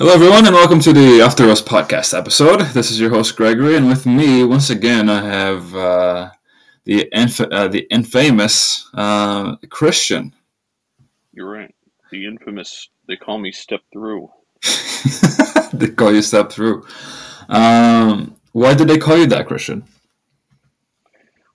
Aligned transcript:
Hello, 0.00 0.14
everyone, 0.14 0.46
and 0.46 0.54
welcome 0.54 0.80
to 0.80 0.94
the 0.94 1.20
After 1.20 1.50
Us 1.50 1.60
podcast 1.60 2.16
episode. 2.16 2.62
This 2.72 2.90
is 2.90 2.98
your 2.98 3.10
host 3.10 3.36
Gregory, 3.36 3.76
and 3.76 3.86
with 3.86 4.06
me 4.06 4.42
once 4.42 4.70
again 4.70 5.10
I 5.10 5.20
have 5.20 5.74
uh, 5.74 6.30
the 6.84 7.06
inf- 7.12 7.42
uh, 7.42 7.68
the 7.68 7.86
infamous 7.90 8.88
uh, 8.94 9.56
Christian. 9.68 10.34
You're 11.34 11.50
right. 11.50 11.74
The 12.10 12.24
infamous. 12.24 12.88
They 13.08 13.16
call 13.16 13.36
me 13.36 13.52
Step 13.52 13.82
Through. 13.92 14.30
they 15.74 15.88
call 15.88 16.14
you 16.14 16.22
Step 16.22 16.50
Through. 16.50 16.82
Um, 17.50 18.36
why 18.52 18.72
did 18.72 18.88
they 18.88 18.96
call 18.96 19.18
you 19.18 19.26
that, 19.26 19.48
Christian? 19.48 19.84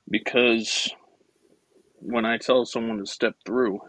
Because 0.07 0.93
when 1.99 2.25
I 2.25 2.37
tell 2.37 2.63
someone 2.67 2.99
to 2.99 3.07
step 3.07 3.37
through, 3.43 3.79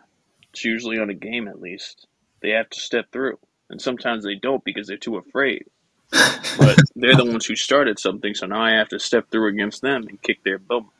it's 0.50 0.64
usually 0.64 0.98
on 0.98 1.10
a 1.10 1.14
game 1.14 1.46
at 1.46 1.60
least. 1.60 2.06
They 2.40 2.52
have 2.52 2.70
to 2.70 2.80
step 2.80 3.12
through 3.12 3.38
and 3.70 3.80
sometimes 3.80 4.24
they 4.24 4.34
don't 4.34 4.64
because 4.64 4.86
they're 4.86 4.96
too 4.96 5.16
afraid. 5.16 5.66
but 6.58 6.78
they're 6.94 7.16
the 7.16 7.24
ones 7.24 7.46
who 7.46 7.56
started 7.56 7.98
something, 7.98 8.34
so 8.34 8.46
now 8.46 8.62
I 8.62 8.70
have 8.72 8.88
to 8.90 8.98
step 8.98 9.28
through 9.30 9.48
against 9.48 9.82
them 9.82 10.06
and 10.08 10.20
kick 10.22 10.42
their 10.44 10.58
bum. 10.58 10.90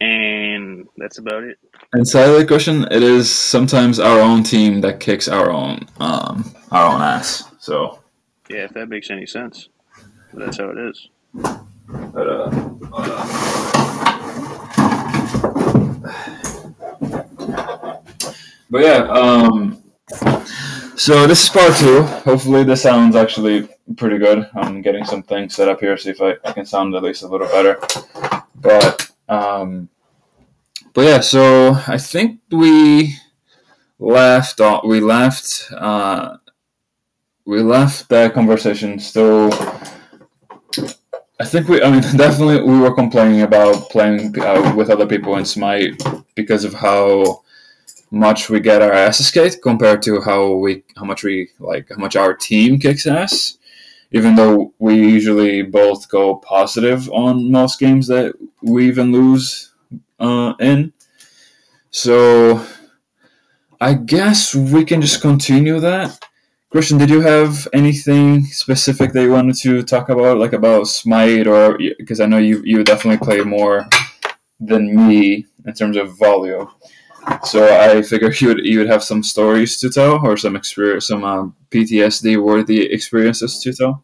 And 0.00 0.88
that's 0.96 1.18
about 1.18 1.44
it. 1.44 1.58
And 1.92 2.06
sadly, 2.06 2.46
question, 2.46 2.86
it 2.90 3.02
is 3.02 3.30
sometimes 3.30 3.98
our 3.98 4.20
own 4.20 4.42
team 4.42 4.80
that 4.82 5.00
kicks 5.00 5.28
our 5.28 5.50
own 5.50 5.86
um, 5.98 6.54
our 6.70 6.94
own 6.94 7.00
ass. 7.00 7.44
So 7.58 8.00
yeah, 8.48 8.64
if 8.64 8.72
that 8.74 8.88
makes 8.88 9.10
any 9.10 9.26
sense, 9.26 9.68
that's 10.34 10.58
how 10.58 10.70
it 10.70 10.78
is. 10.78 11.08
But, 11.32 12.28
uh, 12.28 12.50
but 18.70 18.82
yeah, 18.82 19.06
um, 19.08 19.82
so 20.96 21.26
this 21.26 21.44
is 21.44 21.50
part 21.50 21.76
two. 21.76 22.02
Hopefully, 22.02 22.64
this 22.64 22.82
sounds 22.82 23.16
actually 23.16 23.68
pretty 23.96 24.18
good. 24.18 24.48
I'm 24.54 24.82
getting 24.82 25.04
some 25.04 25.22
things 25.22 25.54
set 25.54 25.68
up 25.68 25.80
here, 25.80 25.96
see 25.96 26.10
if 26.10 26.20
I, 26.20 26.36
I 26.44 26.52
can 26.52 26.66
sound 26.66 26.94
at 26.94 27.02
least 27.02 27.22
a 27.22 27.28
little 27.28 27.46
better. 27.48 27.78
But 28.54 29.10
um, 29.28 29.88
but 30.94 31.02
yeah, 31.02 31.20
so 31.20 31.72
I 31.86 31.98
think 31.98 32.40
we 32.50 33.14
left. 33.98 34.60
We 34.84 35.00
left. 35.00 35.70
Uh, 35.72 36.38
we 37.44 37.62
left 37.62 38.08
that 38.08 38.32
conversation 38.32 38.98
still. 38.98 39.52
I 41.38 41.44
think 41.44 41.68
we. 41.68 41.82
I 41.82 41.90
mean, 41.90 42.00
definitely, 42.16 42.62
we 42.62 42.80
were 42.80 42.94
complaining 42.94 43.42
about 43.42 43.90
playing 43.90 44.38
uh, 44.40 44.74
with 44.74 44.88
other 44.88 45.06
people 45.06 45.36
in 45.36 45.44
Smite 45.44 46.02
because 46.34 46.64
of 46.64 46.72
how 46.72 47.42
much 48.10 48.48
we 48.48 48.60
get 48.60 48.82
our 48.82 48.92
asses 48.92 49.30
kicked 49.30 49.62
compared 49.62 50.02
to 50.02 50.20
how 50.20 50.54
we 50.54 50.82
how 50.96 51.04
much 51.04 51.22
we 51.24 51.48
like 51.58 51.88
how 51.90 51.96
much 51.96 52.16
our 52.16 52.34
team 52.34 52.78
kicks 52.78 53.06
ass. 53.06 53.58
Even 54.12 54.36
though 54.36 54.72
we 54.78 54.94
usually 54.94 55.62
both 55.62 56.08
go 56.08 56.36
positive 56.36 57.10
on 57.10 57.50
most 57.50 57.78
games 57.80 58.06
that 58.06 58.34
we 58.62 58.86
even 58.86 59.10
lose 59.10 59.72
uh, 60.20 60.54
in, 60.60 60.92
so 61.90 62.64
I 63.80 63.94
guess 63.94 64.54
we 64.54 64.84
can 64.84 65.00
just 65.00 65.20
continue 65.20 65.80
that. 65.80 66.18
Christian, 66.70 66.98
did 66.98 67.10
you 67.10 67.20
have 67.20 67.66
anything 67.72 68.44
specific 68.44 69.12
that 69.12 69.22
you 69.22 69.32
wanted 69.32 69.56
to 69.56 69.82
talk 69.82 70.08
about, 70.08 70.38
like 70.38 70.52
about 70.52 70.88
Smite, 70.88 71.46
or 71.46 71.78
because 71.98 72.20
I 72.20 72.26
know 72.26 72.38
you 72.38 72.62
you 72.64 72.84
definitely 72.84 73.24
play 73.24 73.40
more 73.40 73.88
than 74.60 75.08
me 75.08 75.46
in 75.64 75.74
terms 75.74 75.96
of 75.96 76.16
volume. 76.16 76.68
So 77.44 77.66
I 77.66 78.02
figure 78.02 78.32
you 78.32 78.48
would 78.48 78.64
you 78.64 78.78
would 78.78 78.88
have 78.88 79.02
some 79.02 79.22
stories 79.22 79.78
to 79.78 79.90
tell 79.90 80.24
or 80.24 80.36
some 80.36 80.56
experience, 80.56 81.06
some 81.06 81.24
um, 81.24 81.56
PTSD 81.70 82.42
worthy 82.42 82.82
experiences 82.92 83.58
to 83.60 83.72
tell. 83.72 84.02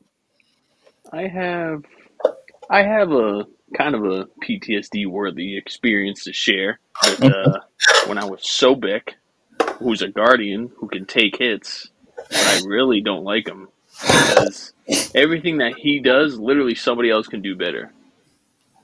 I 1.13 1.29
have, 1.29 1.85
I 2.71 2.83
have 2.83 3.13
a 3.13 3.47
kind 3.77 3.95
of 3.95 4.05
a 4.05 4.27
PTSD 4.45 5.07
worthy 5.07 5.57
experience 5.57 6.25
to 6.25 6.33
share. 6.33 6.79
Uh, 7.21 7.59
when 8.07 8.19
I 8.19 8.25
was 8.25 8.41
Sobek, 8.43 9.15
who's 9.79 10.03
a 10.03 10.09
guardian 10.09 10.71
who 10.77 10.89
can 10.89 11.05
take 11.07 11.39
hits, 11.39 11.89
I 12.35 12.63
really 12.67 13.01
don't 13.01 13.25
like 13.25 13.47
him 13.47 13.69
because 14.01 14.73
everything 15.15 15.59
that 15.59 15.75
he 15.77 16.01
does, 16.01 16.39
literally 16.39 16.75
somebody 16.75 17.11
else 17.11 17.27
can 17.27 17.43
do 17.43 17.57
better. 17.57 17.93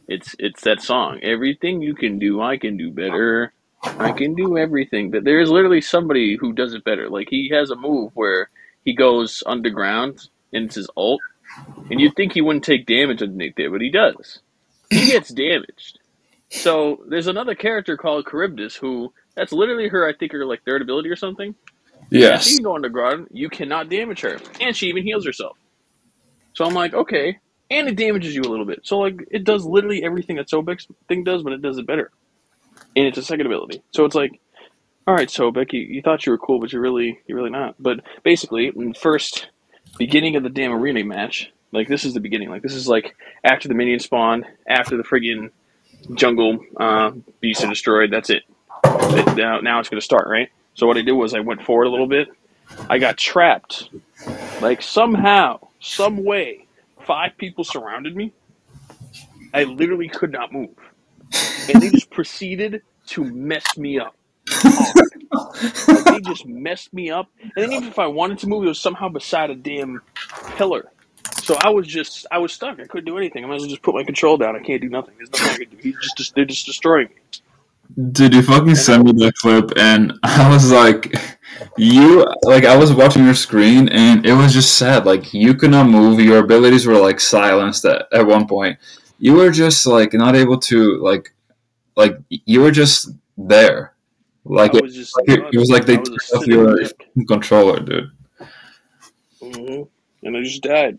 It's 0.06 0.34
it's 0.38 0.62
that 0.62 0.80
song. 0.80 1.20
Everything 1.22 1.82
you 1.82 1.94
can 1.94 2.18
do, 2.18 2.40
I 2.40 2.56
can 2.56 2.76
do 2.76 2.90
better. 2.90 3.52
I 3.82 4.12
can 4.12 4.34
do 4.34 4.58
everything, 4.58 5.10
but 5.10 5.24
there 5.24 5.40
is 5.40 5.50
literally 5.50 5.80
somebody 5.80 6.36
who 6.36 6.52
does 6.52 6.74
it 6.74 6.84
better. 6.84 7.08
Like 7.08 7.28
he 7.30 7.50
has 7.50 7.70
a 7.70 7.76
move 7.76 8.12
where 8.14 8.50
he 8.84 8.92
goes 8.92 9.42
underground 9.46 10.28
and 10.52 10.66
it's 10.66 10.74
his 10.74 10.88
ult, 10.96 11.20
and 11.90 12.00
you'd 12.00 12.16
think 12.16 12.32
he 12.32 12.40
wouldn't 12.40 12.64
take 12.64 12.86
damage 12.86 13.22
underneath 13.22 13.54
there, 13.56 13.70
but 13.70 13.80
he 13.80 13.90
does. 13.90 14.40
He 14.90 15.06
gets 15.12 15.28
damaged. 15.28 15.98
So 16.50 17.04
there's 17.08 17.26
another 17.26 17.54
character 17.54 17.96
called 17.96 18.26
Charybdis 18.26 18.74
who 18.74 19.12
that's 19.34 19.52
literally 19.52 19.88
her. 19.88 20.08
I 20.08 20.14
think 20.14 20.32
her 20.32 20.44
like 20.44 20.64
third 20.64 20.82
ability 20.82 21.10
or 21.10 21.16
something. 21.16 21.54
Yes. 22.10 22.46
She 22.46 22.54
can 22.56 22.64
go 22.64 22.74
underground. 22.74 23.28
You 23.30 23.50
cannot 23.50 23.90
damage 23.90 24.20
her, 24.22 24.38
and 24.60 24.74
she 24.74 24.88
even 24.88 25.04
heals 25.04 25.26
herself. 25.26 25.56
So 26.54 26.64
I'm 26.64 26.74
like, 26.74 26.94
okay, 26.94 27.38
and 27.70 27.86
it 27.86 27.96
damages 27.96 28.34
you 28.34 28.42
a 28.42 28.48
little 28.48 28.64
bit. 28.64 28.80
So 28.82 28.98
like, 28.98 29.28
it 29.30 29.44
does 29.44 29.64
literally 29.64 30.02
everything 30.02 30.36
that 30.36 30.48
Sobek's 30.48 30.88
thing 31.06 31.22
does, 31.22 31.42
but 31.42 31.52
it 31.52 31.62
does 31.62 31.78
it 31.78 31.86
better 31.86 32.10
and 32.98 33.06
it's 33.06 33.16
a 33.18 33.22
second 33.22 33.46
ability. 33.46 33.80
So 33.92 34.04
it's 34.04 34.16
like, 34.16 34.40
all 35.06 35.14
right, 35.14 35.30
so 35.30 35.52
Becky, 35.52 35.78
you 35.78 36.02
thought 36.02 36.26
you 36.26 36.32
were 36.32 36.38
cool, 36.38 36.58
but 36.58 36.72
you're 36.72 36.82
really 36.82 37.20
you're 37.26 37.38
really 37.38 37.50
not. 37.50 37.76
But 37.78 38.00
basically, 38.24 38.66
in 38.74 38.88
the 38.90 38.98
first 38.98 39.48
beginning 39.98 40.36
of 40.36 40.42
the 40.42 40.50
damn 40.50 40.72
arena 40.72 41.04
match, 41.04 41.52
like 41.72 41.88
this 41.88 42.04
is 42.04 42.12
the 42.12 42.20
beginning. 42.20 42.50
Like 42.50 42.62
this 42.62 42.74
is 42.74 42.88
like 42.88 43.14
after 43.44 43.68
the 43.68 43.74
minion 43.74 44.00
spawn, 44.00 44.44
after 44.66 44.96
the 44.96 45.04
friggin' 45.04 45.50
jungle 46.14 46.58
uh, 46.76 47.12
beasts 47.40 47.64
are 47.64 47.68
destroyed. 47.68 48.10
That's 48.10 48.30
it. 48.30 48.42
it 48.84 49.36
now, 49.36 49.60
now 49.60 49.78
it's 49.78 49.88
gonna 49.88 50.00
start, 50.00 50.26
right? 50.28 50.50
So 50.74 50.86
what 50.86 50.96
I 50.96 51.02
did 51.02 51.12
was 51.12 51.34
I 51.34 51.40
went 51.40 51.62
forward 51.62 51.86
a 51.86 51.90
little 51.90 52.08
bit. 52.08 52.28
I 52.90 52.98
got 52.98 53.16
trapped. 53.16 53.90
Like 54.60 54.82
somehow, 54.82 55.60
some 55.80 56.24
way, 56.24 56.66
five 57.06 57.38
people 57.38 57.64
surrounded 57.64 58.16
me. 58.16 58.32
I 59.54 59.64
literally 59.64 60.08
could 60.08 60.32
not 60.32 60.52
move 60.52 60.76
and 61.68 61.82
they 61.82 61.90
just 61.90 62.10
proceeded 62.10 62.82
to 63.08 63.24
mess 63.24 63.76
me 63.76 63.98
up. 63.98 64.14
like 64.64 66.04
they 66.04 66.20
just 66.20 66.46
messed 66.46 66.92
me 66.92 67.10
up, 67.10 67.28
and 67.40 67.52
then 67.56 67.72
even 67.72 67.88
if 67.88 67.98
I 67.98 68.06
wanted 68.06 68.38
to 68.40 68.46
move, 68.46 68.64
it 68.64 68.68
was 68.68 68.80
somehow 68.80 69.08
beside 69.08 69.50
a 69.50 69.54
damn 69.54 70.00
pillar. 70.56 70.90
So 71.42 71.54
I 71.54 71.70
was 71.70 71.86
just, 71.86 72.26
I 72.30 72.38
was 72.38 72.52
stuck. 72.52 72.78
I 72.80 72.84
couldn't 72.84 73.06
do 73.06 73.16
anything. 73.16 73.44
I 73.44 73.48
might 73.48 73.56
as 73.56 73.62
well 73.62 73.70
just 73.70 73.82
put 73.82 73.94
my 73.94 74.04
control 74.04 74.36
down. 74.36 74.56
I 74.56 74.60
can't 74.60 74.82
do 74.82 74.88
nothing. 74.88 75.14
There's 75.16 75.30
nothing 75.30 75.52
I 75.52 75.64
can 75.64 75.70
do. 75.70 75.76
He 75.82 75.94
just, 76.16 76.34
they're 76.34 76.44
just 76.44 76.66
destroying 76.66 77.08
me. 77.08 78.12
Did 78.12 78.34
you 78.34 78.42
fucking 78.42 78.74
send 78.74 79.04
me 79.04 79.12
that 79.24 79.34
clip? 79.36 79.72
And 79.78 80.12
I 80.22 80.48
was 80.50 80.70
like, 80.70 81.14
you, 81.76 82.26
like, 82.42 82.64
I 82.64 82.76
was 82.76 82.92
watching 82.92 83.24
your 83.24 83.34
screen, 83.34 83.88
and 83.88 84.26
it 84.26 84.34
was 84.34 84.52
just 84.52 84.76
sad. 84.76 85.06
Like, 85.06 85.32
you 85.32 85.54
could 85.54 85.70
not 85.70 85.88
move. 85.88 86.20
Your 86.20 86.38
abilities 86.38 86.86
were 86.86 86.98
like 86.98 87.18
silenced 87.18 87.84
at, 87.86 88.06
at 88.12 88.26
one 88.26 88.46
point. 88.46 88.78
You 89.18 89.34
were 89.34 89.50
just 89.50 89.86
like 89.86 90.12
not 90.12 90.36
able 90.36 90.58
to 90.58 90.96
like 91.02 91.34
like 91.96 92.18
you 92.28 92.60
were 92.60 92.70
just 92.70 93.10
there. 93.36 93.94
Like 94.44 94.72
it, 94.74 94.86
just, 94.86 95.14
like 95.16 95.28
it, 95.28 95.58
was 95.58 95.68
like 95.68 95.84
they 95.84 95.98
took 95.98 96.34
off 96.34 96.46
your 96.46 96.78
controller, 97.26 97.80
dude. 97.80 98.10
Mm-hmm. 99.42 99.82
And 100.22 100.36
I 100.36 100.42
just 100.42 100.62
died, 100.62 100.98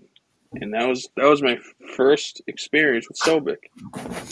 and 0.53 0.73
that 0.73 0.87
was 0.87 1.09
that 1.17 1.25
was 1.25 1.41
my 1.41 1.57
first 1.95 2.41
experience 2.47 3.07
with 3.07 3.17
Sobek. 3.19 3.57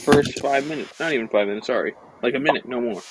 First 0.04 0.40
five 0.40 0.68
minutes, 0.68 1.00
not 1.00 1.12
even 1.12 1.28
five 1.28 1.48
minutes. 1.48 1.66
Sorry, 1.66 1.94
like 2.22 2.34
a 2.34 2.38
minute, 2.38 2.68
no 2.68 2.80
more. 2.80 3.02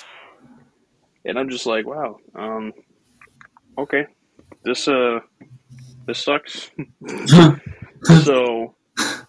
And 1.24 1.38
I'm 1.38 1.50
just 1.50 1.66
like, 1.66 1.86
wow, 1.86 2.18
um, 2.34 2.72
okay, 3.76 4.06
this 4.64 4.88
uh, 4.88 5.20
this 6.06 6.24
sucks. 6.24 6.70
so 8.24 8.74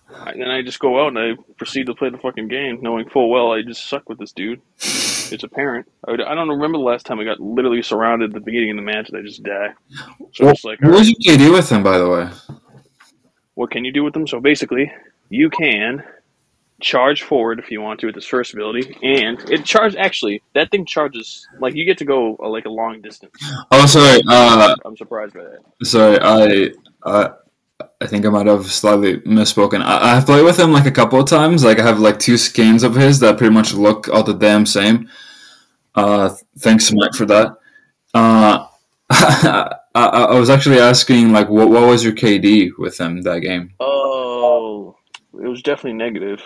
and 0.09 0.41
then 0.41 0.49
I 0.49 0.61
just 0.61 0.79
go 0.79 1.03
out 1.03 1.15
and 1.15 1.19
I 1.19 1.31
proceed 1.57 1.85
to 1.87 1.95
play 1.95 2.09
the 2.09 2.17
fucking 2.17 2.47
game, 2.47 2.79
knowing 2.81 3.09
full 3.09 3.29
well 3.29 3.51
I 3.51 3.61
just 3.61 3.87
suck 3.87 4.09
with 4.09 4.19
this 4.19 4.31
dude. 4.31 4.61
It's 5.31 5.43
apparent. 5.43 5.87
I, 6.07 6.15
don't 6.15 6.49
remember 6.49 6.79
the 6.79 6.83
last 6.83 7.05
time 7.05 7.19
I 7.19 7.23
got 7.23 7.39
literally 7.39 7.83
surrounded 7.83 8.31
at 8.31 8.33
the 8.33 8.39
beginning 8.39 8.71
of 8.71 8.77
the 8.77 8.81
match 8.81 9.09
and 9.09 9.17
I 9.19 9.21
just 9.21 9.43
die. 9.43 9.73
So 10.33 10.45
well, 10.45 10.55
like, 10.63 10.81
what 10.81 10.91
right, 10.91 11.15
you 11.19 11.37
do 11.37 11.51
with 11.51 11.71
him, 11.71 11.83
by 11.83 11.99
the 11.99 12.09
way? 12.09 12.29
What 13.53 13.69
can 13.69 13.85
you 13.85 13.93
do 13.93 14.03
with 14.03 14.15
them? 14.15 14.25
So 14.25 14.39
basically, 14.39 14.91
you 15.29 15.51
can 15.51 16.03
charge 16.81 17.23
forward 17.23 17.59
if 17.59 17.69
you 17.71 17.81
want 17.81 17.99
to 17.99 18.07
with 18.07 18.15
this 18.15 18.25
first 18.25 18.53
ability, 18.53 18.97
and 19.03 19.39
it 19.49 19.65
charges. 19.65 19.97
Actually, 19.97 20.41
that 20.53 20.71
thing 20.71 20.85
charges 20.85 21.47
like 21.59 21.75
you 21.75 21.85
get 21.85 21.97
to 21.99 22.05
go 22.05 22.37
uh, 22.41 22.49
like 22.49 22.65
a 22.65 22.69
long 22.69 23.01
distance. 23.01 23.35
Oh, 23.71 23.85
sorry. 23.85 24.21
Uh, 24.27 24.75
I'm 24.85 24.97
surprised 24.97 25.33
by 25.33 25.43
that. 25.43 25.85
Sorry, 25.85 26.17
I. 26.21 26.71
Uh, 27.03 27.33
I 28.01 28.07
think 28.07 28.25
I 28.25 28.29
might 28.29 28.47
have 28.47 28.65
slightly 28.65 29.17
misspoken. 29.19 29.81
I, 29.81 30.15
have 30.15 30.25
played 30.25 30.43
with 30.43 30.59
him 30.59 30.71
like 30.71 30.85
a 30.85 30.91
couple 30.91 31.19
of 31.19 31.29
times. 31.29 31.63
Like 31.63 31.79
I 31.79 31.83
have 31.83 31.99
like 31.99 32.19
two 32.19 32.37
skins 32.37 32.83
of 32.83 32.95
his 32.95 33.19
that 33.19 33.37
pretty 33.37 33.53
much 33.53 33.73
look 33.73 34.09
all 34.09 34.23
the 34.23 34.33
damn 34.33 34.65
same. 34.65 35.09
Uh, 35.95 36.35
thanks 36.59 36.91
Mike 36.93 37.13
for 37.13 37.25
that. 37.25 37.57
Uh, 38.13 38.67
I 39.09 39.75
I, 39.95 40.39
was 40.39 40.49
actually 40.49 40.79
asking 40.79 41.31
like 41.31 41.49
what 41.49 41.69
what 41.69 41.87
was 41.87 42.03
your 42.03 42.13
KD 42.13 42.71
with 42.77 42.99
him 42.99 43.21
that 43.23 43.39
game? 43.39 43.73
Oh, 43.79 44.95
it 45.33 45.47
was 45.47 45.61
definitely 45.61 45.97
negative. 45.97 46.41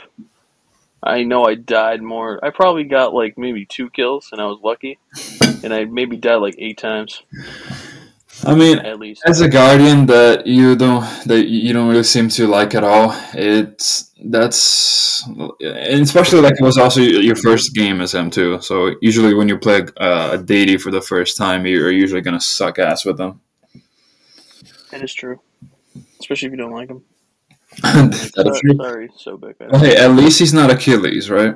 I 1.03 1.23
know 1.23 1.45
I 1.45 1.55
died 1.55 2.01
more. 2.01 2.43
I 2.43 2.49
probably 2.49 2.85
got 2.85 3.13
like 3.13 3.37
maybe 3.37 3.65
two 3.65 3.89
kills, 3.89 4.29
and 4.31 4.41
I 4.41 4.45
was 4.45 4.59
lucky. 4.63 4.97
And 5.63 5.73
I 5.73 5.85
maybe 5.85 6.17
died 6.17 6.37
like 6.37 6.55
eight 6.57 6.77
times 6.77 7.23
I 8.45 8.55
mean, 8.55 8.79
at 8.79 8.99
least. 8.99 9.21
as 9.25 9.41
a 9.41 9.47
guardian 9.47 10.05
that 10.07 10.47
you 10.47 10.75
don't 10.75 11.03
that 11.25 11.47
you 11.47 11.71
don't 11.71 11.87
really 11.87 12.03
seem 12.03 12.29
to 12.29 12.47
like 12.47 12.75
at 12.75 12.83
all, 12.83 13.15
it's 13.33 14.11
that's 14.25 15.23
and 15.27 16.01
especially 16.01 16.41
like 16.41 16.53
it 16.59 16.63
was 16.63 16.77
also 16.77 17.01
your 17.01 17.35
first 17.35 17.73
game 17.73 18.01
as 18.01 18.13
him 18.13 18.29
too. 18.29 18.59
So 18.61 18.95
usually 19.01 19.33
when 19.33 19.47
you 19.47 19.57
play 19.57 19.85
uh, 19.97 20.31
a 20.33 20.37
deity 20.37 20.77
for 20.77 20.91
the 20.91 21.01
first 21.01 21.37
time, 21.37 21.65
you're 21.65 21.91
usually 21.91 22.21
gonna 22.21 22.41
suck 22.41 22.79
ass 22.79 23.05
with 23.05 23.17
them. 23.17 23.39
That 24.91 25.03
is 25.03 25.13
true, 25.13 25.39
especially 26.19 26.47
if 26.47 26.51
you 26.51 26.57
don't 26.57 26.73
like 26.73 26.89
him. 26.89 27.03
That 27.81 28.47
is 28.47 28.59
true. 28.59 28.75
Sorry, 28.75 29.09
Sobek. 29.09 29.55
Well, 29.71 29.81
hey, 29.81 29.95
at 29.97 30.11
least 30.11 30.39
he's 30.39 30.53
not 30.53 30.69
Achilles, 30.69 31.29
right? 31.29 31.55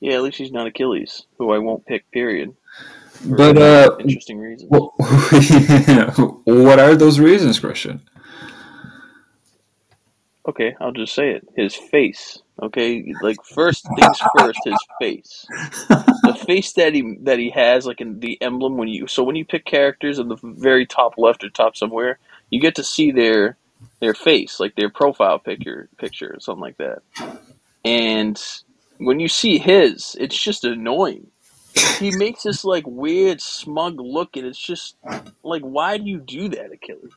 Yeah, 0.00 0.14
at 0.14 0.22
least 0.22 0.38
he's 0.38 0.52
not 0.52 0.66
Achilles, 0.66 1.26
who 1.38 1.52
I 1.52 1.58
won't 1.58 1.84
pick. 1.84 2.10
Period. 2.10 2.54
But 3.24 3.58
uh, 3.58 3.96
interesting 4.00 4.38
reasons. 4.38 4.70
Well, 4.70 4.94
what 6.44 6.78
are 6.80 6.94
those 6.96 7.20
reasons, 7.20 7.60
Christian? 7.60 8.02
Okay, 10.48 10.76
I'll 10.80 10.92
just 10.92 11.14
say 11.14 11.30
it. 11.30 11.48
His 11.56 11.74
face. 11.74 12.38
Okay, 12.62 13.14
like 13.22 13.44
first 13.44 13.86
things 13.96 14.20
first, 14.36 14.60
his 14.64 14.78
face. 15.00 15.46
The 16.24 16.34
face 16.34 16.72
that 16.74 16.94
he 16.94 17.16
that 17.22 17.38
he 17.38 17.50
has, 17.50 17.86
like 17.86 18.00
in 18.00 18.20
the 18.20 18.40
emblem 18.42 18.76
when 18.76 18.88
you 18.88 19.06
so 19.08 19.24
when 19.24 19.36
you 19.36 19.44
pick 19.44 19.64
characters 19.64 20.18
in 20.18 20.28
the 20.28 20.38
very 20.42 20.86
top 20.86 21.14
left 21.18 21.44
or 21.44 21.50
top 21.50 21.76
somewhere, 21.76 22.18
you 22.50 22.60
get 22.60 22.76
to 22.76 22.84
see 22.84 23.12
their 23.12 23.56
their 24.00 24.14
face, 24.14 24.60
like 24.60 24.76
their 24.76 24.90
profile 24.90 25.38
picture 25.38 25.88
picture 25.98 26.34
or 26.34 26.40
something 26.40 26.62
like 26.62 26.78
that. 26.78 27.02
And 27.84 28.40
when 28.98 29.20
you 29.20 29.28
see 29.28 29.58
his, 29.58 30.16
it's 30.20 30.40
just 30.40 30.64
annoying. 30.64 31.28
He 31.98 32.16
makes 32.16 32.42
this 32.44 32.64
like 32.64 32.86
weird 32.86 33.40
smug 33.40 34.00
look, 34.00 34.36
and 34.36 34.46
it's 34.46 34.58
just 34.58 34.96
like, 35.42 35.62
why 35.62 35.98
do 35.98 36.04
you 36.04 36.18
do 36.18 36.48
that, 36.50 36.72
Achilles? 36.72 37.12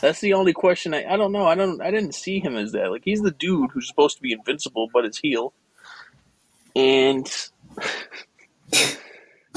That's 0.00 0.20
the 0.20 0.34
only 0.34 0.52
question 0.52 0.94
I 0.94 1.04
I 1.04 1.16
don't 1.16 1.32
know. 1.32 1.46
I 1.46 1.54
don't 1.54 1.80
I 1.80 1.90
didn't 1.90 2.14
see 2.14 2.40
him 2.40 2.56
as 2.56 2.72
that. 2.72 2.90
Like 2.90 3.02
he's 3.04 3.22
the 3.22 3.30
dude 3.30 3.70
who's 3.70 3.86
supposed 3.86 4.16
to 4.16 4.22
be 4.22 4.32
invincible 4.32 4.88
but 4.92 5.04
is 5.04 5.18
heel. 5.18 5.52
And 6.74 7.30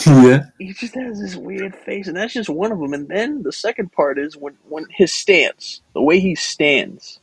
yeah. 0.05 0.45
he 0.59 0.73
just 0.73 0.93
has 0.95 1.19
this 1.19 1.35
weird 1.35 1.75
face 1.75 2.07
and 2.07 2.17
that's 2.17 2.33
just 2.33 2.49
one 2.49 2.71
of 2.71 2.79
them. 2.79 2.93
And 2.93 3.07
then 3.07 3.43
the 3.43 3.51
second 3.51 3.91
part 3.91 4.19
is 4.19 4.37
when 4.37 4.57
when 4.67 4.85
his 4.89 5.13
stance, 5.13 5.81
the 5.93 6.01
way 6.01 6.19
he 6.19 6.35
stands. 6.35 7.19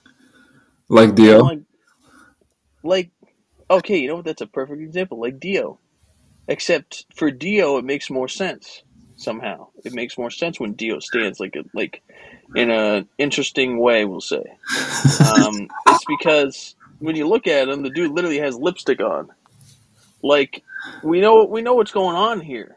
Like 0.89 1.11
I'm 1.11 1.15
Dio. 1.15 1.39
like 1.41 1.61
like 2.83 3.11
okay, 3.71 3.99
you 3.99 4.09
know 4.09 4.17
what 4.17 4.25
that's 4.25 4.43
a 4.43 4.47
perfect 4.47 4.81
example. 4.81 5.21
Like 5.21 5.39
Dio. 5.39 5.79
Except 6.49 7.06
for 7.14 7.31
Dio 7.31 7.79
it 7.79 7.85
makes 7.85 8.11
more 8.11 8.29
sense 8.29 8.82
somehow. 9.17 9.69
It 9.85 9.93
makes 9.93 10.19
more 10.19 10.31
sense 10.31 10.61
when 10.61 10.75
Dio 10.75 10.99
stands 10.99 11.41
like 11.41 11.56
a 11.56 11.64
like 11.75 12.02
in 12.55 12.70
a 12.70 13.06
interesting 13.19 13.79
way, 13.79 14.05
we'll 14.05 14.20
say. 14.20 14.44
Um, 15.35 15.69
it's 15.88 16.05
because 16.06 16.76
when 16.99 17.17
you 17.17 17.26
look 17.26 17.46
at 17.46 17.69
him, 17.69 17.82
the 17.82 17.91
dude 17.91 18.12
literally 18.12 18.38
has 18.38 18.56
lipstick 18.56 19.00
on. 19.00 19.29
Like 20.23 20.62
we 21.02 21.20
know 21.20 21.44
we 21.44 21.62
know 21.62 21.75
what's 21.75 21.93
going 21.93 22.17
on 22.17 22.41
here. 22.41 22.76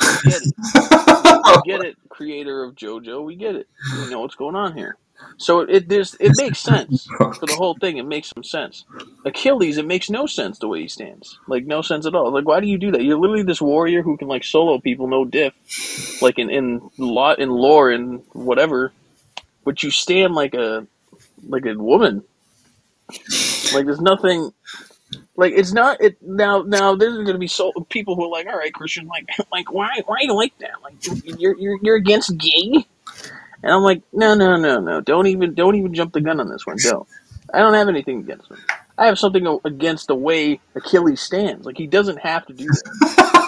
We 0.00 0.30
get 0.30 0.42
it. 0.42 0.54
We 1.50 1.72
get 1.72 1.84
it, 1.84 1.96
creator 2.08 2.62
of 2.62 2.74
JoJo. 2.74 3.24
We 3.24 3.34
get 3.34 3.56
it. 3.56 3.66
We 3.98 4.10
know 4.10 4.20
what's 4.20 4.34
going 4.36 4.54
on 4.54 4.76
here. 4.76 4.96
So 5.38 5.60
it 5.60 5.88
there's 5.88 6.16
it 6.20 6.32
makes 6.36 6.58
sense 6.70 7.06
for 7.18 7.46
the 7.46 7.54
whole 7.56 7.74
thing. 7.74 7.98
It 7.98 8.06
makes 8.06 8.30
some 8.30 8.44
sense. 8.44 8.84
Achilles, 9.24 9.78
it 9.78 9.86
makes 9.86 10.10
no 10.10 10.26
sense 10.26 10.58
the 10.58 10.68
way 10.68 10.82
he 10.82 10.88
stands. 10.88 11.38
Like 11.48 11.66
no 11.66 11.82
sense 11.82 12.06
at 12.06 12.14
all. 12.14 12.32
Like 12.32 12.46
why 12.46 12.60
do 12.60 12.66
you 12.66 12.78
do 12.78 12.92
that? 12.92 13.02
You're 13.02 13.18
literally 13.18 13.44
this 13.44 13.62
warrior 13.62 14.02
who 14.02 14.16
can 14.16 14.28
like 14.28 14.44
solo 14.44 14.78
people 14.78 15.08
no 15.08 15.24
diff. 15.24 15.54
Like 16.22 16.38
in 16.38 16.50
in 16.50 16.90
lot 16.98 17.38
in 17.38 17.50
lore 17.50 17.90
and 17.90 18.22
whatever, 18.32 18.92
but 19.64 19.82
you 19.82 19.90
stand 19.90 20.34
like 20.34 20.54
a 20.54 20.86
like 21.48 21.66
a 21.66 21.74
woman. 21.74 22.24
Like 23.74 23.86
there's 23.86 24.00
nothing. 24.00 24.52
Like 25.36 25.52
it's 25.56 25.72
not 25.72 26.00
it 26.00 26.22
now. 26.22 26.62
Now 26.62 26.94
there's 26.96 27.14
going 27.14 27.26
to 27.32 27.38
be 27.38 27.48
so 27.48 27.72
people 27.88 28.16
who 28.16 28.24
are 28.24 28.30
like, 28.30 28.46
all 28.46 28.56
right, 28.58 28.72
Christian, 28.74 29.06
like 29.06 29.28
like 29.52 29.72
why 29.72 30.02
why 30.06 30.18
you 30.22 30.34
like 30.34 30.56
that? 30.58 30.82
Like 30.82 30.94
you're 31.40 31.56
you're 31.58 31.78
you're 31.82 31.96
against 31.96 32.36
gay. 32.38 32.86
And 33.62 33.72
I'm 33.72 33.82
like, 33.82 34.02
no, 34.12 34.34
no, 34.34 34.56
no, 34.56 34.80
no. 34.80 35.00
Don't 35.02 35.26
even, 35.28 35.54
don't 35.54 35.76
even 35.76 35.94
jump 35.94 36.12
the 36.14 36.20
gun 36.22 36.40
on 36.40 36.50
this 36.50 36.66
one. 36.66 36.80
Don't. 36.82 37.08
I 37.52 37.58
don't 37.60 37.74
have 37.74 37.88
anything 37.88 38.20
against 38.20 38.50
him. 38.50 38.64
I 38.98 39.06
have 39.06 39.18
something 39.18 39.46
a- 39.46 39.58
against 39.68 40.08
the 40.08 40.16
way 40.16 40.62
Achilles 40.76 41.22
stands. 41.22 41.66
Like 41.66 41.78
he 41.78 41.86
doesn't 41.88 42.18
have 42.18 42.46
to 42.46 42.54
do 42.54 42.72
that. 42.72 42.84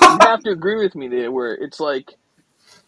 You 0.06 0.18
have 0.22 0.42
to 0.44 0.50
agree 0.50 0.76
with 0.82 0.94
me 0.96 1.08
there, 1.08 1.32
where 1.32 1.54
it's 1.54 1.80
like 1.80 2.12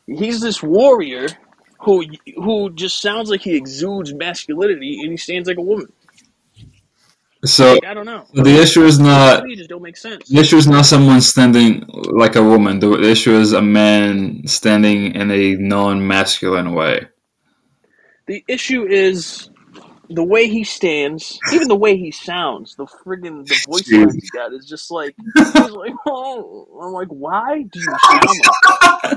he's 0.07 0.41
this 0.41 0.63
warrior 0.63 1.39
who 1.81 2.05
who 2.37 2.73
just 2.75 3.01
sounds 3.03 3.31
like 3.31 3.43
he 3.43 3.57
exudes 3.57 4.15
masculinity, 4.15 5.01
and 5.03 5.11
he 5.13 5.19
stands 5.19 5.49
like 5.49 5.59
a 5.59 5.63
woman. 5.63 5.93
So 7.45 7.79
Like 7.79 7.85
I 7.85 7.95
don't 7.95 8.07
know. 8.07 8.29
the 8.35 8.61
issue 8.63 8.85
is 8.85 8.99
To 9.35 9.39
not 9.39 9.45
me, 9.45 9.57
just 9.57 9.71
don't 9.71 9.83
make 9.83 9.97
sense. 9.99 10.31
the 10.31 10.41
issue 10.41 10.57
is 10.59 10.69
not 10.69 10.87
someone 10.87 11.21
standing 11.23 11.85
like 11.89 12.37
a 12.37 12.45
woman. 12.45 12.81
The 12.81 12.89
the 12.99 13.11
issue 13.11 13.35
is 13.37 13.53
a 13.55 13.63
man 13.63 14.47
standing 14.47 15.15
in 15.15 15.31
a 15.31 15.57
non-masculine 15.57 16.75
way. 16.75 17.09
The 18.27 18.45
issue 18.49 18.85
is 18.87 19.51
the 20.11 20.25
way 20.25 20.49
he 20.49 20.65
stands, 20.65 21.43
even 21.51 21.69
the 21.69 21.77
way 21.77 21.97
he 21.97 22.11
sounds, 22.11 22.77
the 22.77 22.87
friggin' 22.87 23.49
the 23.49 23.57
voice 23.57 23.91
he 23.91 24.05
got 24.33 24.53
is 24.53 24.67
just 24.67 24.91
like 24.91 25.17
he's 25.55 25.71
like, 25.71 25.95
oh, 26.07 26.69
I'm 26.83 26.93
like, 26.93 27.09
why 27.09 27.63
do 27.63 27.81
you 27.81 27.99
sound 27.99 28.39
like 28.39 28.57
that? 28.61 29.17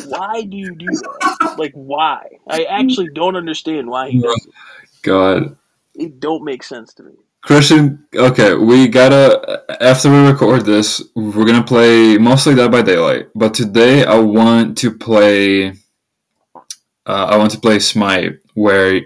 Why 0.00 0.42
do 0.42 0.56
you 0.56 0.74
do 0.74 0.98
that? 0.98 1.22
Like, 1.56 1.72
why? 1.74 2.38
I 2.48 2.64
actually 2.64 3.08
don't 3.08 3.36
understand 3.36 3.88
why 3.90 4.10
he 4.10 4.18
does 4.18 4.46
it. 4.46 4.54
God. 5.02 5.56
It 5.94 6.20
don't 6.20 6.44
make 6.44 6.62
sense 6.62 6.94
to 6.94 7.04
me. 7.04 7.12
Christian, 7.42 8.06
okay, 8.14 8.54
we 8.54 8.88
gotta 8.88 9.64
after 9.80 10.10
we 10.10 10.28
record 10.28 10.64
this, 10.66 11.02
we're 11.16 11.46
gonna 11.46 11.64
play 11.64 12.18
mostly 12.18 12.54
Dead 12.54 12.70
by 12.70 12.82
Daylight. 12.82 13.28
But 13.34 13.54
today, 13.54 14.04
I 14.04 14.18
want 14.18 14.78
to 14.78 14.90
play. 14.92 15.74
Uh, 17.08 17.24
I 17.24 17.36
want 17.38 17.50
to 17.52 17.60
play 17.60 17.78
Smite, 17.78 18.34
where 18.52 19.00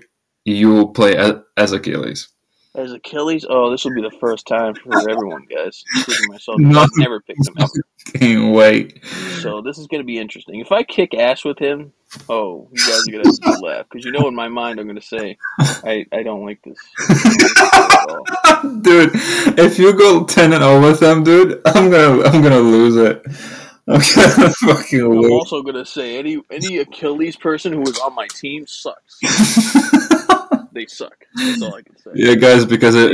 you 0.44 0.70
will 0.70 0.88
play 0.88 1.16
as, 1.16 1.34
as 1.56 1.72
Achilles. 1.72 2.28
As 2.74 2.90
Achilles, 2.90 3.46
oh, 3.48 3.70
this 3.70 3.84
will 3.84 3.94
be 3.94 4.02
the 4.02 4.16
first 4.18 4.46
time 4.46 4.74
for 4.74 5.08
everyone, 5.08 5.46
guys, 5.48 5.84
including 5.94 6.28
myself. 6.28 6.58
No. 6.58 6.80
I've 6.80 6.88
never 6.96 7.20
picked 7.20 7.46
him 7.46 7.54
ever. 7.58 7.70
Can't 8.14 8.54
wait. 8.54 9.04
So 9.40 9.60
this 9.60 9.78
is 9.78 9.86
gonna 9.86 10.04
be 10.04 10.18
interesting. 10.18 10.58
If 10.58 10.72
I 10.72 10.82
kick 10.82 11.14
ass 11.14 11.44
with 11.44 11.58
him, 11.58 11.92
oh, 12.28 12.68
you 12.72 12.78
guys 12.78 13.06
are 13.08 13.20
a 13.20 13.52
good 13.52 13.62
laugh 13.62 13.86
because 13.88 14.04
you 14.04 14.10
know 14.10 14.26
in 14.26 14.34
my 14.34 14.48
mind 14.48 14.80
I'm 14.80 14.86
gonna 14.86 15.00
say, 15.00 15.36
I, 15.60 16.06
I 16.12 16.22
don't 16.22 16.44
like 16.44 16.60
this. 16.62 16.78
Don't 18.08 18.28
like 18.28 18.62
this 18.62 18.82
dude, 18.82 19.10
if 19.58 19.78
you 19.78 19.92
go 19.96 20.24
ten 20.24 20.52
and 20.52 20.62
zero 20.62 20.80
with 20.80 20.98
them, 20.98 21.22
dude, 21.22 21.60
I'm 21.66 21.90
gonna 21.90 22.22
I'm 22.22 22.42
gonna 22.42 22.58
lose 22.58 22.96
it. 22.96 23.22
I'm 23.88 24.00
fucking 24.00 25.00
I'm 25.00 25.08
lose. 25.18 25.30
also 25.30 25.62
gonna 25.62 25.84
say 25.84 26.18
any 26.18 26.40
any 26.50 26.78
Achilles 26.78 27.36
person 27.36 27.72
who 27.72 27.82
is 27.82 27.98
on 27.98 28.14
my 28.14 28.28
team 28.28 28.66
sucks. 28.66 29.18
They 30.74 30.86
suck. 30.86 31.26
That's 31.34 31.60
all 31.62 31.74
I 31.74 31.82
can 31.82 31.96
say. 31.98 32.10
yeah, 32.14 32.34
guys, 32.34 32.64
because 32.64 32.94
it, 32.94 33.12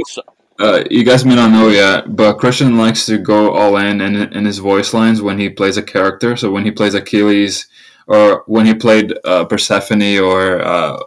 uh, 0.60 0.84
you 0.90 1.04
guys 1.04 1.24
may 1.24 1.34
not 1.34 1.50
know 1.50 1.68
yet, 1.68 2.14
but 2.14 2.34
Christian 2.38 2.76
likes 2.76 3.06
to 3.06 3.18
go 3.18 3.52
all 3.52 3.76
in, 3.78 4.00
in 4.00 4.14
in 4.16 4.44
his 4.44 4.58
voice 4.58 4.94
lines 4.94 5.20
when 5.22 5.38
he 5.38 5.48
plays 5.48 5.76
a 5.76 5.82
character. 5.82 6.36
So 6.36 6.50
when 6.50 6.64
he 6.64 6.70
plays 6.70 6.94
Achilles, 6.94 7.66
or 8.06 8.44
when 8.46 8.64
he 8.64 8.74
played 8.74 9.12
uh, 9.24 9.44
Persephone, 9.46 10.18
or 10.18 10.62
uh, 10.62 10.98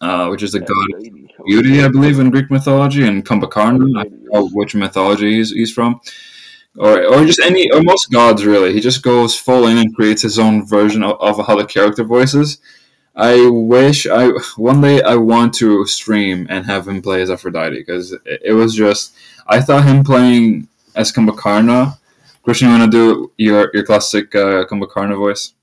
uh, 0.00 0.28
which 0.28 0.42
is 0.42 0.52
the 0.52 0.60
god 0.60 0.86
Lady. 0.98 1.28
beauty, 1.46 1.82
I 1.82 1.88
believe, 1.88 2.18
in 2.18 2.30
Greek 2.30 2.50
mythology, 2.50 3.06
and 3.06 3.24
Kumbhakarna. 3.24 4.00
I 4.00 4.04
don't 4.04 4.24
know 4.32 4.48
which 4.48 4.74
mythology 4.74 5.34
he's, 5.36 5.52
he's 5.52 5.72
from. 5.72 6.00
Or, 6.78 7.04
or 7.04 7.24
just 7.24 7.40
any, 7.40 7.70
or 7.72 7.82
most 7.82 8.10
gods 8.10 8.44
really. 8.44 8.72
He 8.72 8.80
just 8.80 9.02
goes 9.02 9.36
full 9.36 9.66
in 9.66 9.76
and 9.76 9.94
creates 9.94 10.22
his 10.22 10.38
own 10.38 10.64
version 10.66 11.02
of, 11.02 11.20
of 11.20 11.46
how 11.46 11.56
the 11.56 11.64
character 11.64 12.04
voices. 12.04 12.58
I 13.16 13.48
wish 13.50 14.06
I 14.06 14.28
one 14.56 14.80
day 14.80 15.02
I 15.02 15.16
want 15.16 15.52
to 15.54 15.84
stream 15.84 16.46
and 16.48 16.64
have 16.66 16.86
him 16.86 17.02
play 17.02 17.22
as 17.22 17.30
Aphrodite 17.30 17.76
because 17.76 18.12
it, 18.12 18.22
it 18.44 18.52
was 18.52 18.74
just 18.74 19.14
I 19.46 19.60
thought 19.60 19.84
him 19.84 20.04
playing 20.04 20.68
as 20.94 21.12
Kumbhakarna. 21.12 21.98
Christian, 22.42 22.68
you 22.70 22.78
want 22.78 22.90
to 22.90 22.98
do 22.98 23.32
your 23.36 23.70
your 23.74 23.84
classic 23.84 24.34
uh, 24.34 24.64
Kumbhakarna 24.66 25.16
voice? 25.16 25.54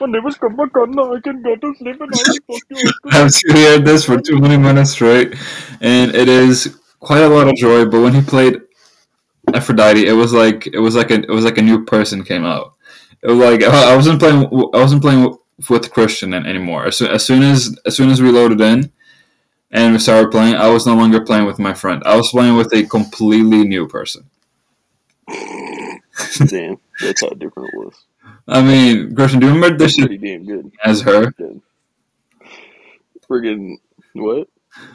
My 0.00 0.06
name 0.06 0.26
is 0.26 0.36
Kumbhakarna. 0.36 1.16
I 1.16 1.20
can 1.20 1.42
go 1.42 1.56
to 1.56 1.74
sleep 1.76 2.00
and 2.00 2.10
I 2.14 2.22
will 2.28 2.58
fuck 2.58 2.62
you. 2.70 2.92
I've 3.10 3.34
heard 3.52 3.84
this 3.84 4.04
for 4.04 4.20
too 4.20 4.38
many 4.38 4.56
minutes 4.56 4.92
straight, 4.92 5.34
and 5.80 6.14
it 6.14 6.28
is 6.28 6.78
quite 7.00 7.22
a 7.22 7.28
lot 7.28 7.48
of 7.48 7.56
joy. 7.56 7.84
But 7.84 8.00
when 8.00 8.14
he 8.14 8.22
played 8.22 8.61
Aphrodite, 9.54 10.06
it 10.06 10.12
was 10.12 10.32
like 10.32 10.66
it 10.66 10.78
was 10.78 10.94
like 10.94 11.10
a 11.10 11.14
it 11.22 11.30
was 11.30 11.44
like 11.44 11.58
a 11.58 11.62
new 11.62 11.84
person 11.84 12.24
came 12.24 12.44
out. 12.44 12.74
It 13.22 13.28
was 13.28 13.38
like 13.38 13.62
I 13.62 13.94
wasn't 13.96 14.20
playing 14.20 14.46
I 14.46 14.78
wasn't 14.78 15.02
playing 15.02 15.36
with 15.68 15.92
Christian 15.92 16.34
anymore. 16.34 16.86
As 16.86 16.96
soon, 16.96 17.08
as 17.10 17.24
soon 17.24 17.42
as 17.42 17.76
as 17.86 17.96
soon 17.96 18.10
as 18.10 18.20
we 18.22 18.30
loaded 18.30 18.60
in 18.60 18.92
and 19.70 19.92
we 19.92 19.98
started 19.98 20.30
playing, 20.30 20.54
I 20.56 20.68
was 20.68 20.86
no 20.86 20.94
longer 20.94 21.20
playing 21.24 21.46
with 21.46 21.58
my 21.58 21.74
friend. 21.74 22.02
I 22.04 22.16
was 22.16 22.30
playing 22.30 22.56
with 22.56 22.72
a 22.74 22.84
completely 22.84 23.64
new 23.64 23.86
person. 23.88 24.28
Damn, 26.46 26.78
that's 27.00 27.20
how 27.22 27.30
different 27.30 27.70
it 27.72 27.78
was. 27.78 27.94
I 28.48 28.62
mean, 28.62 29.14
Christian, 29.14 29.40
do 29.40 29.46
you 29.46 29.54
remember 29.54 29.78
this 29.78 29.96
Pretty 29.96 30.18
damn 30.18 30.44
good. 30.44 30.70
as 30.84 31.00
her? 31.02 31.32
Friggin' 33.28 33.76
what? 34.14 34.48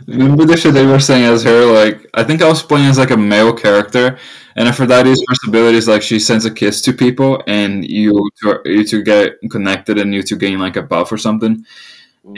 Remember 0.08 0.46
the 0.46 0.58
shit 0.58 0.74
they 0.74 0.86
were 0.86 1.00
saying 1.00 1.26
as 1.26 1.44
her? 1.44 1.66
Like, 1.66 2.10
I 2.14 2.24
think 2.24 2.42
I 2.42 2.48
was 2.48 2.64
playing 2.64 2.88
as 2.88 2.98
like 2.98 3.12
a 3.12 3.18
male 3.18 3.54
character, 3.54 4.18
and 4.56 4.68
Aphrodite's 4.68 5.22
first 5.28 5.48
ability 5.48 5.78
is 5.78 5.88
like 5.88 6.02
she 6.02 6.20
sends 6.20 6.46
a 6.46 6.52
kiss 6.52 6.82
to 6.84 6.94
people, 6.94 7.44
and 7.48 7.86
you 7.86 8.30
to, 8.42 8.62
you 8.66 8.84
to 8.86 9.04
get 9.04 9.36
connected, 9.52 9.98
and 10.00 10.14
you 10.14 10.24
to 10.24 10.36
gain 10.36 10.60
like 10.60 10.78
a 10.78 10.82
buff 10.82 11.12
or 11.12 11.18
something. 11.18 11.66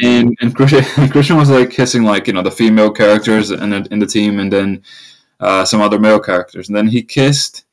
And 0.01 0.35
and 0.41 0.55
Christian, 0.55 0.83
Christian 1.09 1.37
was 1.37 1.49
like 1.49 1.71
kissing 1.71 2.03
like 2.03 2.27
you 2.27 2.33
know 2.33 2.41
the 2.41 2.51
female 2.51 2.91
characters 2.91 3.51
in 3.51 3.69
the, 3.69 3.87
in 3.91 3.99
the 3.99 4.07
team, 4.07 4.39
and 4.39 4.51
then 4.51 4.83
uh, 5.39 5.63
some 5.63 5.81
other 5.81 5.99
male 5.99 6.19
characters, 6.19 6.67
and 6.67 6.75
then 6.75 6.87
he 6.87 7.03
kissed. 7.03 7.65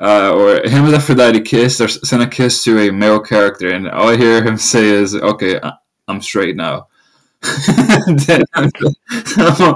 Uh, 0.00 0.34
or 0.34 0.68
him 0.68 0.84
and 0.86 0.96
Aphrodite 0.96 1.40
kissed 1.42 1.80
or 1.80 1.86
sent 1.86 2.22
a 2.22 2.26
kiss 2.26 2.64
to 2.64 2.88
a 2.88 2.90
male 2.90 3.20
character, 3.20 3.70
and 3.70 3.88
all 3.88 4.08
I 4.08 4.16
hear 4.16 4.42
him 4.42 4.56
say 4.56 4.86
is, 4.86 5.14
"Okay, 5.14 5.60
I'm 6.08 6.20
straight 6.20 6.56
now." 6.56 6.88
I'm 7.44 8.70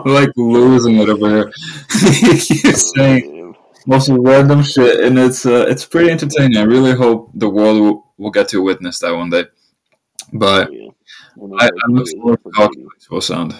like 0.04 0.30
losing 0.37 0.96
it 0.96 1.08
over 1.08 1.28
here. 1.28 1.52
he 2.12 2.38
keeps 2.38 2.92
saying 2.94 3.54
most 3.87 4.08
random 4.11 4.62
shit, 4.62 5.04
and 5.04 5.18
it's 5.18 5.46
uh, 5.46 5.66
it's 5.68 5.85
pretty 5.85 6.11
entertaining. 6.11 6.58
I 6.58 6.62
really 6.62 6.94
hope 6.94 7.30
the 7.35 7.49
world 7.49 7.80
will, 7.80 8.12
will 8.18 8.30
get 8.30 8.49
to 8.50 8.62
witness 8.62 8.99
that 9.00 9.14
one 9.14 9.30
day. 9.30 9.44
But 10.32 10.73
yeah. 10.73 10.90
I, 11.58 11.66
I 11.66 11.87
look 11.88 12.08
forward 12.11 12.42
to 12.44 12.50
how 12.54 12.64
it 12.66 13.11
will 13.11 13.20
sound. 13.20 13.54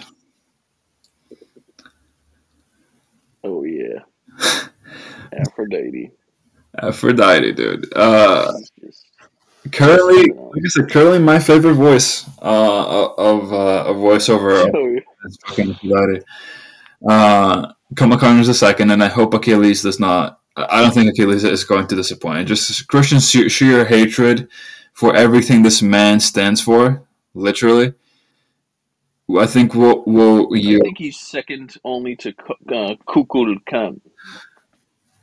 Oh 3.43 3.63
yeah, 3.63 3.99
Aphrodite. 5.33 6.11
Aphrodite, 6.81 7.53
dude. 7.53 7.91
Uh, 7.95 8.53
currently, 9.71 10.31
like 10.31 10.63
I 10.65 10.67
said, 10.67 10.89
currently 10.89 11.19
my 11.19 11.39
favorite 11.39 11.75
voice 11.75 12.27
uh, 12.41 13.09
of 13.17 13.51
uh, 13.53 13.85
of 13.85 13.97
voiceover 13.97 14.69
Oh, 14.73 14.95
is 15.25 15.37
fucking 15.45 15.71
Aphrodite. 15.71 16.25
Uh, 17.07 17.73
Connors 17.95 18.47
the 18.47 18.53
second, 18.53 18.91
and 18.91 19.03
I 19.03 19.07
hope 19.07 19.33
Achilles 19.33 19.81
does 19.83 19.99
not. 19.99 20.39
I 20.55 20.81
don't 20.81 20.93
think 20.93 21.09
Achilles 21.09 21.43
is 21.43 21.63
going 21.63 21.87
to 21.87 21.95
disappoint. 21.95 22.47
Just 22.47 22.87
Christian's 22.87 23.29
sheer, 23.29 23.85
hatred 23.85 24.49
for 24.93 25.15
everything 25.15 25.61
this 25.61 25.81
man 25.81 26.19
stands 26.19 26.59
for, 26.59 27.03
literally. 27.35 27.93
I 29.39 29.45
think 29.45 29.75
we'll, 29.75 30.03
we'll 30.07 30.47
I 30.55 30.79
think 30.79 30.97
he's 30.97 31.19
second 31.19 31.75
only 31.83 32.15
to 32.17 32.29
uh, 32.29 32.95
Kukul 33.07 33.57
Khan. 33.69 34.01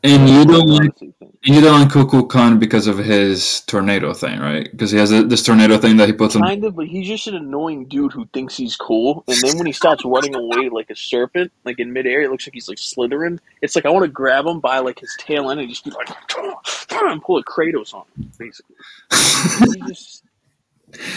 And 0.05 0.29
you 0.29 0.45
don't 0.45 0.69
like 0.69 0.99
think. 0.99 1.15
you 1.45 1.63
don't 1.63 1.81
like 1.81 1.89
Kukulkan 1.89 2.61
because 2.61 2.87
of 2.87 2.99
his 2.99 3.63
tornado 3.63 4.13
thing, 4.13 4.39
right? 4.39 4.71
Because 4.71 4.91
he 4.91 4.99
has 4.99 5.11
a, 5.11 5.25
this 5.25 5.43
tornado 5.43 5.79
thing 5.79 5.97
that 5.97 6.09
he 6.09 6.13
puts 6.13 6.37
on. 6.37 6.43
Kind 6.43 6.63
of, 6.63 6.77
but 6.77 6.87
he's 6.87 7.09
just 7.09 7.27
an 7.27 7.35
annoying 7.35 7.87
dude 7.87 8.13
who 8.13 8.27
thinks 8.27 8.55
he's 8.55 8.77
cool, 8.77 9.25
and 9.29 9.41
then 9.41 9.57
when 9.57 9.65
he 9.65 9.73
starts 9.73 10.05
running 10.05 10.35
away 10.35 10.69
like 10.69 10.91
a 10.91 10.97
serpent, 10.97 11.51
like 11.65 11.81
in 11.81 11.91
midair, 11.91 12.21
it 12.21 12.31
looks 12.31 12.47
like 12.47 12.53
he's 12.53 12.69
like 12.69 12.77
slithering. 12.77 13.41
It's 13.63 13.75
like 13.75 13.87
I 13.87 13.89
want 13.89 14.05
to 14.05 14.11
grab 14.11 14.45
him 14.45 14.61
by 14.61 14.79
like 14.81 14.99
his 14.99 15.17
tail 15.19 15.51
end 15.51 15.61
and 15.61 15.71
just 15.71 15.85
be 15.85 15.91
like, 15.91 16.11
and 16.11 17.23
pull 17.23 17.39
a 17.39 17.45
Kratos 17.45 17.95
on 17.95 18.05
him, 18.19 18.31
basically. 18.39 18.77
He's 19.11 19.87
just, 19.89 20.25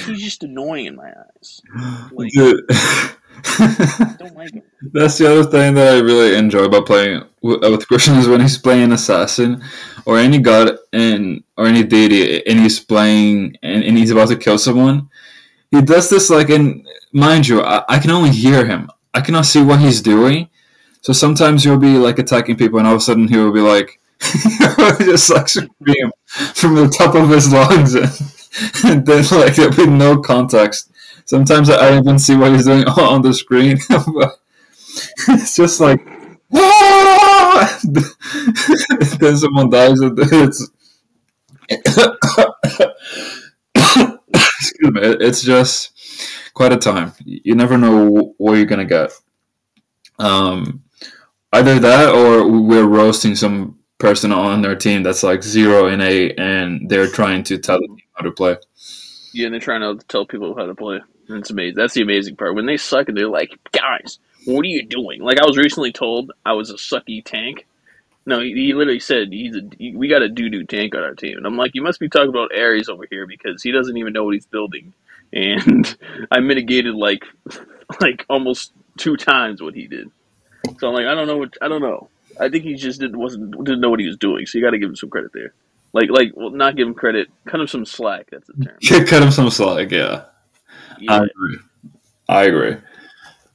he's 0.05 0.23
just 0.23 0.43
annoying 0.43 0.85
in 0.85 0.95
my 0.95 1.11
eyes. 1.11 1.61
Like, 2.13 2.31
don't 4.17 4.35
like. 4.35 4.63
That's 4.93 5.17
the 5.17 5.31
other 5.31 5.49
thing 5.49 5.75
that 5.75 5.95
I 5.95 5.99
really 5.99 6.35
enjoy 6.35 6.65
about 6.65 6.85
playing 6.85 7.23
with, 7.41 7.63
uh, 7.63 7.77
Christian 7.77 8.15
is 8.15 8.27
when 8.27 8.41
he's 8.41 8.57
playing 8.57 8.91
assassin 8.91 9.63
or 10.05 10.17
any 10.17 10.39
god 10.39 10.77
and 10.93 11.43
or 11.57 11.65
any 11.65 11.83
deity 11.83 12.45
and 12.47 12.59
he's 12.59 12.79
playing 12.79 13.57
and, 13.63 13.83
and 13.83 13.97
he's 13.97 14.11
about 14.11 14.29
to 14.29 14.37
kill 14.37 14.57
someone. 14.57 15.09
He 15.71 15.81
does 15.81 16.09
this 16.09 16.29
like 16.29 16.49
and 16.49 16.87
mind 17.11 17.47
you, 17.47 17.61
I, 17.61 17.83
I 17.89 17.99
can 17.99 18.11
only 18.11 18.31
hear 18.31 18.65
him. 18.65 18.89
I 19.13 19.21
cannot 19.21 19.45
see 19.45 19.61
what 19.61 19.79
he's 19.79 20.01
doing. 20.01 20.49
So 21.01 21.13
sometimes 21.13 21.63
he'll 21.63 21.77
be 21.77 21.97
like 21.97 22.19
attacking 22.19 22.57
people 22.57 22.79
and 22.79 22.87
all 22.87 22.95
of 22.95 23.01
a 23.01 23.03
sudden 23.03 23.27
he 23.27 23.37
will 23.37 23.53
be 23.53 23.61
like 23.61 23.99
just 24.99 25.29
like 25.29 25.47
scream 25.47 26.11
from 26.53 26.75
the 26.75 26.93
top 26.95 27.15
of 27.15 27.29
his 27.29 27.51
lungs 27.51 27.93
and, 27.95 28.11
and 28.83 29.05
then 29.05 29.23
like 29.31 29.75
be 29.75 29.85
no 29.85 30.19
context. 30.21 30.91
Sometimes 31.27 31.69
I 31.69 31.89
don't 31.89 32.03
even 32.03 32.19
see 32.19 32.35
what 32.35 32.51
he's 32.53 32.65
doing 32.65 32.83
on 32.85 33.21
the 33.21 33.33
screen. 33.33 33.77
it's 35.27 35.55
just 35.55 35.79
like 35.79 35.99
then 39.19 39.37
someone 39.37 39.69
dies 39.69 39.99
and 39.99 40.17
it's 40.17 40.69
excuse 44.33 44.91
me 44.93 45.01
it's 45.01 45.41
just 45.41 45.91
quite 46.53 46.71
a 46.71 46.77
time 46.77 47.11
you 47.25 47.53
never 47.53 47.77
know 47.77 48.33
what 48.37 48.53
you're 48.53 48.65
gonna 48.65 48.85
get 48.85 49.11
um 50.19 50.81
either 51.51 51.77
that 51.79 52.15
or 52.15 52.49
we're 52.49 52.87
roasting 52.87 53.35
some 53.35 53.77
person 53.97 54.31
on 54.31 54.61
their 54.61 54.75
team 54.75 55.03
that's 55.03 55.23
like 55.23 55.43
zero 55.43 55.87
and 55.87 56.01
eight 56.01 56.39
and 56.39 56.89
they're 56.89 57.09
trying 57.09 57.43
to 57.43 57.57
tell 57.57 57.79
how 58.13 58.23
to 58.23 58.31
play 58.31 58.55
Yeah, 59.33 59.47
and 59.47 59.53
they're 59.53 59.59
trying 59.59 59.81
to 59.81 59.97
tell 60.07 60.25
people 60.25 60.55
how 60.55 60.65
to 60.65 60.73
play. 60.73 61.01
It's 61.29 61.49
amazing. 61.49 61.75
That's 61.75 61.93
the 61.93 62.01
amazing 62.01 62.35
part. 62.35 62.55
When 62.55 62.65
they 62.65 62.77
suck 62.77 63.09
and 63.09 63.17
they're 63.17 63.27
like, 63.27 63.57
guys, 63.71 64.19
what 64.45 64.61
are 64.61 64.69
you 64.69 64.85
doing? 64.85 65.21
Like 65.21 65.39
I 65.39 65.45
was 65.45 65.57
recently 65.57 65.91
told 65.91 66.31
I 66.45 66.53
was 66.53 66.69
a 66.69 66.75
sucky 66.75 67.23
tank. 67.23 67.65
No, 68.25 68.41
he, 68.41 68.53
he 68.53 68.73
literally 68.73 68.99
said 68.99 69.31
he's 69.31 69.55
a 69.55 69.61
we 69.97 70.07
got 70.07 70.21
a 70.21 70.29
doo 70.29 70.49
doo 70.49 70.63
tank 70.65 70.95
on 70.95 71.03
our 71.03 71.15
team, 71.15 71.37
and 71.37 71.45
I'm 71.45 71.57
like, 71.57 71.75
you 71.75 71.81
must 71.81 71.99
be 71.99 72.09
talking 72.09 72.29
about 72.29 72.55
Ares 72.55 72.89
over 72.89 73.05
here 73.09 73.25
because 73.25 73.63
he 73.63 73.71
doesn't 73.71 73.97
even 73.97 74.13
know 74.13 74.25
what 74.25 74.33
he's 74.33 74.45
building, 74.45 74.93
and 75.33 75.97
I 76.31 76.39
mitigated 76.39 76.95
like 76.95 77.23
like 78.01 78.25
almost 78.29 78.71
two 78.97 79.17
times 79.17 79.61
what 79.61 79.75
he 79.75 79.87
did. 79.87 80.09
So 80.79 80.89
I'm 80.89 80.93
like, 80.93 81.05
I 81.05 81.15
don't 81.15 81.27
know 81.27 81.37
what 81.37 81.57
I 81.61 81.67
don't 81.67 81.81
know. 81.81 82.09
I 82.39 82.49
think 82.49 82.63
he 82.63 82.75
just 82.75 82.99
didn't 82.99 83.17
wasn't 83.17 83.51
didn't 83.63 83.81
know 83.81 83.89
what 83.89 83.99
he 83.99 84.07
was 84.07 84.17
doing. 84.17 84.45
So 84.45 84.57
you 84.57 84.63
got 84.63 84.71
to 84.71 84.79
give 84.79 84.89
him 84.89 84.95
some 84.95 85.09
credit 85.09 85.31
there. 85.33 85.53
Like 85.93 86.09
like 86.09 86.31
well, 86.35 86.49
not 86.51 86.75
give 86.75 86.87
him 86.87 86.93
credit, 86.93 87.29
cut 87.45 87.59
him 87.59 87.67
some 87.67 87.85
slack. 87.85 88.27
That's 88.31 88.47
the 88.47 88.53
term. 88.65 88.77
cut 89.07 89.23
him 89.23 89.31
some 89.31 89.49
slack 89.49 89.91
yeah 89.91 90.25
I 91.07 91.23
agree 91.25 91.57
I 92.29 92.43
agree 92.45 92.77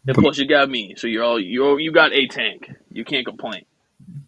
And 0.06 0.16
plus, 0.16 0.38
you 0.38 0.46
got 0.46 0.68
me, 0.68 0.94
so 0.96 1.06
you're 1.06 1.22
all 1.25 1.38
you 1.40 1.78
you 1.78 1.92
got 1.92 2.12
a 2.12 2.26
tank. 2.26 2.70
You 2.90 3.04
can't 3.04 3.25
complain. 3.26 3.64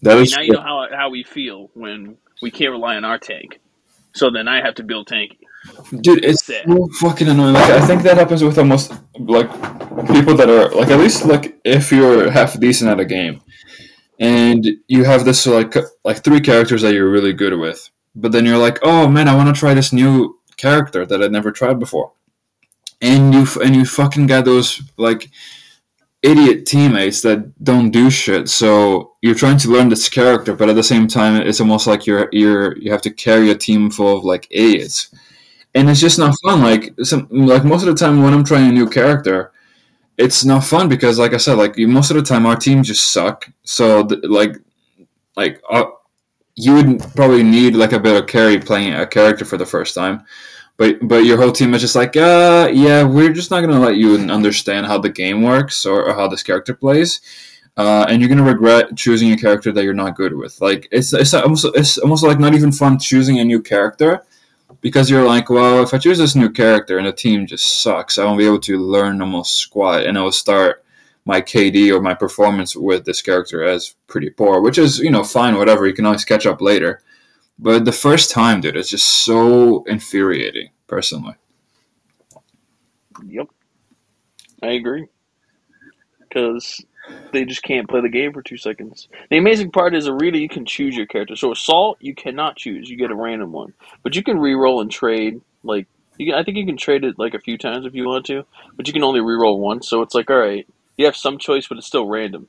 that 0.03 0.13
I 0.13 0.15
mean, 0.15 0.25
is 0.25 0.35
now 0.37 0.43
you 0.43 0.53
know 0.53 0.61
how 0.61 0.87
how 0.93 1.11
we 1.11 1.23
feel 1.25 1.71
when 1.75 2.17
we 2.43 2.51
can't 2.51 2.71
rely 2.71 2.97
on 2.97 3.05
our 3.05 3.19
tank. 3.19 3.61
So 4.15 4.31
then 4.31 4.47
I 4.49 4.61
have 4.65 4.75
to 4.77 4.83
build 4.85 5.09
tanky. 5.09 5.39
Dude, 6.01 6.25
it's 6.25 6.45
Sad. 6.45 6.67
so 6.67 6.89
fucking 7.01 7.27
annoying. 7.29 7.55
Like 7.55 7.71
I 7.71 7.87
think 7.87 8.03
that 8.03 8.17
happens 8.17 8.45
with 8.45 8.59
almost 8.59 8.93
like 9.19 9.51
people 10.09 10.35
that 10.37 10.49
are 10.49 10.69
like 10.75 10.89
at 10.89 10.99
least 10.99 11.25
like 11.25 11.59
if 11.65 11.91
you're 11.91 12.31
half 12.31 12.59
decent 12.61 12.91
at 12.91 13.01
a 13.01 13.05
game, 13.05 13.41
and 14.21 14.67
you 14.89 15.05
have 15.05 15.25
this 15.25 15.47
like 15.47 15.75
like 16.05 16.23
three 16.23 16.41
characters 16.41 16.83
that 16.83 16.93
you're 16.95 17.11
really 17.11 17.33
good 17.33 17.59
with, 17.59 17.91
but 18.15 18.31
then 18.33 18.45
you're 18.45 18.59
like, 18.59 18.79
oh 18.83 19.09
man, 19.09 19.27
I 19.27 19.35
want 19.35 19.55
to 19.55 19.59
try 19.59 19.75
this 19.75 19.93
new 19.93 20.39
character 20.57 21.05
that 21.07 21.23
I'd 21.23 21.33
never 21.33 21.51
tried 21.51 21.79
before, 21.79 22.13
and 23.01 23.35
you 23.35 23.47
and 23.63 23.75
you 23.77 23.85
fucking 23.85 24.27
got 24.27 24.45
those 24.45 24.83
like 24.97 25.31
idiot 26.23 26.67
teammates 26.67 27.21
that 27.23 27.53
don't 27.63 27.91
do 27.91 28.11
shit. 28.11 28.49
So 28.49 29.15
you're 29.23 29.35
trying 29.35 29.59
to 29.59 29.69
learn 29.71 29.89
this 29.91 30.09
character, 30.09 30.55
but 30.55 30.69
at 30.71 30.77
the 30.77 30.83
same 30.83 31.07
time, 31.09 31.41
it's 31.43 31.61
almost 31.61 31.87
like 31.87 32.07
you're 32.07 32.29
you're 32.33 32.77
you 32.79 32.91
have 32.93 33.03
to 33.03 33.11
carry 33.11 33.51
a 33.51 33.57
team 33.57 33.91
full 33.91 34.17
of 34.19 34.25
like 34.25 34.49
idiots 34.51 35.11
and 35.75 35.91
it's 35.91 36.01
just 36.01 36.19
not 36.19 36.35
fun. 36.43 36.63
Like 36.63 36.95
some, 37.03 37.27
like 37.31 37.65
most 37.65 37.83
of 37.83 37.89
the 37.89 37.95
time 37.95 38.23
when 38.23 38.33
I'm 38.33 38.45
trying 38.45 38.69
a 38.71 38.73
new 38.73 38.89
character, 38.89 39.53
it's 40.19 40.45
not 40.45 40.65
fun 40.65 40.89
because, 40.89 41.19
like 41.19 41.35
I 41.35 41.39
said, 41.39 41.55
like 41.55 41.77
you, 41.77 41.89
most 41.89 42.11
of 42.11 42.17
the 42.17 42.23
time 42.23 42.47
our 42.47 42.57
team 42.57 42.83
just 42.83 43.13
suck. 43.13 43.51
So 43.65 44.07
th- 44.07 44.23
like, 44.25 44.57
like 45.37 45.63
uh, 45.71 45.87
you 46.57 46.75
would 46.75 47.01
probably 47.17 47.43
need 47.43 47.75
like 47.75 47.93
a 47.93 48.01
bit 48.01 48.21
of 48.21 48.29
carry 48.29 48.59
playing 48.59 48.95
a 48.95 49.07
character 49.07 49.45
for 49.45 49.57
the 49.57 49.67
first 49.67 49.95
time, 49.95 50.25
but 50.77 50.97
but 51.07 51.25
your 51.25 51.37
whole 51.39 51.53
team 51.53 51.75
is 51.75 51.81
just 51.81 51.95
like, 51.95 52.17
uh, 52.17 52.69
yeah, 52.73 53.05
we're 53.05 53.33
just 53.33 53.51
not 53.51 53.61
gonna 53.61 53.81
let 53.81 53.97
you 53.97 54.17
understand 54.17 54.87
how 54.87 54.99
the 54.99 55.11
game 55.11 55.43
works 55.43 55.87
or, 55.87 56.05
or 56.09 56.15
how 56.15 56.29
this 56.29 56.43
character 56.43 56.75
plays. 56.75 57.21
Uh, 57.77 58.07
and 58.09 58.21
you're 58.21 58.29
gonna 58.29 58.43
regret 58.43 58.97
choosing 58.97 59.33
a 59.33 59.37
character 59.37 59.73
that 59.73 59.85
you're 59.85 59.95
not 59.95 60.17
good 60.17 60.35
with. 60.37 60.61
Like 60.61 60.89
it's 60.91 61.13
it's 61.13 61.35
almost 61.35 61.67
it's 61.75 61.99
almost 61.99 62.25
like 62.25 62.39
not 62.39 62.55
even 62.55 62.73
fun 62.73 62.99
choosing 62.99 63.39
a 63.39 63.45
new 63.45 63.63
character 63.63 64.25
because 64.81 65.09
you're 65.11 65.27
like, 65.27 65.49
well, 65.51 65.83
if 65.83 65.95
I 65.95 65.99
choose 65.99 66.19
this 66.19 66.37
new 66.37 66.51
character 66.51 66.99
and 66.99 67.07
the 67.07 67.13
team 67.13 67.47
just 67.47 67.83
sucks, 67.83 68.19
I 68.19 68.25
won't 68.25 68.39
be 68.39 68.47
able 68.47 68.61
to 68.61 68.79
learn 68.79 69.21
almost 69.21 69.57
squat, 69.57 70.05
and 70.05 70.19
I 70.19 70.23
will 70.23 70.33
start 70.33 70.85
my 71.25 71.41
KD 71.41 71.91
or 71.91 72.01
my 72.01 72.15
performance 72.15 72.77
with 72.77 73.05
this 73.05 73.23
character 73.23 73.65
as 73.65 73.95
pretty 74.09 74.31
poor, 74.31 74.61
which 74.61 74.79
is 74.79 74.99
you 74.99 75.11
know 75.11 75.25
fine, 75.25 75.57
whatever. 75.57 75.87
You 75.87 75.95
can 75.95 76.07
always 76.07 76.25
catch 76.25 76.47
up 76.47 76.61
later. 76.61 77.03
But 77.59 77.85
the 77.85 77.93
first 77.93 78.31
time, 78.31 78.61
dude, 78.61 78.77
it's 78.77 78.91
just 78.91 79.07
so 79.07 79.85
infuriating, 79.85 80.71
personally. 80.87 81.35
Yep, 83.27 83.49
I 84.63 84.69
agree. 84.69 85.07
Because 86.21 86.85
they 87.33 87.45
just 87.45 87.63
can't 87.63 87.89
play 87.89 88.01
the 88.01 88.09
game 88.09 88.33
for 88.33 88.43
two 88.43 88.57
seconds. 88.57 89.09
The 89.31 89.39
amazing 89.39 89.71
part 89.71 89.95
is, 89.95 90.09
Arena, 90.09 90.39
you 90.39 90.49
can 90.49 90.67
choose 90.67 90.97
your 90.97 91.07
character. 91.07 91.37
So 91.37 91.53
Assault, 91.53 91.99
you 92.01 92.15
cannot 92.15 92.57
choose. 92.57 92.91
You 92.91 92.97
get 92.97 93.11
a 93.11 93.15
random 93.15 93.53
one, 93.53 93.73
but 94.03 94.17
you 94.17 94.23
can 94.23 94.39
re-roll 94.39 94.81
and 94.81 94.91
trade. 94.91 95.41
Like 95.63 95.87
can, 96.19 96.35
I 96.35 96.43
think 96.43 96.57
you 96.57 96.67
can 96.67 96.77
trade 96.77 97.05
it 97.05 97.19
like 97.19 97.35
a 97.35 97.41
few 97.41 97.57
times 97.59 97.87
if 97.87 97.95
you 97.95 98.07
want 98.07 98.27
to, 98.27 98.45
but 98.77 98.87
you 98.87 98.93
can 98.93 99.05
only 99.05 99.21
re-roll 99.21 99.61
once. 99.61 99.89
So 99.89 100.03
it's 100.03 100.15
like, 100.15 100.31
all 100.31 100.39
right, 100.39 100.67
you 100.97 101.05
have 101.07 101.17
some 101.17 101.39
choice, 101.39 101.69
but 101.69 101.79
it's 101.79 101.87
still 101.87 102.07
random. 102.07 102.47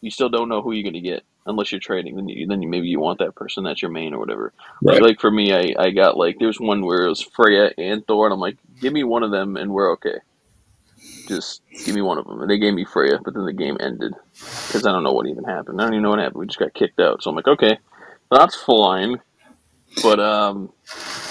You 0.00 0.10
still 0.10 0.28
don't 0.28 0.48
know 0.48 0.62
who 0.62 0.72
you're 0.72 0.90
gonna 0.90 1.00
get 1.00 1.24
unless 1.46 1.72
you're 1.72 1.80
trading. 1.80 2.16
Then 2.16 2.28
you, 2.28 2.46
then 2.46 2.62
you, 2.62 2.68
maybe 2.68 2.88
you 2.88 3.00
want 3.00 3.18
that 3.18 3.34
person 3.34 3.64
that's 3.64 3.82
your 3.82 3.90
main 3.90 4.14
or 4.14 4.18
whatever. 4.18 4.52
Like, 4.82 5.00
like 5.00 5.20
for 5.20 5.30
me, 5.30 5.52
I, 5.52 5.74
I 5.78 5.90
got 5.90 6.16
like 6.16 6.38
there's 6.38 6.60
one 6.60 6.84
where 6.84 7.04
it 7.04 7.08
was 7.08 7.22
Freya 7.22 7.72
and 7.78 8.06
Thor, 8.06 8.26
and 8.26 8.34
I'm 8.34 8.40
like, 8.40 8.56
give 8.80 8.92
me 8.92 9.04
one 9.04 9.22
of 9.22 9.30
them, 9.30 9.56
and 9.56 9.72
we're 9.72 9.92
okay. 9.92 10.18
Just 11.26 11.62
give 11.84 11.94
me 11.94 12.02
one 12.02 12.18
of 12.18 12.26
them, 12.26 12.40
and 12.40 12.50
they 12.50 12.58
gave 12.58 12.74
me 12.74 12.84
Freya, 12.84 13.18
but 13.24 13.34
then 13.34 13.44
the 13.44 13.52
game 13.52 13.76
ended 13.80 14.14
because 14.32 14.84
I 14.84 14.92
don't 14.92 15.04
know 15.04 15.12
what 15.12 15.28
even 15.28 15.44
happened. 15.44 15.80
I 15.80 15.84
don't 15.84 15.94
even 15.94 16.02
know 16.02 16.10
what 16.10 16.18
happened. 16.18 16.40
We 16.40 16.46
just 16.46 16.58
got 16.58 16.74
kicked 16.74 17.00
out. 17.00 17.22
So 17.22 17.30
I'm 17.30 17.36
like, 17.36 17.48
okay, 17.48 17.78
that's 18.30 18.56
fine. 18.56 19.20
But 20.02 20.20
um, 20.20 20.72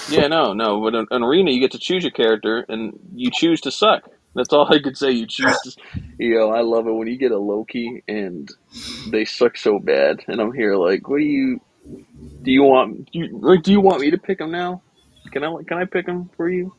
yeah, 0.10 0.28
no, 0.28 0.54
no. 0.54 0.82
But 0.82 0.96
in, 0.96 1.08
in 1.12 1.24
arena, 1.24 1.52
you 1.52 1.60
get 1.60 1.72
to 1.72 1.80
choose 1.80 2.04
your 2.04 2.12
character, 2.12 2.66
and 2.68 2.98
you 3.14 3.30
choose 3.32 3.62
to 3.62 3.72
suck. 3.72 4.10
That's 4.36 4.54
all 4.54 4.72
I 4.72 4.80
could 4.80 4.98
say. 4.98 5.12
You 5.12 5.26
choose 5.26 5.58
to. 5.62 5.72
You 6.18 6.36
know, 6.36 6.52
I 6.52 6.62
love 6.62 6.88
it 6.88 6.92
when 6.92 7.08
you 7.08 7.18
get 7.18 7.32
a 7.32 7.40
Loki 7.40 8.04
and 8.08 8.50
they 9.10 9.26
suck 9.26 9.58
so 9.58 9.80
bad, 9.80 10.24
and 10.28 10.40
I'm 10.40 10.54
here 10.54 10.76
like, 10.76 11.08
what 11.08 11.18
do 11.18 11.24
you? 11.24 11.62
Do 12.44 12.52
you 12.52 12.64
want? 12.64 13.12
Do 13.12 13.20
you, 13.20 13.40
like, 13.40 13.64
do 13.64 13.72
you 13.72 13.82
want 13.82 14.02
me 14.02 14.12
to 14.12 14.18
pick 14.18 14.38
them 14.38 14.52
now? 14.52 14.82
Can 15.32 15.44
I? 15.44 15.56
Can 15.68 15.78
I 15.78 15.86
pick 15.86 16.06
them 16.06 16.30
for 16.38 16.50
you? 16.50 16.76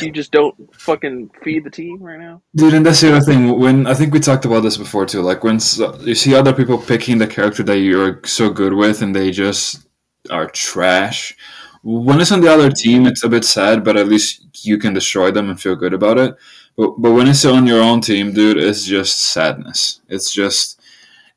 You 0.00 0.10
just 0.10 0.32
don't 0.32 0.54
fucking 0.74 1.30
feed 1.42 1.64
the 1.64 1.70
team 1.70 2.02
right 2.02 2.18
now. 2.18 2.42
Dude, 2.54 2.74
and 2.74 2.84
that's 2.84 3.00
the 3.00 3.14
other 3.14 3.24
thing. 3.24 3.58
When 3.58 3.86
I 3.86 3.94
think 3.94 4.12
we 4.12 4.20
talked 4.20 4.44
about 4.44 4.60
this 4.60 4.76
before 4.76 5.06
too. 5.06 5.22
Like 5.22 5.44
when 5.44 5.60
you 6.00 6.14
see 6.14 6.34
other 6.34 6.52
people 6.52 6.78
picking 6.78 7.18
the 7.18 7.26
character 7.26 7.62
that 7.64 7.78
you're 7.78 8.20
so 8.24 8.50
good 8.50 8.74
with, 8.74 9.02
and 9.02 9.14
they 9.14 9.30
just 9.30 9.86
are 10.30 10.48
trash. 10.48 11.36
When 11.82 12.20
it's 12.20 12.32
on 12.32 12.42
the 12.42 12.52
other 12.52 12.70
team, 12.70 13.06
it's 13.06 13.24
a 13.24 13.28
bit 13.28 13.44
sad, 13.44 13.84
but 13.84 13.96
at 13.96 14.06
least 14.06 14.66
you 14.66 14.76
can 14.76 14.92
destroy 14.92 15.30
them 15.30 15.48
and 15.48 15.60
feel 15.60 15.76
good 15.76 15.94
about 15.94 16.18
it. 16.18 16.36
But 16.76 17.00
but 17.00 17.12
when 17.12 17.28
it's 17.28 17.44
on 17.44 17.66
your 17.66 17.82
own 17.82 18.00
team, 18.00 18.32
dude, 18.32 18.58
it's 18.58 18.84
just 18.84 19.20
sadness. 19.20 20.00
It's 20.08 20.32
just 20.32 20.80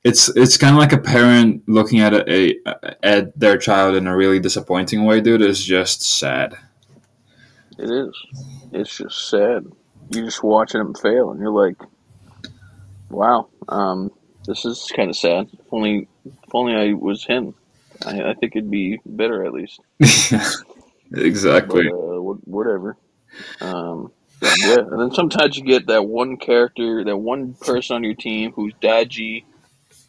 it's 0.04 0.30
it's 0.36 0.58
kind 0.58 0.75
of 0.75 0.80
like 0.80 0.94
a 0.94 0.98
parent 0.98 1.63
looking 1.68 2.02
at 2.02 2.13
a, 2.13 2.56
a 2.66 3.06
at 3.06 3.40
their 3.40 3.58
child 3.58 3.96
in 3.96 4.08
a 4.08 4.16
really 4.16 4.40
disappointing 4.40 5.06
way, 5.06 5.22
dude. 5.22 5.42
It's 5.42 5.63
just 5.63 6.02
sad. 6.02 6.56
It 7.78 7.90
is. 7.90 8.13
It's 8.72 8.98
just 8.98 9.30
sad. 9.30 9.66
You're 10.10 10.25
just 10.25 10.44
watching 10.44 10.80
them 10.80 10.94
fail, 10.94 11.32
and 11.32 11.40
you're 11.40 11.52
like, 11.52 11.78
"Wow, 13.10 13.48
um, 13.70 14.12
this 14.46 14.66
is 14.66 14.92
kind 14.96 15.10
of 15.10 15.16
sad." 15.16 15.48
If 15.54 15.72
only, 15.72 16.08
if 16.25 16.54
only 16.54 16.75
I 16.75 16.94
was 16.94 17.24
him. 17.24 17.56
I, 18.06 18.32
I 18.32 18.34
think 18.34 18.56
it'd 18.56 18.70
be 18.70 19.00
better 19.06 19.46
at 19.46 19.54
least. 19.54 19.80
exactly. 21.13 21.90
But 21.90 21.96
uh, 21.96 22.20
whatever. 22.46 22.98
Um, 23.62 24.12
yeah, 24.58 24.80
and 24.80 25.00
then 25.00 25.12
sometimes 25.12 25.58
you 25.58 25.64
get 25.64 25.88
that 25.88 26.06
one 26.06 26.38
character, 26.38 27.04
that 27.04 27.18
one 27.18 27.54
person 27.56 27.96
on 27.96 28.04
your 28.04 28.16
team 28.16 28.52
who's 28.52 28.74
Da 28.82 29.04
Ji. 29.04 29.46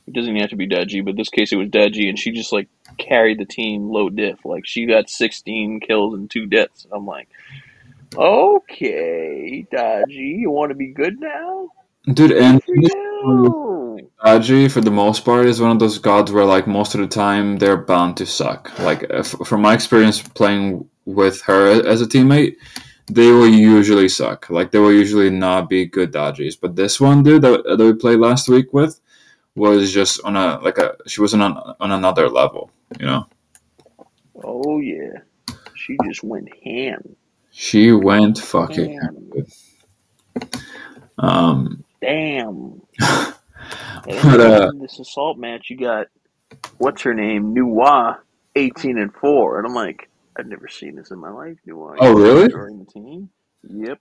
It 0.07 0.13
doesn't 0.13 0.31
even 0.31 0.41
have 0.41 0.51
to 0.51 0.57
be 0.57 0.67
Da 0.67 0.85
Ji, 0.85 1.01
but 1.01 1.11
in 1.11 1.17
this 1.17 1.31
case 1.31 1.53
it 1.53 1.57
was 1.57 1.71
Da 1.71 1.89
Ji, 1.89 2.09
and 2.09 2.19
she 2.19 2.31
just 2.33 2.53
like 2.53 2.69
carried 2.99 3.39
the 3.39 3.47
team 3.47 3.89
low 3.89 4.11
diff. 4.11 4.45
Like 4.45 4.67
she 4.67 4.87
got 4.87 5.09
16 5.09 5.81
kills 5.81 6.15
and 6.15 6.31
two 6.31 6.47
deaths. 6.47 6.87
I'm 6.93 7.07
like, 7.07 7.29
okay, 8.17 9.67
Da 9.71 10.03
Ji, 10.09 10.39
you 10.41 10.51
want 10.51 10.71
to 10.71 10.77
be 10.77 10.89
good 10.89 11.21
now? 11.21 11.69
Dude, 12.13 12.33
and 12.33 12.63
For 12.63 12.75
you. 12.77 14.11
Aji, 14.25 14.71
for 14.71 14.81
the 14.81 14.91
most 14.91 15.25
part, 15.25 15.47
is 15.47 15.61
one 15.61 15.71
of 15.71 15.79
those 15.79 15.99
gods 15.99 16.31
where, 16.33 16.45
like, 16.45 16.67
most 16.67 16.95
of 16.95 17.01
the 17.01 17.07
time 17.07 17.59
they're 17.59 17.77
bound 17.77 18.17
to 18.19 18.27
suck. 18.27 18.79
Like, 18.79 19.05
uh, 19.05 19.19
f- 19.19 19.37
from 19.47 19.63
my 19.63 19.75
experience 19.75 20.21
playing 20.21 20.89
with 21.07 21.41
her 21.43 21.87
as 21.87 22.03
a 22.03 22.07
teammate, 22.07 22.57
they 23.07 23.31
will 23.31 23.49
usually 23.49 24.09
suck. 24.09 24.49
Like, 24.51 24.71
they 24.71 24.79
will 24.79 24.93
usually 24.93 25.31
not 25.31 25.69
be 25.69 25.87
good 25.87 26.11
Da 26.11 26.33
Jis. 26.33 26.57
But 26.57 26.77
this 26.77 27.01
one, 27.01 27.23
dude, 27.23 27.43
that, 27.43 27.65
that 27.65 27.79
we 27.79 27.93
played 27.93 28.19
last 28.19 28.49
week 28.49 28.73
with, 28.73 29.01
was 29.55 29.93
just 29.93 30.21
on 30.25 30.37
a 30.37 30.59
like 30.61 30.79
a 30.79 30.97
she 31.07 31.21
was 31.21 31.33
on 31.33 31.41
a, 31.41 31.77
on 31.81 31.93
another 31.93 32.29
level. 32.29 32.71
You 32.99 33.07
know, 33.07 33.29
Oh 34.43 34.81
yeah, 34.81 35.19
she 35.75 35.97
just 36.05 36.25
went 36.25 36.49
ham. 36.65 37.17
she 37.51 37.93
went 37.93 38.39
fucking. 38.39 39.01
Ham. 39.01 40.51
Um, 41.19 41.85
Damn. 42.01 42.83
But, 44.07 44.41
uh, 44.41 44.71
in 44.71 44.81
this 44.81 44.99
assault 44.99 45.39
match, 45.39 45.71
you 45.71 45.79
got 45.79 46.09
what's 46.77 47.01
her 47.03 47.15
name, 47.15 47.55
Nuwa, 47.55 48.19
eighteen 48.55 48.99
and 48.99 49.11
four, 49.15 49.57
and 49.57 49.67
I'm 49.67 49.75
like, 49.75 50.11
I've 50.37 50.47
never 50.47 50.69
seen 50.69 50.97
this 50.97 51.11
in 51.11 51.19
my 51.19 51.31
life. 51.31 51.57
Nuwa. 51.67 51.97
Oh, 52.01 52.15
really? 52.15 52.49
During 52.49 52.79
the 52.79 52.87
team. 52.87 53.31
Yep. 53.69 53.99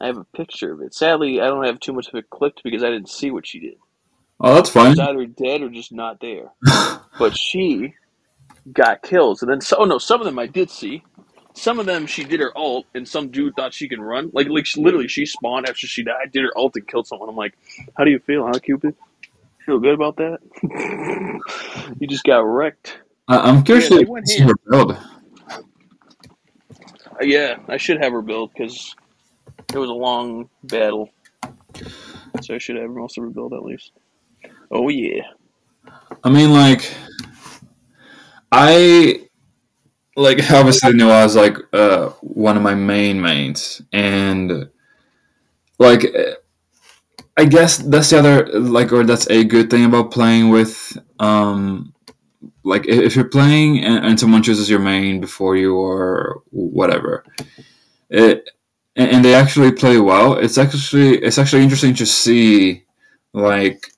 I 0.00 0.06
have 0.06 0.18
a 0.18 0.24
picture 0.24 0.72
of 0.72 0.80
it. 0.82 0.94
Sadly, 0.94 1.40
I 1.40 1.46
don't 1.46 1.64
have 1.64 1.80
too 1.80 1.92
much 1.92 2.08
of 2.08 2.14
it 2.14 2.28
clipped 2.30 2.62
because 2.62 2.84
I 2.84 2.90
didn't 2.90 3.08
see 3.08 3.30
what 3.30 3.46
she 3.46 3.58
did. 3.60 3.76
oh, 4.40 4.54
that's 4.54 4.68
fine. 4.70 4.90
was 4.90 4.98
either 5.00 5.26
dead 5.26 5.62
or 5.62 5.68
just 5.70 5.92
not 5.92 6.20
there. 6.20 6.50
But 7.18 7.34
she 7.34 7.94
got 8.70 9.00
kills, 9.00 9.40
and 9.40 9.50
then 9.50 9.62
so 9.62 9.78
oh 9.78 9.84
no, 9.86 9.96
some 9.96 10.20
of 10.20 10.26
them 10.26 10.38
I 10.38 10.46
did 10.46 10.70
see. 10.70 11.02
Some 11.54 11.78
of 11.80 11.86
them 11.86 12.06
she 12.06 12.24
did 12.24 12.40
her 12.40 12.52
ult, 12.54 12.84
and 12.94 13.08
some 13.08 13.30
dude 13.30 13.54
thought 13.56 13.72
she 13.72 13.88
can 13.88 14.02
run. 14.02 14.28
Like, 14.34 14.48
like 14.50 14.66
she, 14.66 14.82
literally, 14.82 15.08
she 15.08 15.24
spawned 15.24 15.66
after 15.66 15.86
she 15.86 16.02
died, 16.02 16.30
did 16.32 16.42
her 16.42 16.52
ult, 16.58 16.76
and 16.76 16.86
killed 16.86 17.06
someone. 17.06 17.30
I'm 17.30 17.36
like, 17.36 17.54
how 17.96 18.04
do 18.04 18.10
you 18.10 18.18
feel, 18.18 18.46
huh, 18.46 18.58
Cupid? 18.58 18.94
Feel 19.64 19.78
good 19.78 19.94
about 19.94 20.16
that? 20.16 20.40
you 22.00 22.06
just 22.06 22.24
got 22.24 22.40
wrecked. 22.40 22.98
I- 23.28 23.38
I'm 23.38 23.64
curious 23.64 23.88
Yeah, 23.90 24.00
to 24.00 24.26
see 24.26 24.42
her 24.42 24.52
build. 24.68 24.98
Yeah, 27.20 27.56
I 27.68 27.76
should 27.76 28.02
have 28.02 28.12
her 28.12 28.22
build 28.22 28.52
because 28.52 28.94
it 29.72 29.78
was 29.78 29.90
a 29.90 29.94
long 29.94 30.48
battle, 30.64 31.10
so 32.42 32.54
I 32.54 32.58
should 32.58 32.76
have 32.76 32.90
most 32.90 33.18
of 33.18 33.24
her 33.24 33.30
build 33.30 33.52
at 33.52 33.64
least. 33.64 33.92
Oh 34.70 34.88
yeah, 34.88 35.22
I 36.22 36.30
mean, 36.30 36.52
like, 36.52 36.92
I 38.52 39.28
like 40.16 40.50
obviously 40.50 40.92
knew 40.92 41.08
I 41.08 41.24
was 41.24 41.36
like 41.36 41.56
uh, 41.72 42.10
one 42.20 42.56
of 42.56 42.62
my 42.62 42.74
main 42.74 43.20
mains, 43.20 43.82
and 43.92 44.68
like 45.78 46.04
I 47.36 47.44
guess 47.44 47.78
that's 47.78 48.10
the 48.10 48.18
other 48.18 48.46
like, 48.60 48.92
or 48.92 49.04
that's 49.04 49.28
a 49.28 49.44
good 49.44 49.70
thing 49.70 49.84
about 49.84 50.10
playing 50.10 50.48
with 50.48 50.96
um 51.18 51.92
like 52.66 52.86
if 52.86 53.14
you're 53.14 53.28
playing 53.28 53.84
and, 53.84 54.04
and 54.04 54.20
someone 54.20 54.42
chooses 54.42 54.68
your 54.68 54.80
main 54.80 55.20
before 55.20 55.56
you 55.56 55.76
or 55.76 56.42
whatever, 56.50 57.24
it 58.10 58.48
and 58.96 59.24
they 59.24 59.34
actually 59.34 59.72
play 59.72 59.98
well. 59.98 60.34
It's 60.34 60.58
actually 60.58 61.18
it's 61.18 61.38
actually 61.38 61.62
interesting 61.62 61.94
to 61.94 62.06
see 62.06 62.84
like 63.32 63.92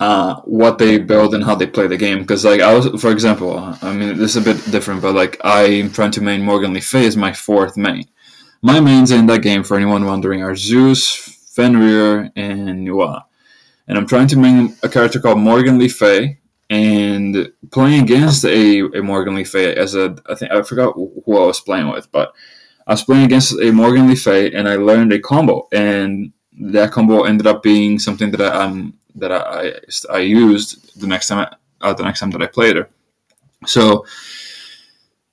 uh, 0.00 0.40
what 0.40 0.78
they 0.78 0.98
build 0.98 1.34
and 1.34 1.44
how 1.44 1.54
they 1.54 1.66
play 1.66 1.86
the 1.86 1.96
game. 1.96 2.20
Because 2.20 2.44
like 2.44 2.60
I 2.60 2.74
was, 2.74 3.00
for 3.00 3.12
example, 3.12 3.56
I 3.82 3.92
mean 3.92 4.16
this 4.18 4.34
is 4.34 4.42
a 4.42 4.52
bit 4.52 4.72
different, 4.72 5.00
but 5.00 5.14
like 5.14 5.40
I'm 5.44 5.90
trying 5.90 6.10
to 6.12 6.20
main 6.20 6.42
Morgan 6.42 6.74
Le 6.74 6.80
Fay 6.80 7.06
as 7.06 7.16
my 7.16 7.32
fourth 7.32 7.76
main. 7.76 8.06
My 8.62 8.80
mains 8.80 9.10
in 9.10 9.26
that 9.26 9.42
game, 9.42 9.64
for 9.64 9.76
anyone 9.76 10.04
wondering, 10.04 10.42
are 10.42 10.54
Zeus, 10.54 11.16
Fenrir, 11.54 12.30
and 12.36 12.86
Nuwa. 12.86 13.24
And 13.88 13.98
I'm 13.98 14.06
trying 14.06 14.28
to 14.28 14.38
main 14.38 14.76
a 14.84 14.88
character 14.88 15.18
called 15.18 15.38
Morgan 15.38 15.78
Le 15.78 15.88
Fay, 15.88 16.38
and 16.72 17.52
playing 17.70 18.04
against 18.04 18.46
a, 18.46 18.80
a 18.80 19.02
Morgan 19.02 19.34
Le 19.34 19.44
Fay 19.44 19.74
as 19.74 19.94
a 19.94 20.16
I 20.26 20.34
think 20.34 20.52
I 20.52 20.62
forgot 20.62 20.94
who 20.94 21.36
I 21.36 21.44
was 21.44 21.60
playing 21.60 21.90
with, 21.90 22.10
but 22.10 22.32
I 22.86 22.92
was 22.92 23.04
playing 23.04 23.26
against 23.26 23.52
a 23.60 23.70
Morgan 23.70 24.08
Le 24.08 24.16
Fay, 24.16 24.52
and 24.54 24.66
I 24.66 24.76
learned 24.76 25.12
a 25.12 25.20
combo, 25.20 25.68
and 25.70 26.32
that 26.60 26.90
combo 26.90 27.24
ended 27.24 27.46
up 27.46 27.62
being 27.62 27.98
something 27.98 28.30
that 28.30 28.40
I 28.40 28.64
um 28.64 28.94
that 29.16 29.30
I 29.30 29.74
I 30.10 30.20
used 30.20 30.98
the 30.98 31.06
next 31.06 31.28
time 31.28 31.46
I, 31.82 31.86
uh, 31.88 31.92
the 31.92 32.04
next 32.04 32.20
time 32.20 32.30
that 32.30 32.42
I 32.42 32.46
played 32.46 32.76
her. 32.76 32.88
So 33.66 34.06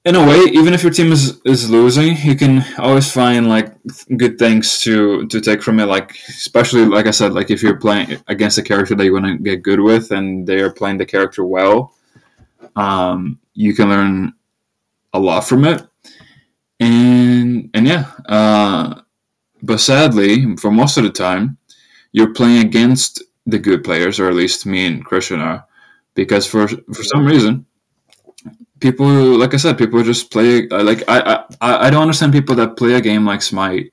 in 0.10 0.16
a 0.16 0.26
way, 0.26 0.40
even 0.54 0.74
if 0.74 0.82
your 0.82 0.92
team 0.92 1.12
is, 1.12 1.40
is 1.46 1.70
losing, 1.70 2.18
you 2.18 2.36
can 2.36 2.66
always 2.80 3.12
find 3.12 3.48
like 3.48 3.76
good 4.18 4.40
things 4.40 4.80
to 4.80 5.28
to 5.28 5.40
take 5.40 5.62
from 5.62 5.80
it. 5.80 5.86
Like 5.86 6.18
especially 6.28 6.86
like 6.86 7.06
I 7.06 7.12
said, 7.12 7.34
like 7.34 7.52
if 7.52 7.62
you're 7.62 7.78
playing 7.78 8.18
against 8.28 8.58
a 8.58 8.64
character 8.64 8.96
that 8.96 9.06
you 9.06 9.14
want 9.14 9.26
to 9.26 9.38
get 9.38 9.62
good 9.62 9.80
with, 9.80 10.12
and 10.12 10.48
they 10.48 10.62
are 10.62 10.74
playing 10.74 10.98
the 10.98 11.06
character 11.06 11.46
well, 11.46 11.94
um, 12.76 13.40
you 13.54 13.76
can 13.76 13.90
learn 13.90 14.34
a 15.14 15.20
lot 15.20 15.42
from 15.42 15.64
it. 15.64 15.86
And 16.80 17.70
and 17.76 17.88
yeah, 17.88 18.12
uh, 18.28 19.02
but 19.62 19.80
sadly, 19.80 20.56
for 20.58 20.72
most 20.72 20.98
of 20.98 21.04
the 21.04 21.12
time, 21.12 21.58
you're 22.14 22.34
playing 22.34 22.66
against 22.66 23.22
the 23.46 23.60
good 23.60 23.84
players, 23.84 24.20
or 24.20 24.28
at 24.28 24.34
least 24.36 24.66
me 24.66 24.88
and 24.88 25.06
Christian 25.06 25.40
are, 25.40 25.66
because 26.16 26.48
for 26.48 26.68
for 26.68 27.04
some 27.04 27.26
reason, 27.26 27.68
people 28.80 29.08
like 29.38 29.54
I 29.54 29.58
said, 29.58 29.78
people 29.78 30.04
just 30.04 30.32
play 30.32 30.68
uh, 30.70 30.84
like 30.84 31.04
I 31.08 31.44
I 31.62 31.88
I 31.88 31.90
don't 31.90 32.02
understand 32.02 32.34
people 32.34 32.56
that 32.56 32.78
play 32.78 32.94
a 32.94 33.02
game 33.02 33.26
like 33.26 33.42
Smite 33.42 33.92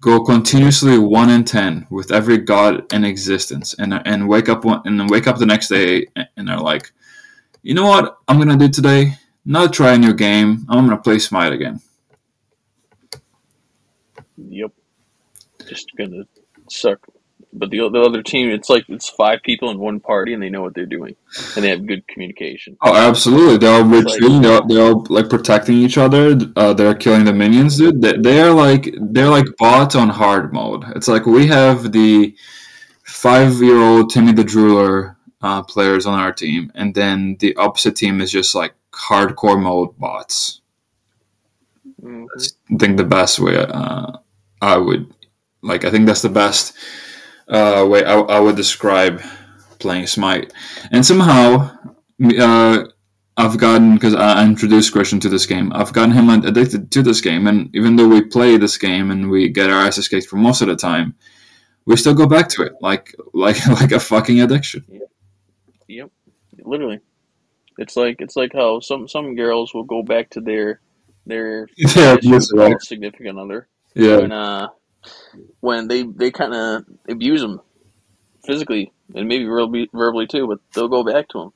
go 0.00 0.22
continuously 0.22 0.98
one 0.98 1.30
in 1.30 1.44
ten 1.44 1.86
with 1.90 2.12
every 2.12 2.38
god 2.38 2.90
in 2.92 3.04
existence, 3.04 3.74
and 3.78 3.94
and 4.06 4.28
wake 4.28 4.48
up 4.48 4.64
one, 4.64 4.82
and 4.84 4.98
then 4.98 5.08
wake 5.08 5.26
up 5.26 5.38
the 5.38 5.46
next 5.46 5.68
day 5.68 6.06
and 6.36 6.48
they're 6.48 6.58
like, 6.58 6.92
you 7.62 7.74
know 7.74 7.86
what 7.86 8.18
I'm 8.28 8.38
gonna 8.38 8.56
do 8.56 8.68
today? 8.68 9.14
Not 9.44 9.72
try 9.72 9.94
a 9.94 9.98
new 9.98 10.14
game. 10.14 10.66
I'm 10.68 10.86
gonna 10.86 11.00
play 11.00 11.18
Smite 11.18 11.52
again. 11.52 11.80
Yep. 14.36 14.72
Just 15.68 15.90
gonna 15.96 16.24
suck. 16.70 17.00
But 17.58 17.70
the, 17.70 17.88
the 17.90 18.00
other 18.00 18.22
team, 18.22 18.50
it's 18.50 18.68
like 18.70 18.84
it's 18.88 19.08
five 19.08 19.42
people 19.42 19.70
in 19.70 19.78
one 19.78 19.98
party, 20.00 20.32
and 20.34 20.42
they 20.42 20.48
know 20.50 20.62
what 20.62 20.74
they're 20.74 20.86
doing, 20.86 21.16
and 21.54 21.64
they 21.64 21.70
have 21.70 21.86
good 21.86 22.06
communication. 22.08 22.76
Oh, 22.82 22.94
absolutely! 22.94 23.58
They're 23.58 23.82
all 23.82 23.94
It's 23.94 24.06
like- 24.06 24.42
They're, 24.42 24.52
all- 24.52 24.66
they're 24.66 24.84
all 24.84 25.06
like 25.10 25.28
protecting 25.28 25.76
each 25.76 25.98
other. 25.98 26.38
Uh, 26.56 26.72
they're 26.74 26.94
killing 26.94 27.24
the 27.24 27.32
minions, 27.32 27.76
dude. 27.78 28.00
They, 28.00 28.16
they're 28.16 28.52
like 28.52 28.94
they're 29.00 29.28
like 29.28 29.46
bots 29.58 29.94
on 29.96 30.08
hard 30.08 30.52
mode. 30.52 30.84
It's 30.96 31.08
like 31.08 31.26
we 31.26 31.46
have 31.48 31.92
the 31.92 32.34
five-year-old 33.04 34.10
Timmy 34.10 34.32
the 34.32 34.42
Drooler 34.44 35.16
uh, 35.42 35.62
players 35.62 36.06
on 36.06 36.18
our 36.18 36.32
team, 36.32 36.70
and 36.74 36.94
then 36.94 37.36
the 37.40 37.56
opposite 37.56 37.96
team 37.96 38.20
is 38.20 38.30
just 38.30 38.54
like 38.54 38.74
hardcore 38.92 39.60
mode 39.60 39.96
bots. 39.98 40.60
Mhm. 42.02 42.26
I 42.72 42.76
think 42.78 42.96
the 42.96 43.04
best 43.04 43.38
way 43.40 43.56
uh, 43.56 44.12
I 44.62 44.76
would 44.76 45.12
like. 45.62 45.84
I 45.84 45.90
think 45.90 46.06
that's 46.06 46.22
the 46.22 46.28
best 46.28 46.74
uh, 47.48 47.86
way 47.88 48.04
I, 48.04 48.18
I 48.20 48.40
would 48.40 48.56
describe 48.56 49.22
playing 49.78 50.06
Smite. 50.06 50.52
And 50.90 51.04
somehow, 51.04 51.70
uh, 52.38 52.84
I've 53.36 53.58
gotten 53.58 53.94
because 53.94 54.14
I 54.14 54.44
introduced 54.44 54.92
Christian 54.92 55.20
to 55.20 55.28
this 55.28 55.46
game. 55.46 55.72
I've 55.74 55.92
gotten 55.92 56.10
him 56.12 56.28
addicted 56.28 56.90
to 56.92 57.02
this 57.02 57.20
game, 57.20 57.46
and 57.46 57.70
even 57.74 57.96
though 57.96 58.08
we 58.08 58.22
play 58.22 58.56
this 58.56 58.76
game 58.78 59.10
and 59.10 59.30
we 59.30 59.48
get 59.48 59.70
our 59.70 59.86
asses 59.86 60.08
kicked 60.08 60.26
for 60.26 60.36
most 60.36 60.60
of 60.60 60.68
the 60.68 60.76
time, 60.76 61.14
we 61.86 61.96
still 61.96 62.14
go 62.14 62.26
back 62.26 62.48
to 62.50 62.62
it 62.62 62.72
like 62.80 63.14
like 63.32 63.64
like 63.68 63.92
a 63.92 64.00
fucking 64.00 64.40
addiction. 64.40 64.84
Yep. 65.86 66.10
Literally. 66.64 67.00
It's 67.78 67.96
like 67.96 68.16
it's 68.20 68.36
like 68.36 68.52
how 68.52 68.80
some 68.80 69.06
some 69.08 69.36
girls 69.36 69.72
will 69.72 69.84
go 69.84 70.02
back 70.02 70.30
to 70.30 70.40
their 70.40 70.80
their 71.26 71.68
Yeah, 71.76 72.16
I 72.16 72.20
should 72.20 72.32
that's 72.32 72.52
call 72.52 72.64
right. 72.64 72.72
it 72.72 72.82
significant 72.82 73.38
other 73.38 73.68
Yeah, 73.94 74.16
when 74.18 74.32
uh 74.32 74.68
when 75.60 75.88
they 75.88 76.02
they 76.02 76.30
kind 76.30 76.54
of 76.54 76.84
abuse 77.08 77.40
them 77.40 77.60
physically 78.44 78.92
and 79.14 79.28
maybe 79.28 79.44
verbally, 79.44 79.88
verbally 79.92 80.26
too, 80.26 80.46
but 80.46 80.58
they'll 80.74 80.88
go 80.88 81.02
back 81.04 81.28
to 81.28 81.38
them. 81.38 81.52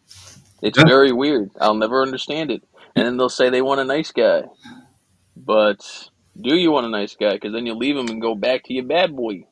It's 0.62 0.79
Yeah. 0.79 0.85
very 0.87 1.12
weird. 1.12 1.51
I'll 1.61 1.75
never 1.75 2.03
understand 2.03 2.51
it. 2.51 2.62
And 2.95 3.07
then 3.07 3.17
they'll 3.17 3.29
say 3.29 3.51
they 3.51 3.62
want 3.62 3.81
a 3.81 3.85
nice 3.85 4.12
guy, 4.12 4.45
but 5.37 5.81
do 6.41 6.55
you 6.57 6.71
want 6.71 6.87
a 6.87 6.91
nice 6.91 7.15
guy? 7.17 7.33
Because 7.35 7.53
then 7.53 7.67
you 7.67 7.75
leave 7.75 7.97
him 7.97 8.09
and 8.09 8.21
go 8.21 8.35
back 8.35 8.65
to 8.65 8.75
your 8.75 8.85
bad 8.85 9.15
boy. 9.17 9.45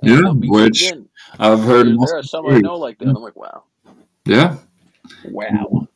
And 0.00 0.10
Yeah, 0.10 0.16
they'll 0.22 0.34
beat 0.34 0.46
you 0.48 0.52
which 0.52 0.82
again. 0.90 1.08
I've 1.38 1.60
heard. 1.62 1.86
There, 1.86 1.96
there 2.06 2.18
are 2.18 2.22
some 2.22 2.44
I 2.46 2.48
stories. 2.50 2.62
know 2.62 2.76
like 2.76 2.98
that. 2.98 3.08
I'm 3.08 3.14
like, 3.22 3.36
wow, 3.36 3.64
Yeah, 4.26 4.56
wow. 5.24 5.86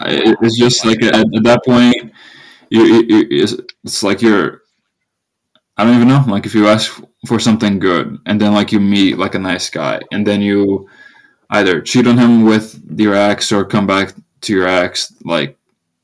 I- 0.00 0.34
it's 0.42 0.58
just 0.58 0.84
like 0.84 1.02
at, 1.04 1.14
at 1.14 1.42
that 1.44 1.60
point, 1.64 2.12
you, 2.70 2.82
you, 2.84 3.02
you 3.08 3.26
it's, 3.42 3.54
it's 3.84 4.02
like 4.02 4.20
you're. 4.22 4.61
I 5.76 5.84
don't 5.84 5.96
even 5.96 6.08
know. 6.08 6.24
Like 6.26 6.46
if 6.46 6.54
you 6.54 6.68
ask 6.68 7.02
for 7.26 7.38
something 7.38 7.78
good, 7.78 8.18
and 8.26 8.40
then 8.40 8.52
like 8.52 8.72
you 8.72 8.80
meet 8.80 9.18
like 9.18 9.34
a 9.34 9.38
nice 9.38 9.70
guy, 9.70 10.00
and 10.12 10.26
then 10.26 10.42
you 10.42 10.88
either 11.50 11.80
cheat 11.80 12.06
on 12.06 12.18
him 12.18 12.44
with 12.44 12.80
your 12.98 13.14
ex 13.14 13.52
or 13.52 13.64
come 13.64 13.86
back 13.86 14.14
to 14.42 14.52
your 14.52 14.68
ex, 14.68 15.12
like 15.24 15.56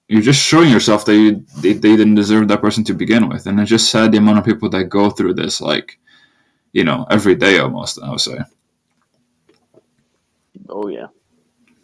you're 0.08 0.22
just 0.22 0.40
showing 0.40 0.70
yourself 0.70 1.04
that 1.04 1.14
you 1.14 1.44
they, 1.58 1.74
they 1.74 1.96
didn't 1.96 2.14
deserve 2.14 2.48
that 2.48 2.60
person 2.60 2.84
to 2.84 2.94
begin 2.94 3.28
with, 3.28 3.46
and 3.46 3.60
it's 3.60 3.70
just 3.70 3.90
sad 3.90 4.12
the 4.12 4.18
amount 4.18 4.38
of 4.38 4.44
people 4.44 4.70
that 4.70 4.84
go 4.84 5.10
through 5.10 5.34
this, 5.34 5.60
like 5.60 5.98
you 6.72 6.84
know, 6.84 7.06
every 7.10 7.34
day 7.34 7.58
almost. 7.58 8.00
I 8.02 8.10
would 8.10 8.20
say, 8.20 8.38
Oh 10.68 10.88
yeah. 10.88 11.06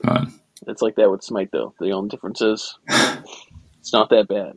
but 0.03 0.29
It's 0.67 0.83
like 0.83 0.97
that 0.97 1.11
with 1.11 1.23
Smite 1.23 1.51
though. 1.53 1.75
The 1.81 1.91
only 1.91 2.09
difference 2.09 2.41
is 2.41 2.79
it's 3.81 3.93
not 3.93 4.11
that 4.11 4.29
bad. 4.29 4.57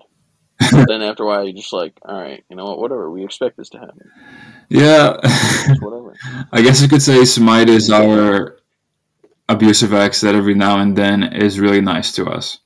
But 0.60 0.88
then 0.88 1.02
after 1.02 1.24
a 1.24 1.28
while, 1.28 1.44
you're 1.44 1.54
just 1.54 1.74
like, 1.74 1.94
all 2.04 2.20
right, 2.20 2.44
you 2.50 2.56
know 2.56 2.66
what? 2.66 2.80
Whatever. 2.80 3.12
We 3.12 3.24
expect 3.24 3.58
this 3.58 3.70
to 3.70 3.80
happen. 3.80 4.10
yeah. 4.70 5.18
Whatever. 5.80 6.16
I 6.52 6.62
guess 6.62 6.82
you 6.82 6.88
could 6.88 7.02
say 7.02 7.24
Smite 7.26 7.70
is 7.70 7.92
our 7.92 8.58
abusive 9.50 9.94
ex 9.94 10.22
that 10.22 10.36
every 10.36 10.56
now 10.56 10.80
and 10.80 10.96
then 10.96 11.24
is 11.24 11.60
really 11.60 11.82
nice 11.82 12.12
to 12.14 12.26
us. 12.26 12.60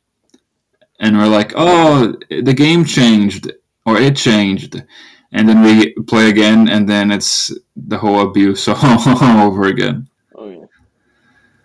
And 0.99 1.17
we're 1.17 1.27
like, 1.27 1.53
oh, 1.55 2.15
the 2.29 2.53
game 2.53 2.85
changed, 2.85 3.51
or 3.85 3.97
it 3.97 4.15
changed. 4.15 4.81
And 5.33 5.47
then 5.47 5.63
we 5.63 5.93
play 6.03 6.29
again, 6.29 6.69
and 6.69 6.87
then 6.87 7.11
it's 7.11 7.51
the 7.75 7.97
whole 7.97 8.21
abuse 8.21 8.67
all 8.67 9.41
over 9.41 9.63
again. 9.63 10.07
Oh 10.35 10.49
yeah. 10.49 10.65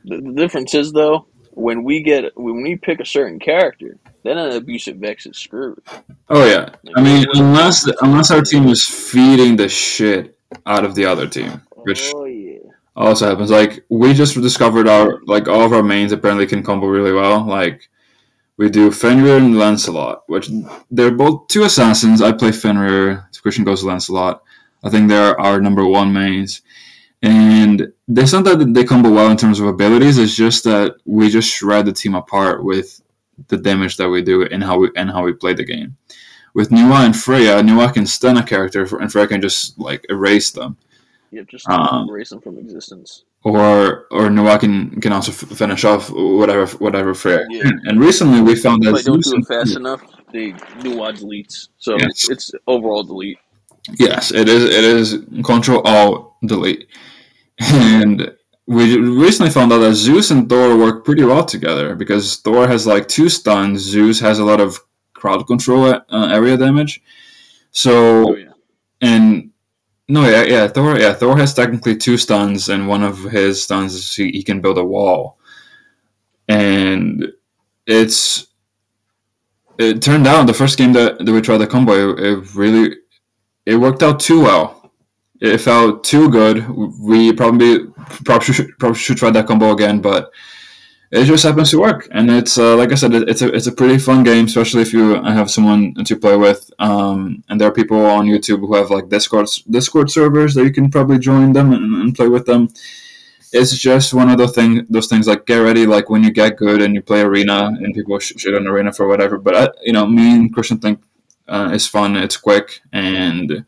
The, 0.05 0.21
the 0.21 0.33
difference 0.33 0.75
is 0.75 0.93
though, 0.93 1.27
when 1.51 1.83
we 1.85 2.03
get 2.03 2.37
when 2.37 2.63
we 2.63 2.77
pick 2.77 3.01
a 3.01 3.05
certain 3.05 3.39
character, 3.39 3.99
then 4.27 4.39
an 4.39 4.53
abusive 4.53 5.03
ex 5.05 5.27
is 5.27 5.37
screwed. 5.37 5.81
Oh, 6.29 6.45
yeah. 6.47 6.71
I 6.97 7.03
mean, 7.03 7.27
unless 7.35 7.87
unless 8.03 8.31
our 8.31 8.43
team 8.43 8.67
is 8.69 8.85
feeding 8.85 9.57
the 9.57 9.69
shit 9.69 10.37
out 10.67 10.85
of 10.85 10.95
the 10.95 11.05
other 11.05 11.29
team, 11.29 11.63
which 11.75 12.13
Oh 12.15 12.25
yeah. 12.25 12.59
also 12.95 13.29
happens. 13.29 13.51
Like 13.51 13.85
we 13.89 14.13
just 14.15 14.35
discovered 14.35 14.89
our 14.89 15.21
like 15.25 15.49
all 15.49 15.63
of 15.63 15.73
our 15.73 15.83
mains 15.83 16.13
apparently 16.13 16.47
can 16.47 16.63
combo 16.63 16.87
really 16.87 17.13
well. 17.13 17.45
Like 17.45 17.89
we 18.57 18.71
do 18.71 18.91
Fenrir 18.91 19.37
and 19.37 19.59
Lancelot, 19.59 20.23
which 20.29 20.49
they're 20.91 21.11
both 21.11 21.49
two 21.49 21.65
assassins. 21.65 22.23
I 22.23 22.33
play 22.33 22.53
Fenrir. 22.53 23.29
Christian 23.43 23.65
goes 23.65 23.85
Lancelot. 23.85 24.43
I 24.83 24.91
think 24.91 25.09
they're 25.09 25.39
our 25.41 25.61
number 25.61 25.87
one 25.87 26.13
mains. 26.13 26.63
And 27.23 27.93
it's 28.09 28.33
not 28.33 28.45
that 28.45 28.73
they 28.75 28.85
combo 28.85 29.11
well 29.13 29.31
in 29.31 29.37
terms 29.37 29.59
of 29.61 29.67
abilities. 29.67 30.19
It's 30.19 30.35
just 30.37 30.65
that 30.65 30.97
we 31.05 31.29
just 31.31 31.49
shred 31.51 31.87
the 31.87 31.93
team 31.93 32.15
apart 32.15 32.63
with 32.63 33.01
the 33.49 33.57
damage 33.57 33.97
that 33.97 34.09
we 34.09 34.23
do 34.23 34.45
and 34.45 34.63
how 34.65 34.79
we 34.79 34.91
and 34.97 35.11
how 35.11 35.23
we 35.25 35.33
play 35.33 35.55
the 35.55 35.65
game. 35.65 35.97
With 36.55 36.71
Nuwa 36.71 37.05
and 37.05 37.15
Freya, 37.15 37.61
Nuwa 37.63 37.93
can 37.93 38.07
stun 38.07 38.37
a 38.39 38.43
character, 38.43 38.83
and 38.99 39.13
Freya 39.13 39.27
can 39.29 39.41
just 39.43 39.79
like 39.79 40.05
erase 40.09 40.51
them 40.53 40.77
have 41.37 41.47
just 41.49 41.69
Um, 41.69 42.09
erase 42.09 42.31
them 42.31 42.41
from 42.41 42.57
existence. 42.59 43.25
or 43.45 44.07
or 44.11 44.31
Noah 44.31 44.59
can, 44.59 44.99
can 45.03 45.13
also 45.13 45.33
f- 45.33 45.57
finish 45.59 45.85
off 45.85 46.09
whatever 46.11 46.67
whatever 46.79 47.15
Freya. 47.15 47.45
Yeah. 47.51 47.71
And 47.85 48.01
recently 48.01 48.41
we 48.41 48.55
found 48.57 48.85
If 48.87 48.95
that 48.95 49.05
don't 49.05 49.23
do 49.23 49.37
it 49.37 49.47
fast 49.47 49.77
enough, 49.77 50.01
they 50.33 50.53
do 50.83 51.03
odd 51.03 51.17
deletes. 51.17 51.69
So 51.79 51.97
Yes. 51.99 52.31
it's 52.31 52.51
overall 52.67 53.03
delete. 53.03 53.39
yes, 53.99 54.33
it 54.33 54.49
is 54.49 54.65
it 54.65 54.85
is 54.85 55.19
Control 55.45 55.83
Alt 55.85 56.33
Delete, 56.47 56.89
and 57.61 58.33
we 58.67 58.99
recently 58.99 59.51
found 59.51 59.73
out 59.73 59.79
that 59.79 59.95
Zeus 59.95 60.31
and 60.31 60.49
Thor 60.49 60.77
work 60.77 61.05
pretty 61.05 61.23
well 61.25 61.45
together 61.45 61.95
because 61.95 62.37
Thor 62.37 62.67
has 62.67 62.87
like 62.87 63.09
two 63.09 63.29
stuns, 63.29 63.81
Zeus 63.83 64.21
has 64.21 64.39
a 64.39 64.45
lot 64.45 64.61
of 64.61 64.81
crowd 65.15 65.47
control 65.47 65.87
uh, 65.87 66.29
area 66.33 66.57
damage. 66.57 67.03
So 67.71 68.29
Oh 68.31 68.37
yeah. 68.37 68.53
and 69.01 69.51
no, 70.09 70.29
yeah, 70.29 70.45
yeah, 70.45 70.69
Thor, 70.69 70.99
yeah, 70.99 71.13
Thor 71.15 71.37
has 71.37 71.53
technically 71.55 71.97
two 71.97 72.17
stuns, 72.17 72.69
and 72.69 72.89
one 72.89 73.03
of 73.03 73.23
his 73.25 73.63
stuns 73.65 73.95
is 73.95 74.15
he, 74.15 74.31
he 74.31 74.43
can 74.43 74.61
build 74.61 74.79
a 74.79 74.85
wall, 74.85 75.39
and 76.49 77.33
it's 77.87 78.47
it 79.79 80.03
turned 80.03 80.27
out 80.27 80.47
the 80.47 80.55
first 80.55 80.79
game 80.79 80.93
that, 80.95 81.25
that 81.25 81.33
we 81.33 81.41
tried 81.41 81.59
the 81.59 81.67
combo, 81.67 82.11
it, 82.13 82.21
it 82.21 82.55
really 82.55 82.97
it 83.67 83.77
worked 83.77 84.03
out 84.03 84.21
too 84.21 84.43
well. 84.43 84.76
It 85.41 85.59
felt 85.59 86.05
too 86.05 86.31
good. 86.31 86.69
We 86.69 87.33
probably 87.33 87.87
probably 88.25 88.55
should, 88.55 88.79
probably 88.79 88.99
should 88.99 89.19
try 89.19 89.31
that 89.31 89.47
combo 89.47 89.73
again, 89.73 90.01
but 90.01 90.33
it 91.11 91.25
just 91.25 91.45
happens 91.45 91.71
to 91.71 91.81
work. 91.81 92.09
And 92.11 92.31
it's 92.31 92.59
uh, 92.59 92.77
like 92.77 92.93
I 92.93 92.95
said, 92.95 93.15
it, 93.15 93.29
it's 93.29 93.43
a 93.43 93.55
it's 93.55 93.67
a 93.67 93.73
pretty 93.73 93.99
fun 93.99 94.25
game, 94.25 94.47
especially 94.47 94.83
if 94.83 94.93
you 94.93 95.23
have 95.23 95.51
someone 95.51 95.95
to 95.95 96.17
play 96.17 96.37
with. 96.37 96.71
Um, 96.79 97.45
and 97.49 97.61
there 97.61 97.69
are 97.69 97.73
people 97.73 98.05
on 98.05 98.27
YouTube 98.27 98.61
who 98.61 98.75
have 98.75 98.91
like 98.91 99.09
Discord 99.09 99.49
Discord 99.71 100.11
servers 100.11 100.55
that 100.55 100.65
you 100.65 100.73
can 100.73 100.91
probably 100.91 101.19
join 101.19 101.53
them 101.53 101.73
and, 101.73 101.95
and 101.95 102.15
play 102.15 102.29
with 102.29 102.47
them. 102.47 102.69
It's 103.53 103.79
just 103.79 104.13
one 104.13 104.29
of 104.29 104.39
those 104.39 104.55
thing 104.55 104.87
those 104.91 105.07
things 105.07 105.27
like 105.27 105.47
get 105.47 105.59
ready 105.59 105.87
like 105.87 106.11
when 106.11 106.25
you 106.25 106.33
get 106.33 106.57
good 106.57 106.83
and 106.83 106.95
you 106.95 107.03
play 107.03 107.21
arena 107.21 107.67
and 107.67 107.95
people 107.95 108.19
sh- 108.19 108.33
shit 108.37 108.55
on 108.55 108.67
arena 108.67 108.93
for 108.93 109.07
whatever. 109.07 109.39
But 109.39 109.55
I, 109.57 109.69
you 109.83 109.93
know, 109.93 110.07
me 110.07 110.35
and 110.35 110.53
Christian 110.53 110.79
think 110.79 111.01
uh, 111.47 111.71
it's 111.73 111.87
fun, 111.87 112.17
it's 112.17 112.37
quick, 112.37 112.81
and 112.93 113.53
uh, 113.53 113.61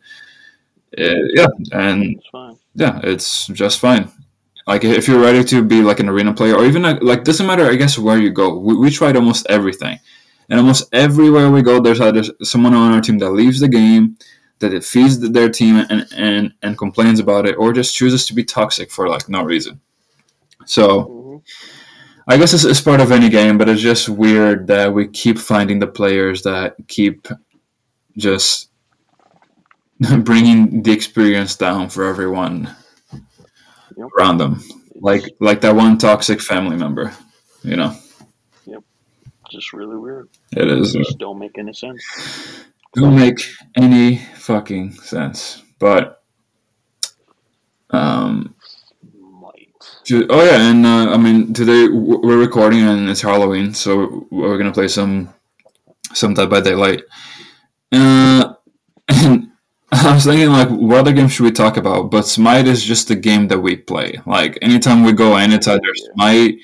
yeah, 1.35 1.49
and 1.73 2.17
It's 2.17 2.61
yeah, 2.75 3.01
it's 3.03 3.47
just 3.49 3.81
fine. 3.81 4.11
Like 4.67 4.85
if 4.85 5.09
you're 5.09 5.21
ready 5.21 5.45
to 5.45 5.63
be 5.65 5.83
like 5.83 6.01
an 6.01 6.09
arena 6.09 6.33
player, 6.35 6.57
or 6.57 6.65
even 6.65 6.85
a, 6.85 6.95
like 7.03 7.25
doesn't 7.25 7.47
matter, 7.47 7.67
I 7.67 7.77
guess 7.77 7.99
where 7.99 8.19
you 8.19 8.31
go. 8.31 8.59
We, 8.59 8.77
we 8.77 8.91
tried 8.91 9.17
almost 9.17 9.47
everything, 9.49 9.99
and 10.49 10.61
almost 10.61 10.89
everywhere 10.93 11.51
we 11.51 11.63
go, 11.63 11.81
there's 11.81 12.01
either 12.01 12.23
someone 12.43 12.75
on 12.75 12.93
our 12.93 13.01
team 13.01 13.19
that 13.19 13.31
leaves 13.31 13.61
the 13.61 13.69
game, 13.69 14.19
that 14.61 14.75
it 14.75 14.85
feeds 14.85 15.19
their 15.21 15.49
team 15.51 15.87
and 15.91 16.07
and 16.17 16.53
and 16.63 16.79
complains 16.79 17.21
about 17.21 17.47
it, 17.47 17.57
or 17.59 17.73
just 17.73 17.97
chooses 17.97 18.27
to 18.27 18.35
be 18.35 18.45
toxic 18.45 18.91
for 18.91 19.09
like 19.09 19.29
no 19.29 19.43
reason. 19.43 19.81
So 20.67 21.13
hmm 21.13 21.39
I 22.27 22.37
guess 22.37 22.53
it's, 22.53 22.65
it's 22.65 22.81
part 22.81 23.01
of 23.01 23.11
any 23.11 23.31
game, 23.31 23.57
but 23.59 23.69
it's 23.69 23.81
just 23.81 24.09
weird 24.09 24.67
that 24.69 24.93
we 24.93 25.09
keep 25.09 25.39
finding 25.39 25.79
the 25.79 25.87
players 25.87 26.43
that 26.43 26.77
keep 26.89 27.27
just 28.17 28.68
bringing 30.21 30.83
the 30.83 30.93
experience 30.93 31.57
down 31.57 31.89
for 31.89 32.05
everyone 32.05 32.75
Yep. 33.97 34.09
around 34.17 34.39
them. 34.39 34.63
Like 34.95 35.25
like 35.41 35.61
that 35.63 35.75
one 35.75 35.99
toxic 35.99 36.41
family 36.41 36.77
member, 36.77 37.13
you 37.65 37.75
know. 37.77 37.97
Yep 38.65 38.85
just 39.51 39.73
really 39.73 39.97
weird. 39.97 40.29
It 40.53 40.69
is. 40.69 40.93
Just 40.93 41.19
don't 41.19 41.39
make 41.39 41.59
any 41.59 41.73
sense. 41.73 42.05
don't 42.95 43.17
make 43.17 43.41
any 43.77 44.19
fucking 44.37 44.93
sense. 44.93 45.63
But 45.79 46.23
um, 47.91 48.55
Might. 49.41 49.73
oh 50.31 50.45
yeah, 50.45 50.71
and 50.71 50.85
uh, 50.85 51.13
I 51.13 51.17
mean 51.17 51.53
today 51.53 51.89
we're 51.89 52.39
recording 52.39 52.81
and 52.81 53.09
it's 53.09 53.23
Halloween, 53.23 53.75
so 53.75 54.27
we're 54.31 54.59
gonna 54.59 54.73
play 54.73 54.89
some 54.89 55.33
some 56.13 56.35
Dead 56.35 56.51
by 56.51 56.61
Daylight. 56.61 57.03
Uh, 57.91 58.48
I 60.09 60.15
was 60.15 60.25
thinking 60.25 60.49
like, 60.49 60.71
what 60.71 61.01
other 61.01 61.13
game 61.13 61.29
should 61.29 61.45
we 61.45 61.51
talk 61.51 61.77
about? 61.77 62.11
But 62.11 62.27
Smite 62.27 62.67
is 62.67 62.83
just 62.83 63.09
the 63.09 63.15
game 63.15 63.49
that 63.49 63.59
we 63.59 63.77
play. 63.77 64.15
Like 64.25 64.59
anytime 64.63 65.03
we 65.05 65.13
go 65.13 65.37
in, 65.37 65.53
it's 65.53 65.69
either 65.69 65.95
Smite, 66.15 66.57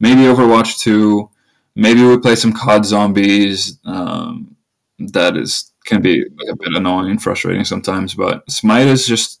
maybe 0.00 0.22
Overwatch 0.22 0.80
Two, 0.80 1.30
maybe 1.74 2.02
we 2.06 2.18
play 2.18 2.36
some 2.36 2.52
COD 2.52 2.84
Zombies. 2.84 3.78
Um, 3.86 4.54
that 4.98 5.36
is 5.38 5.72
can 5.86 6.02
be 6.02 6.22
like 6.38 6.48
a 6.52 6.56
bit 6.56 6.76
annoying, 6.76 7.10
and 7.10 7.22
frustrating 7.22 7.64
sometimes. 7.64 8.12
But 8.14 8.48
Smite 8.50 8.88
is 8.88 9.06
just 9.06 9.40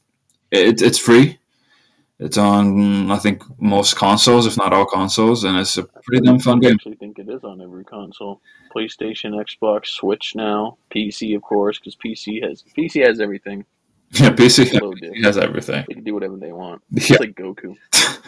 it, 0.50 0.80
it's 0.80 0.98
free. 0.98 1.38
It's 2.18 2.38
on 2.38 3.10
I 3.10 3.18
think 3.18 3.42
most 3.60 3.94
consoles, 3.96 4.46
if 4.46 4.56
not 4.56 4.72
all 4.72 4.86
consoles, 4.86 5.44
and 5.44 5.58
it's 5.58 5.76
a 5.76 5.84
pretty 5.84 6.24
damn 6.24 6.38
fun 6.38 6.58
I 6.58 6.60
game. 6.68 6.74
actually 6.76 6.96
think 6.96 7.18
it 7.18 7.28
is 7.28 7.44
on 7.44 7.60
every 7.60 7.84
console. 7.84 8.40
PlayStation, 8.70 9.32
Xbox, 9.34 9.86
Switch 9.88 10.34
now, 10.34 10.78
PC 10.90 11.34
of 11.36 11.42
course, 11.42 11.78
because 11.78 11.96
PC 11.96 12.42
has 12.46 12.62
PC 12.76 13.06
has 13.06 13.20
everything. 13.20 13.64
Yeah, 14.12 14.30
PC 14.30 14.72
has 15.22 15.38
everything. 15.38 15.84
They 15.86 15.94
can 15.94 16.04
do 16.04 16.14
whatever 16.14 16.36
they 16.36 16.52
want. 16.52 16.82
Yeah. 16.90 17.16
Like 17.20 17.34
Goku. 17.34 17.76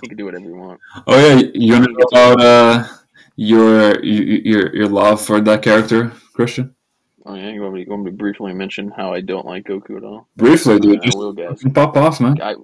He 0.01 0.09
can 0.09 0.17
do 0.17 0.27
whatever 0.27 0.45
you 0.45 0.55
want. 0.55 0.81
Oh 1.07 1.19
yeah, 1.19 1.43
you 1.55 1.73
want 1.73 1.85
to 1.87 1.93
know 1.93 2.07
about 2.13 2.41
uh, 2.41 2.89
your 3.37 4.03
your 4.05 4.75
your 4.75 4.89
love 4.89 5.21
for 5.21 5.41
that 5.41 5.63
character, 5.63 6.13
Christian? 6.35 6.75
Oh 7.25 7.35
yeah, 7.35 7.51
you 7.51 7.63
want 7.63 7.75
me, 7.75 7.81
you 7.81 7.87
want 7.91 8.05
me 8.05 8.11
to 8.11 8.17
briefly 8.17 8.53
mention 8.53 8.91
how 8.91 9.13
I 9.13 9.21
don't 9.21 9.47
like 9.47 9.65
Goku 9.65 9.97
at 9.97 10.05
all? 10.05 10.27
Briefly, 10.37 10.81
dude, 10.81 11.01
I 11.01 11.05
just 11.05 11.17
will, 11.17 11.33
guys. 11.33 11.63
pop 11.73 11.97
off, 11.97 12.21
man. 12.21 12.41
I, 12.43 12.55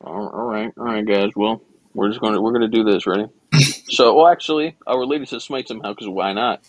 all 0.00 0.28
all 0.28 0.46
right, 0.46 0.72
all 0.78 0.84
right, 0.84 1.06
guys. 1.06 1.30
Well, 1.36 1.62
we're 1.94 2.08
just 2.08 2.20
gonna 2.20 2.40
we're 2.40 2.52
gonna 2.52 2.68
do 2.68 2.84
this. 2.84 3.06
Ready? 3.06 3.26
so, 3.90 4.14
well, 4.14 4.28
actually, 4.28 4.76
I'll 4.86 4.98
relate 4.98 5.22
it 5.22 5.28
to 5.28 5.40
Smite 5.40 5.68
somehow 5.68 5.92
because 5.92 6.08
why 6.08 6.32
not? 6.32 6.62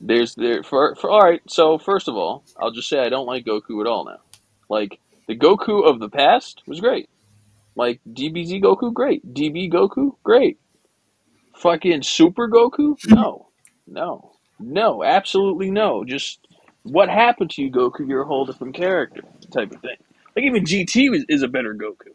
There's 0.00 0.34
there 0.34 0.62
for, 0.62 0.94
for 0.96 1.10
all 1.10 1.20
right. 1.20 1.42
So 1.48 1.78
first 1.78 2.08
of 2.08 2.16
all, 2.16 2.44
I'll 2.58 2.70
just 2.70 2.88
say 2.88 2.98
I 2.98 3.08
don't 3.08 3.26
like 3.26 3.44
Goku 3.44 3.80
at 3.80 3.86
all 3.86 4.04
now. 4.04 4.18
Like 4.68 4.98
the 5.26 5.36
Goku 5.36 5.84
of 5.84 6.00
the 6.00 6.08
past 6.08 6.62
was 6.66 6.80
great. 6.80 7.08
Like 7.76 8.00
DBZ 8.08 8.62
Goku, 8.62 8.92
great. 8.92 9.34
DB 9.34 9.70
Goku, 9.70 10.16
great. 10.22 10.58
Fucking 11.54 12.02
Super 12.02 12.48
Goku, 12.48 12.96
hmm. 13.02 13.14
no, 13.14 13.46
no, 13.86 14.32
no, 14.58 15.04
absolutely 15.04 15.70
no. 15.70 16.04
Just 16.04 16.46
what 16.84 17.08
happened 17.08 17.50
to 17.50 17.62
you, 17.62 17.70
Goku? 17.70 18.08
You're 18.08 18.22
a 18.22 18.26
whole 18.26 18.46
different 18.46 18.74
character, 18.74 19.22
type 19.52 19.70
of 19.72 19.80
thing. 19.82 19.96
Like 20.34 20.44
even 20.44 20.64
GT 20.64 21.14
is, 21.14 21.24
is 21.28 21.42
a 21.42 21.48
better 21.48 21.74
Goku. 21.74 22.12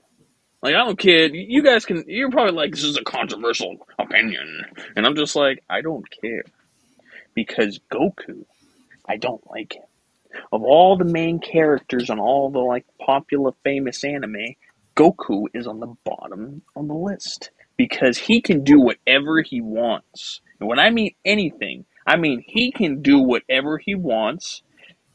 Like 0.63 0.73
I 0.73 0.79
don't 0.79 0.97
care. 0.97 1.27
You 1.27 1.61
guys 1.61 1.85
can. 1.85 2.03
You're 2.07 2.31
probably 2.31 2.53
like 2.53 2.71
this 2.71 2.83
is 2.83 2.97
a 2.97 3.03
controversial 3.03 3.87
opinion, 3.99 4.65
and 4.95 5.05
I'm 5.05 5.15
just 5.15 5.35
like 5.35 5.63
I 5.69 5.81
don't 5.81 6.09
care 6.09 6.43
because 7.35 7.79
Goku, 7.91 8.45
I 9.07 9.17
don't 9.17 9.45
like 9.49 9.75
him. 9.75 9.83
Of 10.51 10.63
all 10.63 10.97
the 10.97 11.05
main 11.05 11.39
characters 11.39 12.09
on 12.09 12.19
all 12.19 12.49
the 12.49 12.59
like 12.59 12.85
popular 12.99 13.51
famous 13.63 14.03
anime, 14.03 14.55
Goku 14.95 15.45
is 15.53 15.67
on 15.67 15.79
the 15.79 15.93
bottom 16.03 16.61
on 16.75 16.87
the 16.87 16.93
list 16.93 17.51
because 17.77 18.17
he 18.17 18.41
can 18.41 18.63
do 18.63 18.79
whatever 18.79 19.41
he 19.41 19.61
wants. 19.61 20.41
And 20.59 20.67
when 20.67 20.79
I 20.79 20.89
mean 20.89 21.13
anything, 21.23 21.85
I 22.07 22.17
mean 22.17 22.43
he 22.45 22.71
can 22.71 23.01
do 23.01 23.19
whatever 23.19 23.77
he 23.77 23.95
wants, 23.95 24.61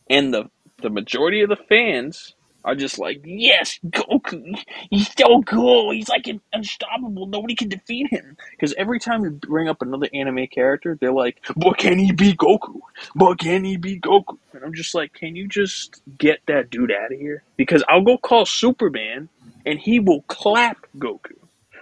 and 0.09 0.33
the 0.33 0.51
the 0.83 0.91
majority 0.91 1.43
of 1.43 1.49
the 1.51 1.57
fans 1.57 2.35
are 2.65 2.75
just 2.75 2.99
like, 2.99 3.23
yes, 3.25 3.79
Goku, 3.87 4.59
he's 4.91 5.11
so 5.17 5.43
cool. 5.43 5.93
He's 5.93 6.09
like 6.09 6.27
unstoppable. 6.53 7.27
Nobody 7.27 7.55
can 7.55 7.69
defeat 7.69 8.09
him. 8.11 8.37
Because 8.51 8.75
every 8.75 9.01
time 9.01 9.25
you 9.25 9.31
bring 9.31 9.69
up 9.69 9.83
another 9.83 10.09
anime 10.13 10.47
character, 10.47 10.97
they're 11.01 11.13
like, 11.13 11.41
but 11.57 11.79
can 11.79 11.99
he 11.99 12.13
be 12.13 12.35
Goku? 12.35 12.81
But 13.15 13.39
can 13.39 13.65
he 13.65 13.77
be 13.77 13.99
Goku? 13.99 14.39
And 14.53 14.65
I'm 14.65 14.75
just 14.75 14.95
like, 14.95 15.13
can 15.15 15.37
you 15.37 15.49
just 15.49 16.03
get 16.19 16.41
that 16.47 16.71
dude 16.71 16.93
out 16.93 17.13
of 17.13 17.19
here? 17.19 17.43
Because 17.57 17.83
I'll 17.89 18.05
go 18.05 18.19
call 18.19 18.45
Superman, 18.47 19.29
and 19.65 19.79
he 19.79 20.01
will 20.01 20.23
clap 20.23 20.87
Goku. 20.99 21.37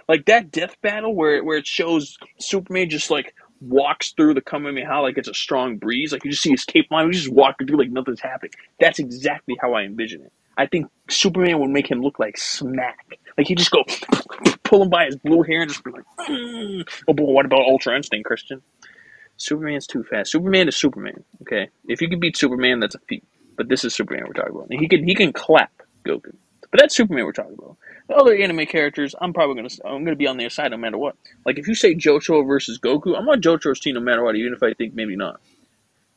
Like 0.07 0.25
that 0.25 0.51
death 0.51 0.75
battle 0.81 1.13
where 1.13 1.43
where 1.43 1.57
it 1.57 1.67
shows 1.67 2.17
Superman 2.39 2.89
just 2.89 3.11
like 3.11 3.35
walks 3.61 4.11
through 4.13 4.33
the 4.33 4.41
Kamehameha 4.41 5.01
like 5.01 5.17
it's 5.17 5.27
a 5.27 5.33
strong 5.33 5.77
breeze. 5.77 6.11
Like 6.11 6.23
you 6.25 6.31
just 6.31 6.41
see 6.41 6.51
his 6.51 6.65
cape 6.65 6.89
line, 6.89 7.07
he's 7.07 7.23
just 7.23 7.33
walking 7.33 7.67
through 7.67 7.77
like 7.77 7.91
nothing's 7.91 8.21
happening. 8.21 8.51
That's 8.79 8.99
exactly 8.99 9.55
how 9.61 9.73
I 9.73 9.83
envision 9.83 10.21
it. 10.21 10.33
I 10.59 10.65
think 10.65 10.87
Superman 11.09 11.59
would 11.59 11.69
make 11.69 11.89
him 11.89 12.01
look 12.01 12.19
like 12.19 12.37
smack. 12.37 13.17
Like 13.37 13.47
he 13.47 13.55
just 13.55 13.71
go 13.71 13.85
pull 14.63 14.83
him 14.83 14.89
by 14.89 15.05
his 15.05 15.15
blue 15.15 15.41
hair 15.41 15.61
and 15.61 15.71
just 15.71 15.85
be 15.85 15.91
like, 15.91 16.03
mm. 16.27 16.85
oh, 17.07 17.13
boy, 17.13 17.31
what 17.31 17.45
about 17.45 17.61
Ultra 17.61 17.95
Instinct, 17.95 18.27
Christian? 18.27 18.61
Superman's 19.37 19.87
too 19.87 20.03
fast. 20.03 20.31
Superman 20.31 20.67
is 20.67 20.75
Superman. 20.75 21.23
Okay, 21.43 21.69
if 21.87 22.01
you 22.01 22.09
can 22.09 22.19
beat 22.19 22.35
Superman, 22.35 22.81
that's 22.81 22.95
a 22.95 22.99
feat. 22.99 23.23
But 23.55 23.69
this 23.69 23.85
is 23.85 23.95
Superman 23.95 24.25
we're 24.27 24.33
talking 24.33 24.53
about. 24.53 24.67
And 24.69 24.81
he 24.81 24.89
can 24.89 25.05
he 25.05 25.15
can 25.15 25.31
clap 25.31 25.71
Goku. 26.05 26.35
But 26.71 26.81
that's 26.81 26.93
Superman 26.93 27.23
we're 27.23 27.31
talking 27.31 27.55
about. 27.57 27.77
The 28.09 28.15
other 28.15 28.35
anime 28.35 28.65
characters, 28.65 29.15
I'm 29.21 29.31
probably 29.31 29.55
gonna 29.55 29.69
I'm 29.85 30.03
gonna 30.03 30.17
be 30.17 30.27
on 30.27 30.35
their 30.35 30.49
side 30.49 30.71
no 30.71 30.77
matter 30.77 30.97
what. 30.97 31.15
Like 31.45 31.57
if 31.57 31.69
you 31.69 31.75
say 31.75 31.95
JoJo 31.95 32.45
versus 32.45 32.77
Goku, 32.77 33.17
I'm 33.17 33.29
on 33.29 33.41
JoJo's 33.41 33.79
team 33.79 33.95
no 33.95 34.01
matter 34.01 34.25
what, 34.25 34.35
even 34.35 34.51
if 34.51 34.61
I 34.61 34.73
think 34.73 34.93
maybe 34.93 35.15
not. 35.15 35.39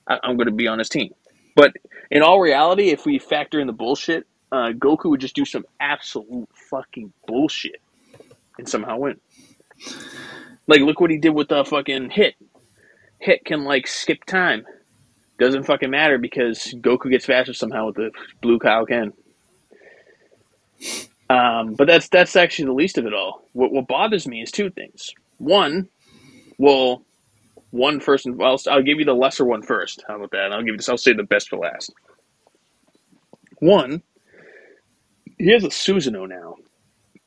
I, 0.08 0.18
I'm 0.24 0.36
gonna 0.36 0.50
be 0.50 0.66
on 0.66 0.80
his 0.80 0.88
team. 0.88 1.14
But 1.54 1.74
in 2.10 2.22
all 2.22 2.40
reality, 2.40 2.88
if 2.88 3.06
we 3.06 3.20
factor 3.20 3.60
in 3.60 3.68
the 3.68 3.72
bullshit, 3.72 4.26
uh, 4.52 4.72
Goku 4.72 5.06
would 5.06 5.20
just 5.20 5.34
do 5.34 5.46
some 5.46 5.64
absolute 5.80 6.48
fucking 6.70 7.12
bullshit 7.26 7.80
and 8.58 8.68
somehow 8.68 8.98
win. 8.98 9.18
Like 10.66 10.82
look 10.82 11.00
what 11.00 11.10
he 11.10 11.16
did 11.16 11.30
with 11.30 11.48
the 11.48 11.64
fucking 11.64 12.10
hit. 12.10 12.34
Hit 13.18 13.44
can 13.44 13.64
like 13.64 13.86
skip 13.86 14.24
time. 14.24 14.66
Doesn't 15.38 15.64
fucking 15.64 15.90
matter 15.90 16.18
because 16.18 16.74
Goku 16.78 17.10
gets 17.10 17.24
faster 17.24 17.54
somehow 17.54 17.86
with 17.86 17.96
the 17.96 18.10
blue 18.42 18.58
Kaioken. 18.58 19.14
Um, 21.30 21.74
but 21.74 21.86
that's 21.86 22.08
that's 22.08 22.36
actually 22.36 22.66
the 22.66 22.74
least 22.74 22.98
of 22.98 23.06
it 23.06 23.14
all. 23.14 23.42
What 23.54 23.72
what 23.72 23.88
bothers 23.88 24.28
me 24.28 24.42
is 24.42 24.50
two 24.50 24.70
things. 24.70 25.12
One, 25.38 25.88
well, 26.58 27.02
one 27.70 28.00
first 28.00 28.26
and 28.26 28.40
I'll, 28.42 28.60
I'll 28.68 28.82
give 28.82 28.98
you 28.98 29.06
the 29.06 29.14
lesser 29.14 29.46
one 29.46 29.62
first. 29.62 30.04
How 30.06 30.16
about 30.16 30.32
that? 30.32 30.52
I'll 30.52 30.60
give 30.60 30.72
you 30.72 30.76
this. 30.76 30.90
I'll 30.90 30.98
say 30.98 31.14
the 31.14 31.22
best 31.22 31.48
for 31.48 31.56
last. 31.56 31.92
One, 33.60 34.02
he 35.42 35.52
has 35.52 35.64
a 35.64 35.68
Susanoo 35.68 36.28
now, 36.28 36.56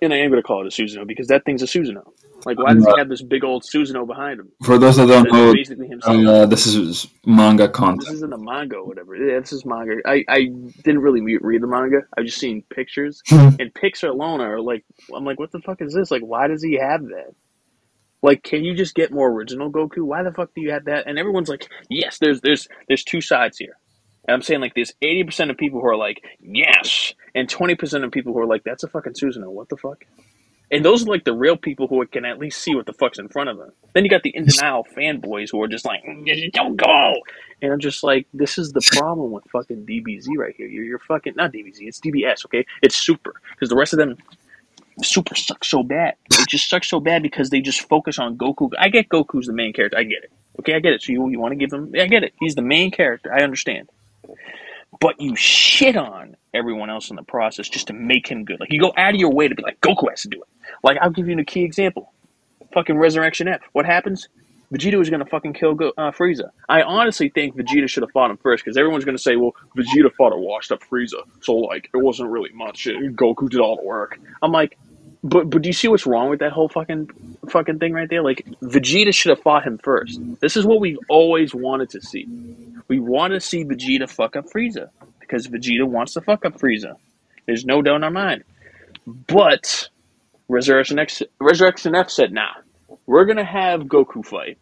and 0.02 0.14
I 0.14 0.18
am 0.18 0.30
going 0.30 0.42
to 0.42 0.48
call 0.48 0.66
it 0.66 0.68
a 0.68 0.70
Susanoo 0.82 1.06
because 1.06 1.28
that 1.28 1.44
thing's 1.46 1.62
a 1.62 1.66
Susanoo. 1.66 2.04
Like, 2.46 2.60
why 2.60 2.74
does 2.74 2.86
he 2.86 2.94
have 2.98 3.10
this 3.10 3.24
big 3.24 3.44
old 3.44 3.64
Susanoo 3.64 4.06
behind 4.06 4.40
him? 4.40 4.52
For 4.64 4.78
those 4.78 4.98
that 4.98 5.08
don't 5.08 5.24
That's 5.24 5.34
know, 5.34 5.54
basically 5.54 5.88
himself. 5.88 6.28
uh, 6.28 6.46
this 6.46 6.68
is 6.68 7.08
manga 7.26 7.68
content. 7.68 8.06
This 8.06 8.16
isn't 8.16 8.34
a 8.34 8.38
manga 8.38 8.78
or 8.78 8.86
whatever. 8.86 9.16
Yeah, 9.16 9.40
this 9.40 9.52
is 9.52 9.66
manga. 9.66 9.96
I, 10.06 10.24
I 10.30 10.46
didn't 10.84 11.02
really 11.02 11.22
read 11.22 11.62
the 11.62 11.68
manga. 11.68 12.02
I've 12.18 12.26
just 12.26 12.38
seen 12.38 12.64
pictures. 12.70 13.22
and 13.32 13.74
picture 13.74 14.10
alone 14.10 14.42
are 14.42 14.62
like, 14.62 14.86
I'm 15.14 15.26
like, 15.26 15.40
what 15.40 15.52
the 15.52 15.60
fuck 15.60 15.82
is 15.82 15.94
this? 15.94 16.12
Like, 16.12 16.22
why 16.22 16.48
does 16.48 16.64
he 16.64 16.76
have 16.76 17.02
that? 17.04 17.34
Like, 18.22 18.44
can 18.44 18.64
you 18.64 18.76
just 18.76 18.96
get 18.96 19.12
more 19.12 19.32
original 19.32 19.72
Goku? 19.72 20.04
Why 20.04 20.24
the 20.24 20.32
fuck 20.32 20.54
do 20.56 20.62
you 20.62 20.72
have 20.72 20.86
that? 20.86 21.08
And 21.08 21.20
everyone's 21.20 21.50
like, 21.50 21.68
yes, 21.90 22.18
there's 22.20 22.42
there's 22.42 22.68
there's 22.88 23.04
two 23.04 23.22
sides 23.22 23.58
here. 23.58 23.78
And 24.28 24.34
I'm 24.34 24.42
saying 24.42 24.62
like 24.62 24.74
there's 24.74 24.94
80% 25.04 25.50
of 25.52 25.58
people 25.58 25.82
who 25.82 25.88
are 25.88 25.98
like, 25.98 26.24
yes, 26.40 27.14
and 27.34 27.48
20% 27.48 28.04
of 28.04 28.12
people 28.12 28.34
who 28.34 28.40
are 28.40 28.48
like, 28.48 28.64
that's 28.64 28.84
a 28.84 28.88
fucking 28.88 29.14
Susanoo. 29.14 29.50
What 29.52 29.70
the 29.70 29.78
fuck? 29.78 30.04
And 30.72 30.84
those 30.84 31.04
are 31.04 31.10
like 31.10 31.24
the 31.24 31.34
real 31.34 31.58
people 31.58 31.88
who 31.88 32.06
can 32.08 32.26
at 32.26 32.40
least 32.40 32.62
see 32.62 32.74
what 32.76 32.88
the 32.88 32.94
fuck's 32.94 33.20
in 33.20 33.30
front 33.30 33.50
of 33.50 33.58
them. 33.58 33.72
Then 33.94 34.04
you 34.04 34.10
got 34.10 34.24
the 34.24 34.36
in 34.36 34.46
denial 34.46 34.86
fanboys 34.98 35.52
who 35.52 35.62
are 35.62 35.68
just 35.68 35.86
like, 35.86 36.04
"Mm, 36.04 36.52
don't 36.54 36.76
go. 36.76 37.14
And 37.62 37.72
I'm 37.72 37.80
just 37.80 38.04
like, 38.04 38.28
this 38.34 38.58
is 38.58 38.72
the 38.72 38.82
problem 38.82 39.32
with 39.32 39.44
fucking 39.52 39.86
DBZ 39.86 40.28
right 40.38 40.56
here. 40.56 40.68
You're, 40.68 40.84
you're 40.84 41.00
fucking, 41.00 41.36
not 41.36 41.54
DBZ, 41.54 41.82
it's 41.82 42.00
DBS, 42.00 42.46
okay? 42.46 42.66
It's 42.82 42.96
super. 42.96 43.34
Because 43.52 43.70
the 43.70 43.76
rest 43.76 43.94
of 43.94 44.00
them, 44.00 44.18
super 45.04 45.36
sucks 45.36 45.68
so 45.70 45.84
bad. 45.84 46.16
It 46.32 46.48
just 46.50 46.70
sucks 46.70 46.90
so 46.90 47.00
bad 47.00 47.22
because 47.22 47.50
they 47.50 47.62
just 47.62 47.88
focus 47.88 48.20
on 48.20 48.38
Goku. 48.38 48.72
I 48.78 48.90
get 48.90 49.10
Goku's 49.10 49.48
the 49.48 49.54
main 49.54 49.72
character. 49.72 49.98
I 49.98 50.04
get 50.04 50.24
it. 50.24 50.32
Okay, 50.60 50.74
I 50.74 50.80
get 50.80 50.94
it. 50.94 51.04
So 51.04 51.12
you, 51.12 51.30
you 51.30 51.40
want 51.40 51.52
to 51.52 51.58
give 51.58 51.72
him, 51.72 51.92
I 52.00 52.08
get 52.08 52.24
it. 52.24 52.34
He's 52.40 52.56
the 52.56 52.62
main 52.62 52.92
character. 52.92 53.32
I 53.34 53.44
understand. 53.44 53.90
But 55.00 55.20
you 55.20 55.36
shit 55.36 55.98
on 55.98 56.38
everyone 56.54 56.90
else 56.90 57.10
in 57.10 57.16
the 57.18 57.24
process 57.24 57.68
just 57.68 57.88
to 57.88 57.94
make 57.94 58.28
him 58.28 58.46
good. 58.46 58.60
Like 58.60 58.72
you 58.72 58.80
go 58.80 58.94
out 58.96 59.14
of 59.14 59.20
your 59.20 59.32
way 59.32 59.48
to 59.48 59.56
be 59.56 59.62
like, 59.64 59.82
Goku 59.82 60.10
has 60.10 60.22
to 60.22 60.30
do 60.30 60.42
it. 60.42 60.48
Like 60.84 60.98
I'll 61.02 61.10
give 61.10 61.28
you 61.28 61.38
a 61.38 61.44
key 61.44 61.64
example. 61.64 62.14
Fucking 62.74 62.98
Resurrection 62.98 63.48
F. 63.48 63.62
What 63.74 63.86
happens? 63.86 64.28
Vegeta 64.74 64.98
was 64.98 65.10
gonna 65.10 65.26
fucking 65.26 65.54
kill 65.54 65.76
Go- 65.76 65.94
uh, 65.98 66.12
Frieza. 66.12 66.50
I 66.68 66.82
honestly 66.82 67.30
think 67.30 67.56
Vegeta 67.56 67.88
should 67.88 68.04
have 68.04 68.12
fought 68.12 68.32
him 68.32 68.38
first 68.38 68.64
because 68.64 68.78
everyone's 68.78 69.06
gonna 69.06 69.18
say, 69.18 69.36
"Well, 69.36 69.56
Vegeta 69.78 70.12
fought 70.14 70.34
a 70.34 70.38
washed 70.38 70.72
up 70.72 70.82
Frieza, 70.84 71.22
so 71.42 71.56
like 71.56 71.90
it 71.94 71.98
wasn't 71.98 72.30
really 72.30 72.52
much. 72.54 72.86
Goku 72.86 73.50
did 73.50 73.60
all 73.62 73.76
the 73.78 73.84
work." 73.84 74.20
I'm 74.42 74.52
like, 74.52 74.78
but 75.24 75.50
but 75.50 75.62
do 75.62 75.70
you 75.70 75.74
see 75.74 75.88
what's 75.88 76.06
wrong 76.06 76.30
with 76.30 76.40
that 76.40 76.52
whole 76.52 76.68
fucking 76.68 77.10
fucking 77.50 77.80
thing 77.80 77.94
right 77.94 78.10
there? 78.10 78.24
Like 78.24 78.46
Vegeta 78.62 79.14
should 79.14 79.30
have 79.30 79.42
fought 79.42 79.66
him 79.66 79.78
first. 79.78 80.20
This 80.42 80.58
is 80.58 80.66
what 80.66 80.80
we 80.80 80.98
always 81.10 81.54
wanted 81.54 81.92
to 81.92 82.02
see. 82.02 82.28
We 82.88 83.00
want 83.00 83.34
to 83.34 83.40
see 83.40 83.64
Vegeta 83.64 84.10
fuck 84.10 84.36
up 84.36 84.46
Frieza 84.46 84.90
because 85.20 85.48
Vegeta 85.48 85.86
wants 85.88 86.14
to 86.14 86.22
fuck 86.22 86.46
up 86.46 86.60
Frieza. 86.60 86.96
There's 87.46 87.66
no 87.66 87.82
doubt 87.82 87.98
in 87.98 88.04
our 88.04 88.12
mind. 88.12 88.44
But 89.06 89.90
Resurrection 90.48 91.00
X, 91.00 91.22
Resurrection 91.40 91.96
F 91.96 92.10
said, 92.10 92.32
"Nah, 92.32 92.54
we're 93.06 93.26
gonna 93.26 93.46
have 93.46 93.82
Goku 93.82 94.26
fight, 94.26 94.58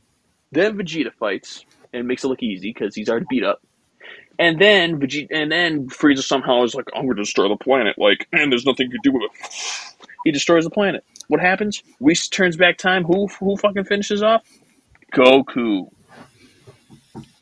then 0.52 0.78
Vegeta 0.78 1.14
fights, 1.14 1.66
and 1.94 2.08
makes 2.08 2.24
it 2.24 2.28
look 2.28 2.44
easy 2.44 2.70
because 2.74 2.96
he's 2.96 3.10
already 3.10 3.26
beat 3.30 3.44
up." 3.44 3.62
And 4.40 4.60
then 4.60 5.00
Vegeta, 5.00 5.28
and 5.32 5.52
then 5.52 5.90
Frieza 5.90 6.24
somehow 6.24 6.64
is 6.64 6.76
like, 6.76 6.88
"I'm 6.96 7.08
gonna 7.08 7.22
destroy 7.22 7.50
the 7.50 7.58
planet," 7.58 7.98
like, 7.98 8.28
and 8.34 8.52
there's 8.52 8.66
nothing 8.66 8.88
you 8.88 9.00
can 9.00 9.12
do 9.12 9.12
with 9.12 9.24
it. 9.24 10.08
He 10.24 10.32
destroys 10.32 10.64
the 10.64 10.70
planet. 10.70 11.04
What 11.28 11.40
happens? 11.42 11.84
Whis 12.00 12.28
turns 12.28 12.58
back 12.58 12.78
time. 12.78 13.04
Who 13.04 13.28
who 13.28 13.58
fucking 13.58 13.86
finishes 13.86 14.24
off? 14.24 14.44
Goku. 15.14 15.90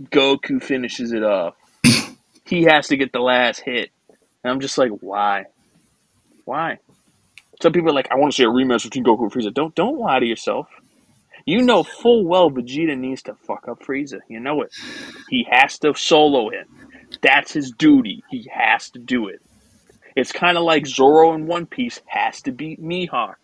Goku 0.10 0.62
finishes 0.62 1.12
it 1.12 1.24
off. 1.24 1.56
He 2.46 2.64
has 2.64 2.88
to 2.90 2.98
get 2.98 3.12
the 3.14 3.20
last 3.20 3.60
hit. 3.60 3.92
And 4.44 4.52
I'm 4.52 4.60
just 4.60 4.78
like, 4.78 4.92
why? 5.00 5.46
Why? 6.46 6.80
Some 7.62 7.74
people 7.74 7.90
are 7.92 7.94
like, 7.94 8.12
I 8.12 8.16
want 8.16 8.34
to 8.34 8.36
see 8.36 8.44
a 8.44 8.48
rematch 8.48 8.84
between 8.84 9.06
Goku 9.06 9.22
and 9.24 9.32
Frieza. 9.32 9.54
Don't 9.54 9.76
don't 9.76 10.00
lie 10.00 10.20
to 10.20 10.26
yourself. 10.26 10.68
You 11.46 11.62
know 11.62 11.84
full 11.84 12.26
well 12.26 12.52
Vegeta 12.52 12.98
needs 12.98 13.24
to 13.24 13.36
fuck 13.36 13.68
up 13.68 13.84
Frieza. 13.84 14.20
You 14.28 14.40
know 14.40 14.62
it. 14.62 14.72
He 15.30 15.48
has 15.50 15.78
to 15.80 15.94
solo 15.96 16.50
him. 16.50 16.66
That's 17.22 17.52
his 17.52 17.72
duty. 17.72 18.24
He 18.30 18.50
has 18.52 18.90
to 18.92 19.00
do 19.00 19.28
it. 19.28 19.42
It's 20.16 20.32
kind 20.32 20.58
of 20.58 20.64
like 20.64 20.88
Zoro 20.88 21.34
in 21.34 21.48
One 21.48 21.66
Piece 21.66 22.02
has 22.08 22.42
to 22.44 22.52
beat 22.52 22.82
Mihawk, 22.82 23.36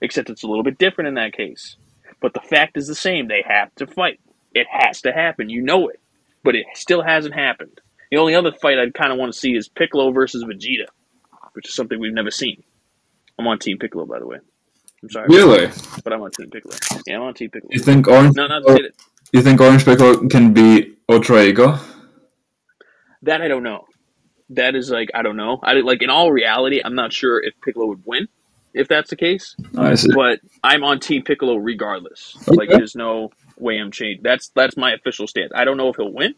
except 0.00 0.30
it's 0.30 0.42
a 0.42 0.46
little 0.46 0.64
bit 0.64 0.78
different 0.78 1.08
in 1.08 1.14
that 1.14 1.32
case. 1.32 1.76
But 2.20 2.34
the 2.34 2.40
fact 2.40 2.76
is 2.76 2.86
the 2.88 2.94
same. 2.94 3.28
They 3.28 3.44
have 3.46 3.74
to 3.76 3.86
fight. 3.86 4.18
It 4.58 4.66
has 4.70 5.00
to 5.02 5.12
happen. 5.12 5.48
You 5.48 5.62
know 5.62 5.88
it. 5.88 6.00
But 6.44 6.54
it 6.56 6.66
still 6.74 7.02
hasn't 7.02 7.34
happened. 7.34 7.80
The 8.10 8.16
only 8.18 8.34
other 8.34 8.52
fight 8.52 8.78
I'd 8.78 8.94
kind 8.94 9.12
of 9.12 9.18
want 9.18 9.32
to 9.32 9.38
see 9.38 9.54
is 9.56 9.68
Piccolo 9.68 10.10
versus 10.12 10.44
Vegeta, 10.44 10.86
which 11.52 11.68
is 11.68 11.74
something 11.74 11.98
we've 12.00 12.14
never 12.14 12.30
seen. 12.30 12.62
I'm 13.38 13.46
on 13.46 13.58
Team 13.58 13.78
Piccolo, 13.78 14.06
by 14.06 14.18
the 14.18 14.26
way. 14.26 14.38
I'm 15.02 15.10
sorry, 15.10 15.26
Really? 15.28 15.68
but 16.02 16.12
I'm 16.12 16.22
on 16.22 16.30
Team 16.30 16.48
Piccolo. 16.50 16.74
Yeah, 17.06 17.16
I'm 17.16 17.22
on 17.22 17.34
Team 17.34 17.50
Piccolo. 17.50 17.70
You 17.72 17.80
think 17.80 18.08
Orange? 18.08 18.34
No, 18.34 18.46
not 18.46 18.64
that. 18.64 18.92
You 19.32 19.42
think 19.42 19.60
Orange 19.60 19.84
Piccolo 19.84 20.26
can 20.28 20.52
beat 20.54 20.98
Ultra 21.08 21.42
Ego? 21.44 21.78
That 23.22 23.42
I 23.42 23.48
don't 23.48 23.62
know. 23.62 23.84
That 24.50 24.74
is 24.74 24.90
like 24.90 25.10
I 25.14 25.22
don't 25.22 25.36
know. 25.36 25.58
I 25.62 25.74
like 25.74 26.02
in 26.02 26.10
all 26.10 26.32
reality, 26.32 26.80
I'm 26.84 26.94
not 26.94 27.12
sure 27.12 27.42
if 27.42 27.54
Piccolo 27.62 27.86
would 27.86 28.02
win 28.06 28.28
if 28.74 28.88
that's 28.88 29.10
the 29.10 29.16
case. 29.16 29.54
I 29.76 29.94
see. 29.96 30.08
But 30.14 30.40
I'm 30.64 30.82
on 30.84 31.00
Team 31.00 31.22
Piccolo 31.22 31.56
regardless. 31.56 32.36
Like 32.46 32.70
there's 32.70 32.94
no 32.96 33.30
way 33.60 33.78
I'm 33.78 33.92
changed. 33.92 34.22
That's 34.24 34.50
that's 34.54 34.76
my 34.76 34.92
official 34.92 35.26
stance. 35.26 35.52
I 35.54 35.64
don't 35.64 35.76
know 35.78 35.88
if 35.90 35.96
he'll 35.96 36.12
win, 36.12 36.34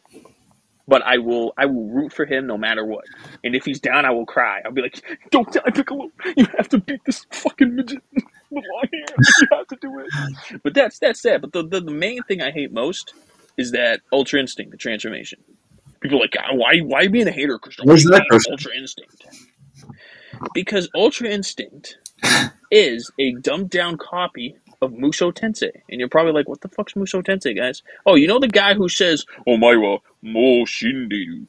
but 0.89 1.03
I 1.03 1.19
will 1.19 1.55
I 1.59 1.67
will 1.67 1.89
root 1.89 2.13
for 2.13 2.27
him 2.27 2.47
no 2.47 2.59
matter 2.59 2.85
what. 2.85 3.05
And 3.45 3.55
if 3.57 3.65
he's 3.65 3.81
down, 3.81 4.05
I 4.07 4.11
will 4.11 4.27
cry. 4.27 4.61
I'll 4.65 4.73
be 4.73 4.83
like, 4.83 5.03
"Don't 5.31 5.53
die, 5.53 5.71
Piccolo! 5.75 6.11
You 6.37 6.47
have 6.59 6.69
to 6.71 6.79
beat 6.79 7.03
this 7.07 7.27
fucking 7.33 7.75
midget 7.77 8.03
with 8.51 8.65
long 8.75 8.85
hair. 8.93 9.21
You 9.41 9.49
have 9.53 9.69
to 9.69 9.77
do 9.81 10.01
it." 10.01 10.63
But 10.63 10.75
that's 10.75 10.99
that's 10.99 11.23
sad. 11.23 11.43
But 11.43 11.53
the, 11.53 11.65
the 11.67 11.81
the 11.81 11.93
main 11.93 12.23
thing 12.25 12.43
I 12.43 12.51
hate 12.53 12.73
most 12.73 13.15
is 13.59 13.73
that 13.73 14.01
Ultra 14.13 14.41
Instinct, 14.41 14.73
the 14.73 14.79
transformation. 14.79 15.41
People 16.01 16.19
are 16.19 16.23
like, 16.23 16.33
"God, 16.33 16.57
why 16.57 16.81
why 16.81 17.09
being 17.09 17.29
a 17.29 17.33
hater? 17.33 17.59
Where's 17.85 18.07
Why 18.07 18.19
that 18.19 18.27
you 18.27 18.31
hate 18.33 18.47
person? 18.47 18.53
Ultra 18.53 18.75
Instinct? 18.77 19.27
Because 20.55 20.89
Ultra 20.95 21.29
Instinct 21.29 21.99
is 22.71 23.11
a 23.19 23.35
dumbed 23.35 23.71
down 23.71 23.99
copy 23.99 24.57
of 24.83 24.93
Musho 24.93 25.33
Tensei. 25.33 25.83
And 25.89 26.01
you're 26.01 26.09
probably 26.09 26.33
like, 26.33 26.49
what 26.49 26.61
the 26.61 26.69
fuck's 26.69 26.95
Musho 26.95 27.23
Tensei, 27.23 27.57
guys? 27.57 27.83
Oh, 28.07 28.15
you 28.15 28.27
know 28.27 28.39
the 28.39 28.49
guy 28.49 28.75
who 28.75 28.89
says, 28.89 29.25
Oh 29.47 29.57
my 29.57 29.77
wa 29.77 29.99
mo 30.23 30.65
shinderu. 30.65 31.47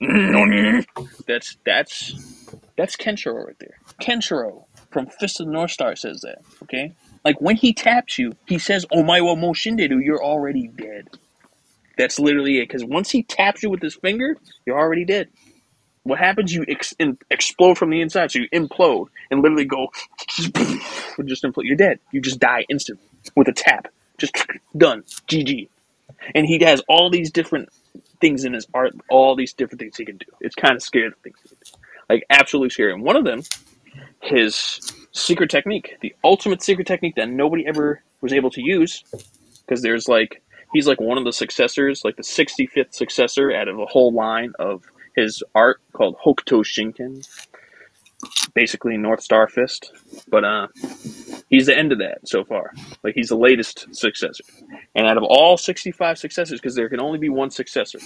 That's 1.26 1.56
that's 1.64 2.46
that's 2.76 2.96
Kenshiro 2.96 3.46
right 3.46 3.58
there. 3.58 3.78
Kenshiro 4.00 4.64
from 4.90 5.06
Fist 5.06 5.40
of 5.40 5.46
the 5.46 5.52
North 5.52 5.70
Star 5.70 5.96
says 5.96 6.20
that. 6.22 6.38
Okay? 6.62 6.92
Like 7.24 7.40
when 7.40 7.56
he 7.56 7.72
taps 7.72 8.18
you, 8.18 8.34
he 8.46 8.58
says, 8.58 8.84
Oh 8.92 9.02
my 9.02 9.20
wa 9.20 9.34
mo 9.34 9.52
shinderu, 9.52 10.04
you're 10.04 10.22
already 10.22 10.68
dead. 10.68 11.08
That's 11.96 12.18
literally 12.18 12.58
it. 12.58 12.68
Because 12.68 12.84
once 12.84 13.10
he 13.10 13.22
taps 13.22 13.62
you 13.62 13.70
with 13.70 13.80
his 13.82 13.94
finger, 13.94 14.36
you're 14.66 14.78
already 14.78 15.04
dead. 15.04 15.28
What 16.04 16.18
happens? 16.18 16.54
You 16.54 16.64
ex- 16.68 16.94
in, 16.98 17.18
explode 17.30 17.76
from 17.76 17.90
the 17.90 18.00
inside, 18.00 18.30
so 18.30 18.38
you 18.38 18.48
implode 18.50 19.08
and 19.30 19.42
literally 19.42 19.64
go, 19.64 19.88
just 20.28 20.52
implode. 20.52 21.64
You're 21.64 21.76
dead. 21.76 21.98
You 22.12 22.20
just 22.20 22.38
die 22.38 22.64
instantly 22.68 23.06
with 23.34 23.48
a 23.48 23.52
tap. 23.52 23.88
Just 24.18 24.36
done. 24.76 25.02
GG. 25.28 25.68
And 26.34 26.46
he 26.46 26.62
has 26.64 26.82
all 26.88 27.10
these 27.10 27.30
different 27.30 27.70
things 28.20 28.44
in 28.44 28.52
his 28.52 28.66
art, 28.72 28.94
all 29.10 29.34
these 29.34 29.52
different 29.52 29.80
things 29.80 29.96
he 29.96 30.04
can 30.04 30.18
do. 30.18 30.26
It's 30.40 30.54
kind 30.54 30.76
of 30.76 30.82
scary 30.82 31.08
the 31.08 31.16
things 31.16 31.36
he 31.42 31.48
can 31.48 31.58
do. 31.64 31.78
Like 32.08 32.26
absolutely 32.30 32.70
scary. 32.70 32.92
And 32.92 33.02
one 33.02 33.16
of 33.16 33.24
them, 33.24 33.42
his 34.20 34.80
secret 35.12 35.50
technique, 35.50 35.96
the 36.00 36.14
ultimate 36.22 36.62
secret 36.62 36.86
technique 36.86 37.14
that 37.16 37.28
nobody 37.28 37.66
ever 37.66 38.02
was 38.20 38.32
able 38.32 38.50
to 38.50 38.62
use, 38.62 39.04
because 39.60 39.82
there's 39.82 40.08
like 40.08 40.42
he's 40.72 40.86
like 40.86 41.00
one 41.00 41.18
of 41.18 41.24
the 41.24 41.32
successors, 41.32 42.04
like 42.04 42.16
the 42.16 42.22
65th 42.22 42.94
successor 42.94 43.52
out 43.52 43.68
of 43.68 43.78
a 43.78 43.86
whole 43.86 44.12
line 44.12 44.52
of 44.58 44.82
his 45.16 45.42
art 45.54 45.80
called 45.92 46.16
Hokuto 46.24 46.64
Shinken, 46.64 47.26
basically 48.54 48.96
North 48.96 49.22
Star 49.22 49.48
Fist. 49.48 49.92
But 50.28 50.44
uh, 50.44 50.68
he's 51.48 51.66
the 51.66 51.76
end 51.76 51.92
of 51.92 51.98
that 51.98 52.28
so 52.28 52.44
far. 52.44 52.72
Like 53.02 53.14
he's 53.14 53.28
the 53.28 53.36
latest 53.36 53.94
successor. 53.94 54.44
And 54.94 55.06
out 55.06 55.16
of 55.16 55.24
all 55.24 55.56
65 55.56 56.18
successors, 56.18 56.60
because 56.60 56.74
there 56.74 56.88
can 56.88 57.00
only 57.00 57.18
be 57.18 57.28
one 57.28 57.50
successor, 57.50 57.98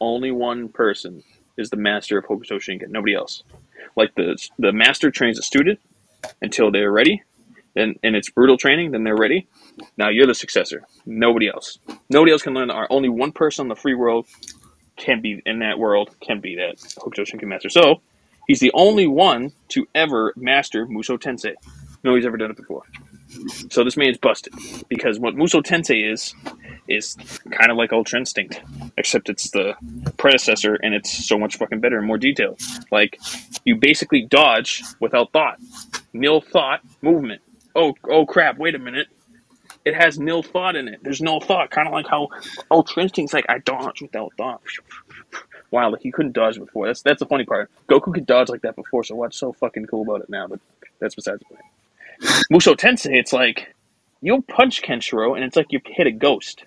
only 0.00 0.30
one 0.30 0.68
person 0.68 1.22
is 1.56 1.70
the 1.70 1.76
master 1.76 2.18
of 2.18 2.24
Hokuto 2.26 2.58
Shinken. 2.58 2.88
Nobody 2.88 3.14
else. 3.14 3.42
Like 3.96 4.14
the 4.16 4.36
the 4.58 4.72
master 4.72 5.10
trains 5.10 5.38
a 5.38 5.42
student 5.42 5.78
until 6.42 6.70
they're 6.70 6.90
ready, 6.90 7.22
and 7.76 7.96
and 8.02 8.16
it's 8.16 8.30
brutal 8.30 8.56
training. 8.56 8.90
Then 8.90 9.04
they're 9.04 9.16
ready. 9.16 9.46
Now 9.96 10.08
you're 10.08 10.26
the 10.26 10.34
successor. 10.34 10.82
Nobody 11.06 11.48
else. 11.48 11.78
Nobody 12.10 12.32
else 12.32 12.42
can 12.42 12.54
learn 12.54 12.68
the 12.68 12.74
art. 12.74 12.88
Only 12.90 13.08
one 13.08 13.32
person 13.32 13.64
on 13.64 13.68
the 13.68 13.76
free 13.76 13.94
world 13.94 14.26
can 14.96 15.20
be 15.20 15.42
in 15.44 15.60
that 15.60 15.78
world 15.78 16.10
can 16.20 16.40
be 16.40 16.56
that 16.56 16.76
Hokuto 16.78 17.20
Shinken 17.20 17.44
master. 17.44 17.68
So 17.68 18.00
he's 18.46 18.60
the 18.60 18.70
only 18.74 19.06
one 19.06 19.52
to 19.70 19.86
ever 19.94 20.32
master 20.36 20.86
Musho 20.86 21.18
Tensei. 21.18 21.54
No, 22.02 22.14
he's 22.14 22.26
ever 22.26 22.36
done 22.36 22.50
it 22.50 22.56
before. 22.56 22.82
So 23.70 23.82
this 23.82 23.96
man's 23.96 24.18
busted 24.18 24.54
because 24.88 25.18
what 25.18 25.34
Musho 25.34 25.62
Tensei 25.62 26.10
is 26.12 26.34
is 26.86 27.16
kind 27.50 27.70
of 27.70 27.76
like 27.76 27.92
Ultra 27.92 28.18
Instinct, 28.18 28.60
except 28.96 29.28
it's 29.28 29.50
the 29.50 29.74
predecessor 30.18 30.74
and 30.74 30.94
it's 30.94 31.26
so 31.26 31.38
much 31.38 31.56
fucking 31.56 31.80
better 31.80 31.98
and 31.98 32.06
more 32.06 32.18
detailed. 32.18 32.60
Like 32.92 33.18
you 33.64 33.76
basically 33.76 34.22
dodge 34.22 34.82
without 35.00 35.32
thought, 35.32 35.58
nil 36.12 36.40
thought 36.40 36.80
movement. 37.02 37.42
Oh 37.74 37.94
oh 38.08 38.26
crap! 38.26 38.58
Wait 38.58 38.74
a 38.74 38.78
minute. 38.78 39.08
It 39.84 39.94
has 39.94 40.18
nil 40.18 40.42
thought 40.42 40.76
in 40.76 40.88
it. 40.88 41.00
There's 41.02 41.20
no 41.20 41.40
thought, 41.40 41.70
kind 41.70 41.86
of 41.86 41.92
like 41.92 42.06
how 42.06 42.28
Ultra 42.70 43.02
Instinct's 43.02 43.34
like 43.34 43.46
I 43.48 43.58
dodge 43.58 44.02
without 44.02 44.32
thought. 44.36 44.60
Wow, 45.70 45.90
like 45.90 46.02
he 46.02 46.12
couldn't 46.12 46.34
dodge 46.34 46.56
before. 46.56 46.86
That's 46.86 47.02
that's 47.02 47.18
the 47.18 47.26
funny 47.26 47.44
part. 47.44 47.68
Goku 47.88 48.14
could 48.14 48.26
dodge 48.26 48.48
like 48.48 48.62
that 48.62 48.76
before, 48.76 49.02
so 49.02 49.16
what's 49.16 49.36
so 49.36 49.52
fucking 49.52 49.86
cool 49.86 50.02
about 50.02 50.20
it 50.20 50.30
now? 50.30 50.46
But 50.46 50.60
that's 51.00 51.16
besides 51.16 51.40
the 51.40 51.46
point. 51.46 51.62
Musho 52.52 52.76
Tensei, 52.76 53.16
it's 53.16 53.32
like 53.32 53.74
you'll 54.20 54.42
punch 54.42 54.82
Kenshiro, 54.82 55.34
and 55.34 55.42
it's 55.44 55.56
like 55.56 55.72
you 55.72 55.80
hit 55.84 56.06
a 56.06 56.12
ghost. 56.12 56.62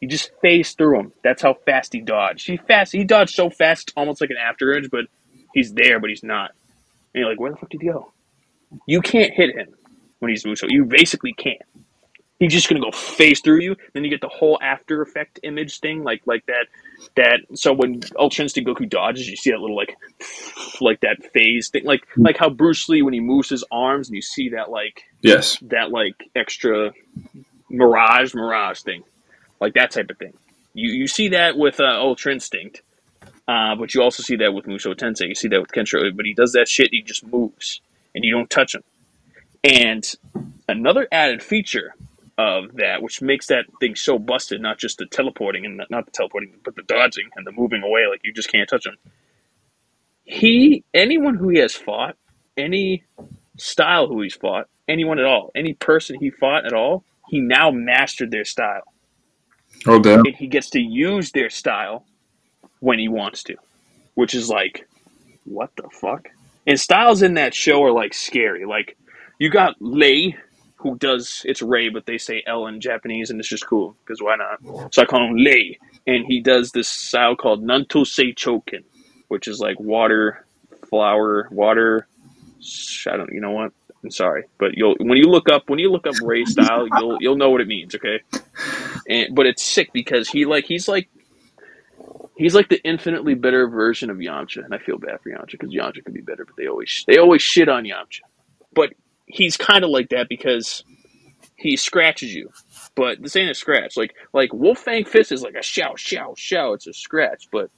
You 0.00 0.08
just 0.08 0.30
phase 0.40 0.72
through 0.72 1.00
him. 1.00 1.12
That's 1.22 1.42
how 1.42 1.52
fast 1.52 1.92
he 1.92 2.00
dodged. 2.00 2.46
He 2.46 2.56
fast. 2.56 2.92
He 2.92 3.04
dodged 3.04 3.34
so 3.34 3.50
fast, 3.50 3.92
almost 3.94 4.22
like 4.22 4.30
an 4.30 4.36
after 4.42 4.74
edge, 4.74 4.88
but 4.90 5.04
he's 5.52 5.74
there, 5.74 6.00
but 6.00 6.08
he's 6.08 6.22
not. 6.22 6.52
And 7.12 7.20
you're 7.20 7.28
like, 7.28 7.38
where 7.40 7.50
the 7.50 7.58
fuck 7.58 7.68
did 7.68 7.82
he 7.82 7.88
go? 7.88 8.10
You 8.86 9.02
can't 9.02 9.34
hit 9.34 9.54
him 9.54 9.74
when 10.18 10.30
he's 10.30 10.44
Musho. 10.44 10.66
You 10.70 10.86
basically 10.86 11.34
can't. 11.34 11.60
He's 12.38 12.52
just 12.52 12.68
gonna 12.68 12.80
go 12.82 12.92
phase 12.92 13.40
through 13.40 13.60
you. 13.62 13.76
Then 13.94 14.04
you 14.04 14.10
get 14.10 14.20
the 14.22 14.28
whole 14.28 14.58
after 14.62 15.02
effect 15.02 15.40
image 15.42 15.80
thing, 15.80 16.04
like 16.04 16.22
like 16.26 16.46
that. 16.46 16.66
That 17.16 17.40
so 17.54 17.72
when 17.72 18.02
Ultra 18.18 18.44
Instinct 18.44 18.68
Goku 18.70 18.88
dodges, 18.88 19.28
you 19.28 19.36
see 19.36 19.50
that 19.52 19.60
little 19.60 19.76
like 19.76 19.96
like 20.80 21.00
that 21.00 21.18
phase 21.32 21.70
thing, 21.70 21.84
like 21.84 22.06
like 22.16 22.38
how 22.38 22.50
Bruce 22.50 22.88
Lee 22.88 23.02
when 23.02 23.14
he 23.14 23.20
moves 23.20 23.50
his 23.50 23.64
arms, 23.70 24.08
and 24.08 24.16
you 24.16 24.22
see 24.22 24.50
that 24.50 24.70
like 24.70 25.02
Yes. 25.22 25.58
that 25.62 25.90
like 25.90 26.16
extra 26.36 26.92
mirage 27.70 28.34
mirage 28.34 28.80
thing 28.82 29.02
like 29.60 29.74
that 29.74 29.90
type 29.92 30.10
of 30.10 30.18
thing 30.18 30.34
you 30.74 30.90
you 30.92 31.06
see 31.06 31.28
that 31.30 31.56
with 31.58 31.80
uh, 31.80 31.84
ultra 31.84 32.32
instinct 32.32 32.82
uh, 33.48 33.76
but 33.76 33.94
you 33.94 34.02
also 34.02 34.22
see 34.22 34.36
that 34.36 34.54
with 34.54 34.66
musho 34.66 34.94
tensei 34.94 35.28
you 35.28 35.34
see 35.34 35.48
that 35.48 35.60
with 35.60 35.70
kenshiro 35.72 36.14
but 36.16 36.26
he 36.26 36.34
does 36.34 36.52
that 36.52 36.68
shit 36.68 36.90
he 36.92 37.02
just 37.02 37.26
moves 37.26 37.80
and 38.14 38.24
you 38.24 38.32
don't 38.32 38.50
touch 38.50 38.74
him 38.74 38.82
and 39.64 40.14
another 40.68 41.08
added 41.12 41.42
feature 41.42 41.94
of 42.38 42.76
that, 42.76 43.02
which 43.02 43.22
makes 43.22 43.46
that 43.46 43.64
thing 43.80 43.96
so 43.96 44.18
busted. 44.18 44.60
Not 44.60 44.78
just 44.78 44.98
the 44.98 45.06
teleporting 45.06 45.64
and 45.64 45.82
not 45.90 46.06
the 46.06 46.12
teleporting, 46.12 46.54
but 46.64 46.76
the 46.76 46.82
dodging 46.82 47.30
and 47.36 47.46
the 47.46 47.52
moving 47.52 47.82
away. 47.82 48.06
Like 48.10 48.20
you 48.24 48.32
just 48.32 48.50
can't 48.50 48.68
touch 48.68 48.86
him. 48.86 48.96
He, 50.24 50.84
anyone 50.92 51.36
who 51.36 51.48
he 51.50 51.58
has 51.60 51.74
fought, 51.74 52.16
any 52.56 53.04
style 53.56 54.08
who 54.08 54.22
he's 54.22 54.34
fought, 54.34 54.68
anyone 54.88 55.18
at 55.18 55.24
all, 55.24 55.50
any 55.54 55.74
person 55.74 56.16
he 56.18 56.30
fought 56.30 56.66
at 56.66 56.72
all, 56.72 57.04
he 57.28 57.40
now 57.40 57.70
mastered 57.70 58.30
their 58.30 58.44
style. 58.44 58.82
Oh 59.86 60.00
damn. 60.00 60.20
And 60.20 60.34
he 60.34 60.46
gets 60.48 60.70
to 60.70 60.80
use 60.80 61.32
their 61.32 61.50
style 61.50 62.04
when 62.80 62.98
he 62.98 63.08
wants 63.08 63.42
to, 63.44 63.56
which 64.14 64.34
is 64.34 64.48
like, 64.48 64.88
what 65.44 65.70
the 65.76 65.88
fuck? 65.92 66.28
And 66.66 66.78
styles 66.78 67.22
in 67.22 67.34
that 67.34 67.54
show 67.54 67.82
are 67.84 67.92
like 67.92 68.12
scary. 68.14 68.64
Like, 68.64 68.96
you 69.38 69.50
got 69.50 69.76
Lei, 69.80 70.36
who 70.90 70.98
does 70.98 71.42
it's 71.44 71.62
Ray, 71.62 71.88
but 71.88 72.06
they 72.06 72.18
say 72.18 72.42
L 72.46 72.66
in 72.66 72.80
Japanese, 72.80 73.30
and 73.30 73.40
it's 73.40 73.48
just 73.48 73.66
cool 73.66 73.96
because 74.04 74.22
why 74.22 74.36
not? 74.36 74.94
So 74.94 75.02
I 75.02 75.04
call 75.04 75.26
him 75.26 75.36
Lei, 75.36 75.78
and 76.06 76.24
he 76.26 76.40
does 76.40 76.72
this 76.72 76.88
style 76.88 77.36
called 77.36 77.64
Nanto 77.64 78.04
Suichoken, 78.04 78.84
which 79.28 79.48
is 79.48 79.60
like 79.60 79.78
water, 79.80 80.44
flower, 80.88 81.48
water. 81.50 82.06
I 83.06 83.16
don't, 83.16 83.32
you 83.32 83.40
know 83.40 83.52
what? 83.52 83.72
I'm 84.02 84.10
sorry, 84.10 84.44
but 84.58 84.76
you'll 84.76 84.94
when 84.98 85.18
you 85.18 85.24
look 85.24 85.50
up 85.50 85.68
when 85.68 85.78
you 85.78 85.90
look 85.90 86.06
up 86.06 86.14
Ray 86.22 86.44
style, 86.44 86.86
you'll 86.98 87.18
you'll 87.20 87.36
know 87.36 87.50
what 87.50 87.60
it 87.60 87.66
means, 87.66 87.94
okay? 87.94 88.20
And 89.08 89.34
but 89.34 89.46
it's 89.46 89.64
sick 89.64 89.92
because 89.92 90.28
he 90.28 90.44
like 90.44 90.64
he's 90.64 90.86
like 90.86 91.08
he's 92.36 92.54
like 92.54 92.68
the 92.68 92.80
infinitely 92.84 93.34
better 93.34 93.68
version 93.68 94.10
of 94.10 94.18
Yamcha, 94.18 94.64
and 94.64 94.74
I 94.74 94.78
feel 94.78 94.98
bad 94.98 95.20
for 95.22 95.30
Yamcha 95.30 95.52
because 95.52 95.70
Yamcha 95.70 96.04
could 96.04 96.14
be 96.14 96.20
better, 96.20 96.44
but 96.44 96.56
they 96.56 96.68
always 96.68 97.04
they 97.06 97.18
always 97.18 97.42
shit 97.42 97.68
on 97.68 97.84
Yamcha. 97.84 98.20
But 98.74 98.92
he's 99.26 99.56
kind 99.56 99.84
of 99.84 99.90
like 99.90 100.10
that 100.10 100.28
because 100.28 100.84
he 101.56 101.76
scratches 101.76 102.34
you, 102.34 102.50
but 102.94 103.22
this 103.22 103.36
ain't 103.36 103.50
a 103.50 103.54
scratch. 103.54 103.96
Like 103.96 104.14
like 104.32 104.52
Wolf 104.52 104.78
Fang 104.78 105.04
Fist 105.04 105.32
is 105.32 105.42
like 105.42 105.54
a 105.54 105.62
shout, 105.62 105.98
shout, 105.98 106.38
shout. 106.38 106.74
It's 106.74 106.86
a 106.86 106.92
scratch, 106.92 107.48
but 107.50 107.70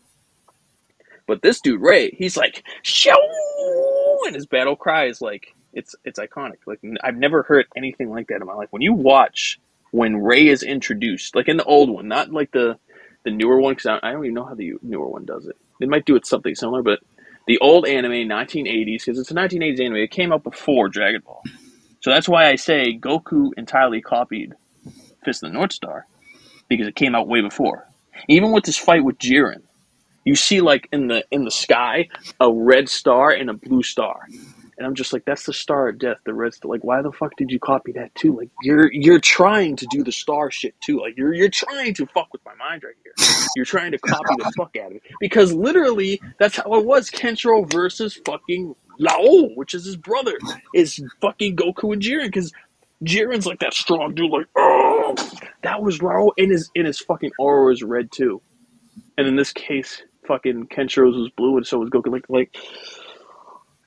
but 1.27 1.43
this 1.43 1.61
dude 1.61 1.81
Ray, 1.81 2.11
he's 2.11 2.37
like 2.37 2.65
shout, 2.83 3.19
and 4.27 4.35
his 4.35 4.47
battle 4.47 4.77
cry 4.77 5.07
is 5.07 5.21
like 5.21 5.55
it's 5.73 5.95
it's 6.05 6.19
iconic. 6.19 6.59
Like 6.67 6.81
I've 7.03 7.17
never 7.17 7.43
heard 7.43 7.67
anything 7.77 8.11
like 8.11 8.29
that 8.29 8.41
in 8.41 8.47
my 8.47 8.55
life. 8.55 8.69
When 8.71 8.83
you 8.83 8.95
watch 8.95 9.59
when 9.91 10.17
Ray 10.17 10.49
is 10.49 10.63
introduced, 10.63 11.35
like 11.35 11.49
in 11.49 11.57
the 11.57 11.65
old 11.65 11.91
one, 11.91 12.09
not 12.09 12.31
like 12.33 12.51
the 12.51 12.79
the 13.25 13.31
newer 13.31 13.61
one, 13.61 13.75
because 13.75 13.87
I, 13.87 14.09
I 14.09 14.13
don't 14.13 14.25
even 14.25 14.35
know 14.35 14.45
how 14.45 14.55
the 14.55 14.75
newer 14.83 15.09
one 15.09 15.25
does 15.25 15.47
it. 15.47 15.57
They 15.81 15.87
might 15.87 16.05
do 16.05 16.17
it 16.17 16.27
something 16.27 16.55
similar, 16.55 16.83
but 16.83 17.01
the 17.49 17.59
old 17.61 17.89
anime, 17.89 18.29
1980s, 18.29 19.07
because 19.07 19.19
it's 19.19 19.31
a 19.31 19.35
1980s 19.35 19.81
anime, 19.81 19.97
it 19.97 20.11
came 20.11 20.33
out 20.33 20.45
before 20.45 20.89
Dragon 20.91 21.23
Ball. 21.25 21.43
So 22.01 22.11
that's 22.11 22.29
why 22.29 22.49
I 22.49 22.57
say 22.57 22.97
Goku 22.97 23.51
entirely 23.57 24.03
copied 24.03 24.53
Fist 25.25 25.43
of 25.43 25.51
the 25.51 25.55
North 25.55 25.73
Star, 25.73 26.07
because 26.69 26.87
it 26.87 26.95
came 26.95 27.15
out 27.15 27.27
way 27.27 27.41
before. 27.41 27.89
Even 28.29 28.53
with 28.53 28.65
this 28.65 28.77
fight 28.77 29.03
with 29.03 29.19
Jiren, 29.19 29.63
you 30.25 30.35
see 30.37 30.61
like 30.61 30.89
in 30.93 31.09
the 31.09 31.25
in 31.31 31.45
the 31.45 31.51
sky 31.51 32.09
a 32.39 32.53
red 32.53 32.89
star 32.89 33.31
and 33.31 33.49
a 33.49 33.55
blue 33.55 33.83
star. 33.83 34.27
And 34.79 34.87
I'm 34.87 34.95
just 34.95 35.13
like, 35.13 35.25
that's 35.25 35.45
the 35.45 35.53
star 35.53 35.89
of 35.89 35.99
death, 35.99 36.19
the 36.25 36.33
red 36.33 36.55
star. 36.55 36.71
Like, 36.71 36.85
why 36.85 37.03
the 37.03 37.11
fuck 37.11 37.37
did 37.37 37.51
you 37.51 37.59
copy 37.59 37.91
that 37.93 38.15
too? 38.15 38.37
Like, 38.37 38.51
you're 38.63 38.93
you're 38.93 39.19
trying 39.19 39.75
to 39.77 39.87
do 39.91 40.05
the 40.05 40.13
star 40.13 40.53
shit 40.53 40.81
too. 40.81 41.01
Like, 41.01 41.17
you're 41.17 41.35
you're 41.35 41.49
trying 41.49 41.95
to 41.95 42.07
fuck 42.07 42.29
with 42.33 42.45
my 42.47 42.55
mind 42.55 42.85
right 42.85 42.95
here. 43.03 43.13
You're 43.57 43.65
trying 43.65 43.91
to 43.91 43.99
copy 43.99 44.35
the 44.39 44.53
fuck 44.57 44.77
out 44.77 44.93
of 44.93 44.97
it 44.99 45.03
because 45.21 45.53
literally 45.53 46.23
that's 46.39 46.57
how 46.57 46.73
it 46.75 46.87
was. 46.87 47.11
Kenshiro 47.11 47.69
versus 47.71 48.21
fucking 48.25 48.77
Lao, 49.01 49.49
which 49.57 49.75
is 49.75 49.85
his 49.85 49.97
brother, 49.97 50.39
is 50.73 51.03
fucking 51.21 51.57
Goku 51.57 51.93
and 51.93 52.01
Jiren 52.01 52.27
because 52.27 52.53
Jiren's 53.05 53.47
like 53.47 53.59
that 53.59 53.75
strong 53.75 54.15
dude. 54.15 54.31
Like, 54.31 54.47
oh, 54.57 55.17
that 55.63 55.83
was 55.83 56.03
Lao, 56.03 56.31
and 56.39 56.53
his 56.53 56.71
and 56.77 56.87
his 56.87 57.01
fucking 57.01 57.33
aura 57.39 57.73
is 57.73 57.83
red 57.83 58.13
too. 58.13 58.41
And 59.17 59.27
in 59.27 59.35
this 59.35 59.53
case, 59.53 60.03
fucking 60.27 60.69
Kenshiro's 60.69 61.17
was 61.17 61.31
blue, 61.37 61.57
and 61.57 61.67
so 61.67 61.79
was 61.79 61.91
Goku. 61.91 62.13
Like, 62.13 62.27
like 62.29 62.57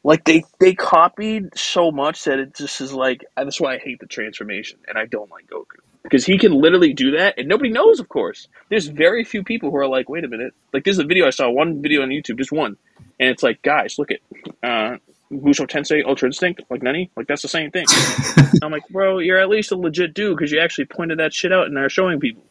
like 0.03 0.23
they 0.25 0.43
they 0.59 0.73
copied 0.73 1.57
so 1.57 1.91
much 1.91 2.23
that 2.23 2.39
it 2.39 2.55
just 2.55 2.81
is 2.81 2.93
like 2.93 3.23
that's 3.35 3.59
why 3.59 3.75
I 3.75 3.77
hate 3.77 3.99
the 3.99 4.07
transformation 4.07 4.79
and 4.87 4.97
I 4.97 5.05
don't 5.05 5.29
like 5.29 5.47
Goku 5.47 5.79
because 6.03 6.25
he 6.25 6.37
can 6.37 6.53
literally 6.53 6.93
do 6.93 7.11
that 7.11 7.35
and 7.37 7.47
nobody 7.47 7.69
knows. 7.69 7.99
Of 7.99 8.09
course, 8.09 8.47
there's 8.69 8.87
very 8.87 9.23
few 9.23 9.43
people 9.43 9.69
who 9.69 9.77
are 9.77 9.87
like, 9.87 10.09
wait 10.09 10.23
a 10.23 10.27
minute, 10.27 10.53
like 10.73 10.83
there's 10.83 10.99
a 10.99 11.03
video 11.03 11.27
I 11.27 11.29
saw 11.29 11.49
one 11.49 11.81
video 11.81 12.01
on 12.01 12.09
YouTube, 12.09 12.37
just 12.37 12.51
one, 12.51 12.77
and 13.19 13.29
it's 13.29 13.43
like, 13.43 13.61
guys, 13.61 13.99
look 13.99 14.11
at 14.11 14.19
uh, 14.63 14.97
Musho 15.31 15.67
Tensei 15.67 16.03
Ultra 16.05 16.29
Instinct, 16.29 16.63
like 16.69 16.81
Nani, 16.81 17.09
like 17.15 17.27
that's 17.27 17.41
the 17.43 17.47
same 17.47 17.71
thing. 17.71 17.85
I'm 18.63 18.71
like, 18.71 18.87
bro, 18.89 19.19
you're 19.19 19.39
at 19.39 19.49
least 19.49 19.71
a 19.71 19.75
legit 19.75 20.13
dude 20.13 20.37
because 20.37 20.51
you 20.51 20.59
actually 20.59 20.85
pointed 20.85 21.19
that 21.19 21.33
shit 21.33 21.53
out 21.53 21.67
and 21.67 21.77
are 21.77 21.89
showing 21.89 22.19
people. 22.19 22.43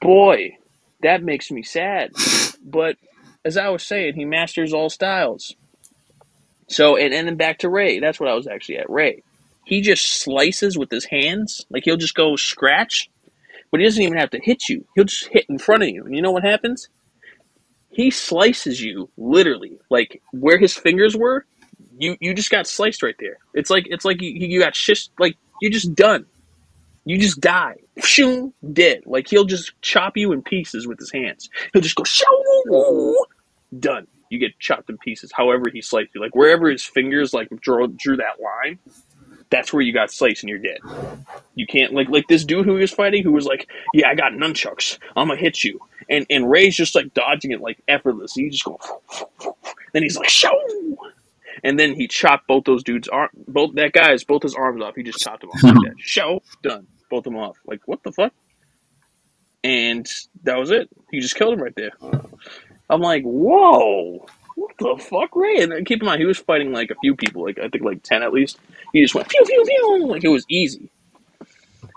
Boy, 0.00 0.56
that 1.02 1.22
makes 1.22 1.50
me 1.50 1.62
sad, 1.62 2.12
but 2.64 2.96
as 3.44 3.56
I 3.56 3.68
was 3.70 3.82
saying, 3.82 4.14
he 4.14 4.24
masters 4.24 4.72
all 4.72 4.90
styles. 4.90 5.54
So, 6.68 6.96
and, 6.96 7.12
and 7.12 7.26
then 7.26 7.36
back 7.36 7.58
to 7.58 7.70
Ray. 7.70 8.00
That's 8.00 8.20
what 8.20 8.28
I 8.28 8.34
was 8.34 8.46
actually 8.46 8.78
at. 8.78 8.90
Ray. 8.90 9.22
He 9.64 9.80
just 9.80 10.22
slices 10.22 10.78
with 10.78 10.90
his 10.90 11.04
hands. 11.06 11.64
Like 11.70 11.84
he'll 11.84 11.96
just 11.96 12.14
go 12.14 12.36
scratch, 12.36 13.08
but 13.70 13.80
he 13.80 13.86
doesn't 13.86 14.02
even 14.02 14.18
have 14.18 14.30
to 14.30 14.40
hit 14.42 14.68
you. 14.68 14.84
He'll 14.94 15.04
just 15.04 15.28
hit 15.28 15.46
in 15.48 15.58
front 15.58 15.82
of 15.82 15.88
you. 15.90 16.04
And 16.04 16.14
you 16.14 16.22
know 16.22 16.32
what 16.32 16.44
happens? 16.44 16.88
He 17.90 18.10
slices 18.10 18.80
you 18.80 19.10
literally. 19.16 19.78
Like 19.90 20.22
where 20.32 20.58
his 20.58 20.74
fingers 20.76 21.16
were, 21.16 21.46
you, 21.98 22.16
you 22.20 22.34
just 22.34 22.50
got 22.50 22.66
sliced 22.66 23.02
right 23.02 23.16
there. 23.20 23.38
It's 23.54 23.70
like 23.70 23.86
it's 23.88 24.04
like 24.04 24.22
you, 24.22 24.30
you 24.32 24.60
got 24.60 24.76
shish 24.76 25.08
Like 25.18 25.36
you're 25.60 25.72
just 25.72 25.94
done. 25.94 26.26
You 27.04 27.18
just 27.18 27.40
die. 27.40 27.76
Shoom, 28.00 28.52
dead. 28.72 29.02
Like 29.06 29.28
he'll 29.28 29.44
just 29.44 29.72
chop 29.82 30.16
you 30.16 30.32
in 30.32 30.42
pieces 30.42 30.86
with 30.86 30.98
his 30.98 31.10
hands. 31.12 31.50
He'll 31.72 31.82
just 31.82 31.96
go 31.96 32.04
shoo, 32.04 32.26
done. 33.78 34.06
You 34.30 34.38
get 34.38 34.58
chopped 34.58 34.88
in 34.90 34.98
pieces. 34.98 35.32
However 35.32 35.66
he 35.72 35.82
sliced 35.82 36.14
you, 36.14 36.20
like 36.20 36.34
wherever 36.34 36.70
his 36.70 36.84
fingers 36.84 37.34
like 37.34 37.48
drew 37.60 37.86
drew 37.88 38.16
that 38.16 38.40
line, 38.40 38.78
that's 39.50 39.72
where 39.72 39.82
you 39.82 39.92
got 39.92 40.12
sliced 40.12 40.42
and 40.42 40.50
you're 40.50 40.58
dead. 40.58 40.78
You 41.54 41.66
can't 41.66 41.92
like 41.92 42.08
like 42.08 42.28
this 42.28 42.44
dude 42.44 42.64
who 42.64 42.76
he 42.76 42.82
was 42.82 42.92
fighting 42.92 43.24
who 43.24 43.32
was 43.32 43.46
like, 43.46 43.68
yeah, 43.92 44.08
I 44.08 44.14
got 44.14 44.32
nunchucks. 44.32 44.98
I'm 45.16 45.28
gonna 45.28 45.40
hit 45.40 45.64
you. 45.64 45.80
And 46.08 46.26
and 46.30 46.50
Ray's 46.50 46.76
just 46.76 46.94
like 46.94 47.12
dodging 47.14 47.50
it 47.50 47.60
like 47.60 47.78
effortless. 47.88 48.36
You 48.36 48.50
just 48.50 48.64
go. 48.64 48.78
Then 49.92 50.02
he's 50.02 50.16
like, 50.16 50.28
show. 50.28 50.50
And 51.64 51.78
then 51.78 51.94
he 51.94 52.08
chopped 52.08 52.46
both 52.46 52.64
those 52.64 52.82
dudes' 52.84 53.08
arm, 53.08 53.28
both 53.48 53.74
that 53.74 53.92
guy's 53.92 54.24
both 54.24 54.42
his 54.44 54.54
arms 54.54 54.82
off. 54.82 54.94
He 54.94 55.02
just 55.02 55.18
chopped 55.18 55.42
them 55.42 55.50
off 55.50 55.62
like 55.62 55.74
that. 55.84 55.94
Show 55.98 56.42
done, 56.62 56.86
both 57.10 57.26
of 57.26 57.32
them 57.32 57.36
off. 57.36 57.58
Like 57.66 57.80
what 57.86 58.02
the 58.02 58.12
fuck? 58.12 58.32
And 59.62 60.08
that 60.44 60.58
was 60.58 60.70
it. 60.70 60.88
He 61.10 61.20
just 61.20 61.36
killed 61.36 61.54
him 61.54 61.62
right 61.62 61.74
there. 61.76 61.92
I'm 62.88 63.00
like, 63.00 63.22
whoa, 63.22 64.26
what 64.56 64.72
the 64.78 64.96
fuck, 65.02 65.34
Ray? 65.36 65.58
And 65.58 65.86
keep 65.86 66.00
in 66.00 66.06
mind, 66.06 66.20
he 66.20 66.26
was 66.26 66.38
fighting 66.38 66.72
like 66.72 66.90
a 66.90 66.96
few 66.96 67.14
people, 67.14 67.44
like 67.44 67.58
I 67.58 67.68
think 67.68 67.84
like 67.84 68.02
ten 68.02 68.22
at 68.22 68.32
least. 68.32 68.58
He 68.92 69.02
just 69.02 69.14
went 69.14 69.28
pew 69.28 69.42
pew 69.44 69.64
pew, 69.66 70.06
like 70.06 70.24
it 70.24 70.28
was 70.28 70.44
easy. 70.48 70.90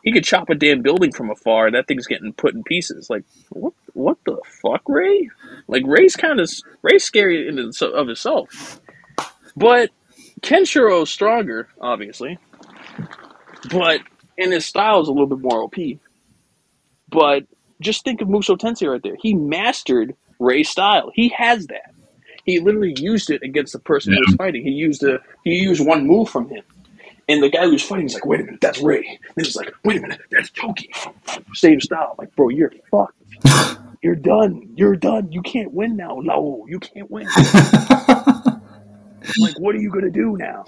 He 0.03 0.11
could 0.11 0.25
chop 0.25 0.49
a 0.49 0.55
damn 0.55 0.81
building 0.81 1.13
from 1.13 1.31
afar. 1.31 1.71
That 1.71 1.87
thing's 1.87 2.07
getting 2.07 2.33
put 2.33 2.53
in 2.53 2.63
pieces. 2.63 3.09
Like 3.09 3.23
what? 3.49 3.73
What 3.93 4.17
the 4.25 4.37
fuck, 4.61 4.81
Ray? 4.87 5.29
Like 5.67 5.83
Ray's 5.85 6.15
kind 6.15 6.39
of 6.39 6.51
Ray's 6.81 7.03
scary 7.03 7.47
in 7.47 7.59
of 7.59 8.07
himself. 8.07 8.81
But 9.55 9.91
Kenshiro's 10.41 11.09
stronger, 11.09 11.67
obviously. 11.79 12.37
But 13.69 14.01
and 14.37 14.51
his 14.51 14.65
style 14.65 15.01
is 15.01 15.07
a 15.07 15.11
little 15.11 15.27
bit 15.27 15.39
more 15.39 15.63
OP. 15.63 15.75
But 17.13 17.43
just 17.81 18.03
think 18.03 18.21
of 18.21 18.27
Musho 18.27 18.57
Tensei 18.57 18.89
right 18.89 19.01
there. 19.03 19.15
He 19.21 19.33
mastered 19.33 20.15
Ray's 20.39 20.69
style. 20.69 21.11
He 21.13 21.29
has 21.29 21.67
that. 21.67 21.93
He 22.45 22.59
literally 22.59 22.95
used 22.97 23.29
it 23.29 23.41
against 23.43 23.73
the 23.73 23.79
person 23.79 24.13
he 24.13 24.19
was 24.19 24.35
fighting. 24.35 24.63
He 24.63 24.71
used 24.71 25.03
a 25.03 25.19
he 25.43 25.55
used 25.55 25.85
one 25.85 26.05
move 26.05 26.29
from 26.29 26.49
him. 26.49 26.63
And 27.29 27.41
the 27.41 27.49
guy 27.49 27.63
who 27.63 27.71
was 27.71 27.83
fighting 27.83 28.07
is 28.07 28.13
like, 28.15 28.25
wait 28.25 28.41
a 28.41 28.43
minute, 28.43 28.59
that's 28.59 28.81
Ray. 28.81 29.19
And 29.37 29.45
he's 29.45 29.55
like, 29.55 29.73
wait 29.85 29.99
a 29.99 30.01
minute, 30.01 30.19
that's 30.29 30.49
Toki. 30.49 30.93
Same 31.53 31.79
style. 31.79 32.15
Like, 32.17 32.35
bro, 32.35 32.49
you're 32.49 32.71
fucked. 32.91 33.15
You're 34.03 34.15
done. 34.15 34.73
You're 34.75 34.97
done. 34.97 35.31
You 35.31 35.41
can't 35.41 35.71
win 35.73 35.95
now. 35.95 36.19
No, 36.21 36.65
you 36.67 36.77
can't 36.77 37.09
win. 37.09 37.25
like 39.37 39.57
what 39.57 39.75
are 39.75 39.79
you 39.79 39.89
gonna 39.89 40.09
do 40.09 40.35
now? 40.35 40.65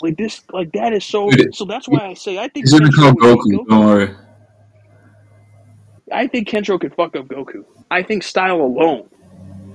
Like 0.00 0.16
this, 0.16 0.40
like 0.52 0.72
that 0.72 0.94
is 0.94 1.04
so. 1.04 1.30
Dude, 1.30 1.54
So 1.54 1.66
that's 1.66 1.86
why 1.86 2.06
I 2.06 2.14
say 2.14 2.38
I 2.38 2.48
think 2.48 2.66
He's 2.66 2.72
gonna 2.72 2.90
call 2.90 3.12
would 3.12 3.40
beat 3.44 3.60
Goku. 3.60 3.68
Don't 3.68 3.86
worry. 3.86 4.16
I 6.12 6.26
think 6.26 6.48
Kenshiro 6.48 6.80
could 6.80 6.94
fuck 6.94 7.16
up 7.16 7.26
Goku. 7.26 7.64
I 7.90 8.02
think 8.02 8.22
style 8.22 8.60
alone, 8.60 9.08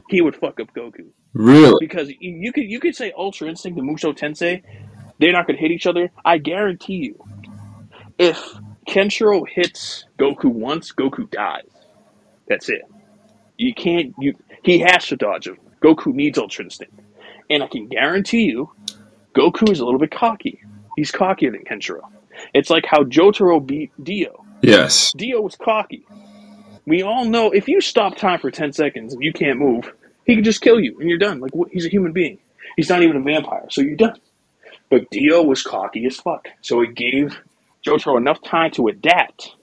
he 0.10 0.22
would 0.22 0.36
fuck 0.36 0.60
up 0.60 0.74
Goku 0.74 1.08
Really? 1.34 1.76
because 1.80 2.10
you, 2.10 2.18
you 2.20 2.52
could 2.54 2.64
you 2.64 2.80
could 2.80 2.96
say 2.96 3.12
Ultra 3.18 3.50
Instinct 3.50 3.80
and 3.80 3.90
Musho 3.90 4.18
Tensei, 4.18 4.64
they're 5.20 5.34
not 5.34 5.48
gonna 5.48 5.60
hit 5.60 5.72
each 5.72 5.86
other. 5.88 6.12
I 6.26 6.38
guarantee 6.38 6.96
you, 6.96 7.24
if 8.18 8.54
Kenshiro 8.88 9.48
hits 9.48 10.06
Goku 10.18 10.46
once, 10.46 10.92
Goku 10.94 11.30
dies. 11.30 11.68
That's 12.48 12.70
it. 12.70 12.82
You 13.58 13.74
can't. 13.74 14.14
You 14.20 14.36
he 14.64 14.80
has 14.80 15.08
to 15.08 15.16
dodge 15.16 15.48
him. 15.48 15.58
Goku 15.82 16.14
needs 16.14 16.38
Ultra 16.38 16.66
Instinct, 16.66 16.94
and 17.50 17.62
I 17.64 17.68
can 17.68 17.88
guarantee 17.88 18.44
you, 18.46 18.72
Goku 19.36 19.70
is 19.72 19.80
a 19.80 19.86
little 19.86 20.00
bit 20.00 20.12
cocky. 20.12 20.62
He's 20.96 21.12
cockier 21.12 21.52
than 21.52 21.64
Kenshiro. 21.66 22.02
It's 22.54 22.70
like 22.70 22.86
how 22.88 23.04
Jotaro 23.04 23.64
beat 23.66 23.92
Dio. 24.04 24.44
Yes. 24.62 25.14
Dio 25.16 25.42
was 25.42 25.56
cocky. 25.56 26.04
We 26.88 27.04
all 27.04 27.26
know 27.26 27.52
if 27.52 27.68
you 27.68 27.82
stop 27.82 28.16
time 28.16 28.40
for 28.40 28.50
10 28.50 28.72
seconds 28.72 29.14
and 29.14 29.22
you 29.22 29.34
can't 29.34 29.60
move, 29.60 29.94
he 30.26 30.36
can 30.36 30.44
just 30.46 30.62
kill 30.62 30.80
you 30.80 30.98
and 31.00 31.10
you're 31.10 31.20
done. 31.20 31.42
Like, 31.42 31.54
what, 31.54 31.70
he's 31.70 31.86
a 31.86 31.90
human 31.90 32.14
being. 32.14 32.40
He's 32.78 32.90
not 32.90 33.04
even 33.04 33.18
a 33.18 33.22
vampire, 33.22 33.68
so 33.70 33.82
you're 33.82 33.98
done. 33.98 34.18
But 34.90 35.10
Dio 35.12 35.44
was 35.44 35.62
cocky 35.62 36.06
as 36.06 36.16
fuck. 36.16 36.48
So 36.62 36.82
it 36.82 36.96
gave 36.96 37.38
Jotaro 37.86 38.18
enough 38.18 38.42
time 38.42 38.72
to 38.72 38.88
adapt, 38.88 39.54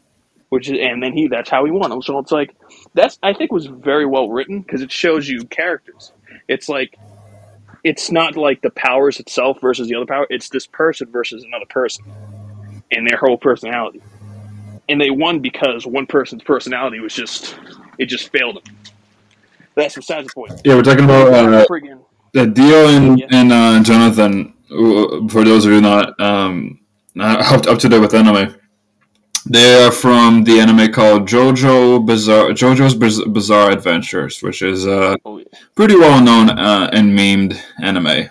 which 0.51 0.69
is, 0.69 0.79
and 0.79 1.03
then 1.03 1.15
he 1.15 1.29
that's 1.29 1.49
how 1.49 1.65
he 1.65 1.71
won. 1.71 1.91
him. 1.91 2.03
So 2.03 2.19
it's 2.19 2.31
like 2.31 2.55
that's 2.93 3.19
I 3.23 3.33
think 3.33 3.53
was 3.53 3.67
very 3.67 4.05
well 4.05 4.29
written 4.29 4.61
because 4.61 4.83
it 4.83 4.93
shows 4.93 5.27
you 5.27 5.45
characters. 5.45 6.13
It's 6.47 6.69
like 6.69 6.99
it's 7.85 8.11
not 8.11 8.37
like 8.37 8.61
the 8.63 8.71
powers 8.71 9.19
itself 9.19 9.61
versus 9.61 9.89
the 9.89 9.95
other 9.95 10.07
power. 10.07 10.27
It's 10.29 10.51
this 10.51 10.67
person 10.67 11.11
versus 11.11 11.43
another 11.45 11.67
person, 11.71 12.05
and 12.91 13.09
their 13.09 13.19
whole 13.19 13.39
personality. 13.39 14.03
And 14.89 15.01
they 15.01 15.11
won 15.11 15.41
because 15.41 15.87
one 15.87 16.07
person's 16.07 16.43
personality 16.43 17.01
was 17.01 17.15
just 17.15 17.57
it 17.99 18.07
just 18.07 18.31
failed 18.31 18.57
them. 18.57 18.77
That's 19.75 19.95
besides 19.95 20.29
the 20.29 20.33
point. 20.35 20.61
Yeah, 20.65 20.75
we're 20.75 20.83
talking 20.83 21.05
about 21.05 21.33
uh, 21.33 21.65
Friggin' 21.67 22.01
uh, 22.37 22.45
Dio 22.47 22.89
and 22.89 23.19
Yeah. 23.19 23.27
and 23.33 23.53
uh, 23.53 23.83
Jonathan. 23.83 24.53
uh, 24.71 25.27
For 25.29 25.43
those 25.45 25.65
of 25.67 25.73
you 25.73 25.81
not 25.81 26.19
um 26.21 26.81
not 27.15 27.41
up, 27.53 27.67
up 27.67 27.79
to 27.79 27.89
date 27.89 28.01
with 28.01 28.15
anime, 28.15 28.55
they 29.49 29.83
are 29.85 29.91
from 29.91 30.45
the 30.45 30.61
anime 30.61 30.93
called 30.93 31.27
JoJo 31.29 32.05
Bizarre 32.07 32.49
JoJo's 32.51 32.95
Biz- 32.95 33.25
Bizarre 33.27 33.71
Adventures, 33.71 34.43
which 34.43 34.63
is 34.63 34.87
a 34.87 35.17
oh 35.25 35.39
yeah, 35.39 35.45
pretty 35.75 35.97
well 35.97 36.21
known 36.23 36.51
uh, 36.51 36.91
and 36.93 37.19
memed 37.19 37.59
anime 37.83 38.29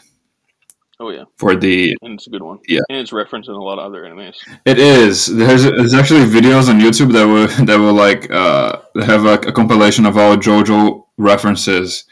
oh 1.03 1.09
yeah, 1.09 1.23
for 1.37 1.55
the 1.55 1.95
and 2.01 2.15
it's 2.15 2.27
a 2.27 2.29
good 2.29 2.41
one. 2.41 2.59
Yeah. 2.67 2.81
and 2.89 2.97
it's 2.97 3.11
referenced 3.11 3.49
in 3.49 3.55
a 3.55 3.61
lot 3.61 3.77
of 3.79 3.85
other 3.85 4.03
animes. 4.03 4.37
It 4.65 4.79
is. 4.79 5.27
There's 5.27 5.63
there's 5.63 5.93
actually 5.93 6.25
videos 6.25 6.69
on 6.69 6.79
YouTube 6.79 7.11
that 7.13 7.27
will 7.27 7.47
that 7.65 7.77
will 7.77 7.93
like 7.93 8.31
uh, 8.31 8.81
have 9.01 9.25
a, 9.25 9.33
a 9.49 9.51
compilation 9.51 10.05
of 10.05 10.17
all 10.17 10.35
JoJo 10.37 11.05
references 11.17 12.05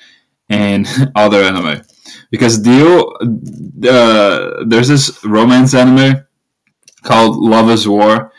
and 0.49 0.87
other 1.15 1.41
anime. 1.41 1.81
Because 2.29 2.59
Dio, 2.59 3.11
uh, 3.87 4.63
there's 4.67 4.87
this 4.87 5.23
romance 5.23 5.73
anime 5.73 6.25
called 7.03 7.37
Love 7.37 7.69
Is 7.69 7.87
War, 7.87 8.31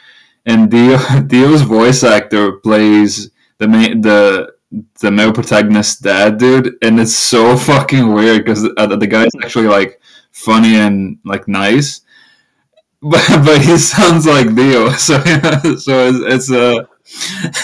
and 0.47 0.71
Dio 0.71 0.99
Dio's 1.27 1.63
voice 1.79 2.05
actor 2.05 2.53
plays 2.53 3.31
the 3.59 3.69
main 3.69 4.01
the 4.03 4.53
the 5.01 5.11
male 5.11 5.33
protagonist's 5.33 6.01
dad, 6.01 6.39
dude, 6.39 6.75
and 6.83 6.99
it's 6.99 7.15
so 7.15 7.57
fucking 7.57 8.13
weird 8.13 8.45
because 8.45 8.67
uh, 8.77 8.87
the 8.97 9.07
guy's 9.07 9.31
actually 9.43 9.69
like 9.69 10.01
funny 10.33 10.77
and 10.77 11.19
like 11.25 11.47
nice 11.47 12.03
but 13.03 13.27
but 13.45 13.61
he 13.61 13.77
sounds 13.79 14.27
like 14.27 14.55
Dio, 14.55 14.91
so 14.93 15.21
so 15.77 16.09
it's, 16.09 16.49
it's 16.49 16.51
a 16.53 16.89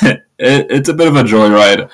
it, 0.37 0.67
it's 0.69 0.89
a 0.89 0.95
bit 0.95 1.07
of 1.07 1.15
a 1.15 1.23
joyride, 1.23 1.89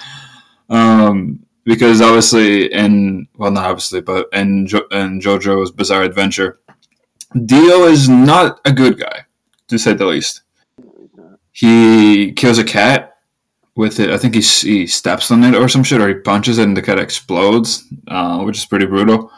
um, 0.71 1.45
because 1.65 2.01
obviously 2.01 2.73
in 2.73 3.29
well 3.37 3.51
not 3.51 3.67
obviously 3.67 4.01
but 4.01 4.29
in 4.33 4.67
jo- 4.67 4.87
in 4.93 5.21
JoJo's 5.21 5.73
Bizarre 5.73 6.05
Adventure, 6.05 6.59
Dio 7.45 7.85
is 7.85 8.09
not 8.09 8.63
a 8.65 8.73
good 8.73 8.99
guy 8.99 9.27
to 9.69 9.79
say 9.79 9.93
the 9.93 10.07
least. 10.07 10.41
He 11.53 12.33
kills 12.33 12.57
a 12.57 12.65
cat 12.65 13.19
with 13.77 14.01
it. 14.01 14.09
I 14.09 14.17
think 14.17 14.37
he 14.37 14.41
he 14.41 14.87
steps 14.87 15.31
on 15.31 15.45
it 15.45 15.55
or 15.55 15.69
some 15.69 15.85
shit, 15.85 16.01
or 16.01 16.09
he 16.09 16.15
punches 16.15 16.57
it 16.57 16.65
and 16.65 16.75
the 16.75 16.81
cat 16.81 16.99
explodes, 16.99 17.85
uh, 18.09 18.43
which 18.43 18.57
is 18.57 18.65
pretty 18.65 18.87
brutal. 18.87 19.31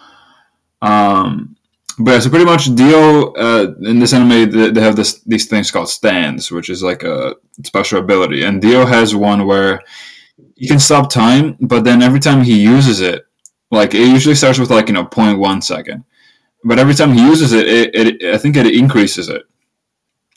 Um, 0.86 1.56
but 1.98 2.12
yeah, 2.12 2.20
so 2.20 2.30
pretty 2.30 2.44
much 2.44 2.74
Dio 2.74 3.32
uh, 3.32 3.74
in 3.82 3.98
this 3.98 4.12
anime 4.12 4.50
they, 4.50 4.70
they 4.70 4.80
have 4.80 4.96
this 4.96 5.20
these 5.22 5.46
things 5.46 5.70
called 5.70 5.88
stands, 5.88 6.50
which 6.50 6.68
is 6.68 6.82
like 6.82 7.02
a 7.02 7.34
special 7.64 7.98
ability, 7.98 8.44
and 8.44 8.60
Dio 8.60 8.84
has 8.84 9.16
one 9.16 9.46
where 9.46 9.82
you 10.54 10.68
can 10.68 10.78
stop 10.78 11.10
time, 11.10 11.56
but 11.60 11.84
then 11.84 12.02
every 12.02 12.20
time 12.20 12.42
he 12.42 12.62
uses 12.62 13.00
it, 13.00 13.26
like 13.70 13.94
it 13.94 14.06
usually 14.06 14.34
starts 14.34 14.58
with 14.58 14.70
like 14.70 14.88
you 14.88 14.94
know 14.94 15.06
0.1 15.06 15.62
second, 15.62 16.04
but 16.64 16.78
every 16.78 16.94
time 16.94 17.12
he 17.12 17.26
uses 17.26 17.52
it, 17.52 17.66
it, 17.66 17.94
it 17.94 18.34
I 18.34 18.38
think 18.38 18.56
it 18.56 18.66
increases 18.66 19.30
it, 19.30 19.42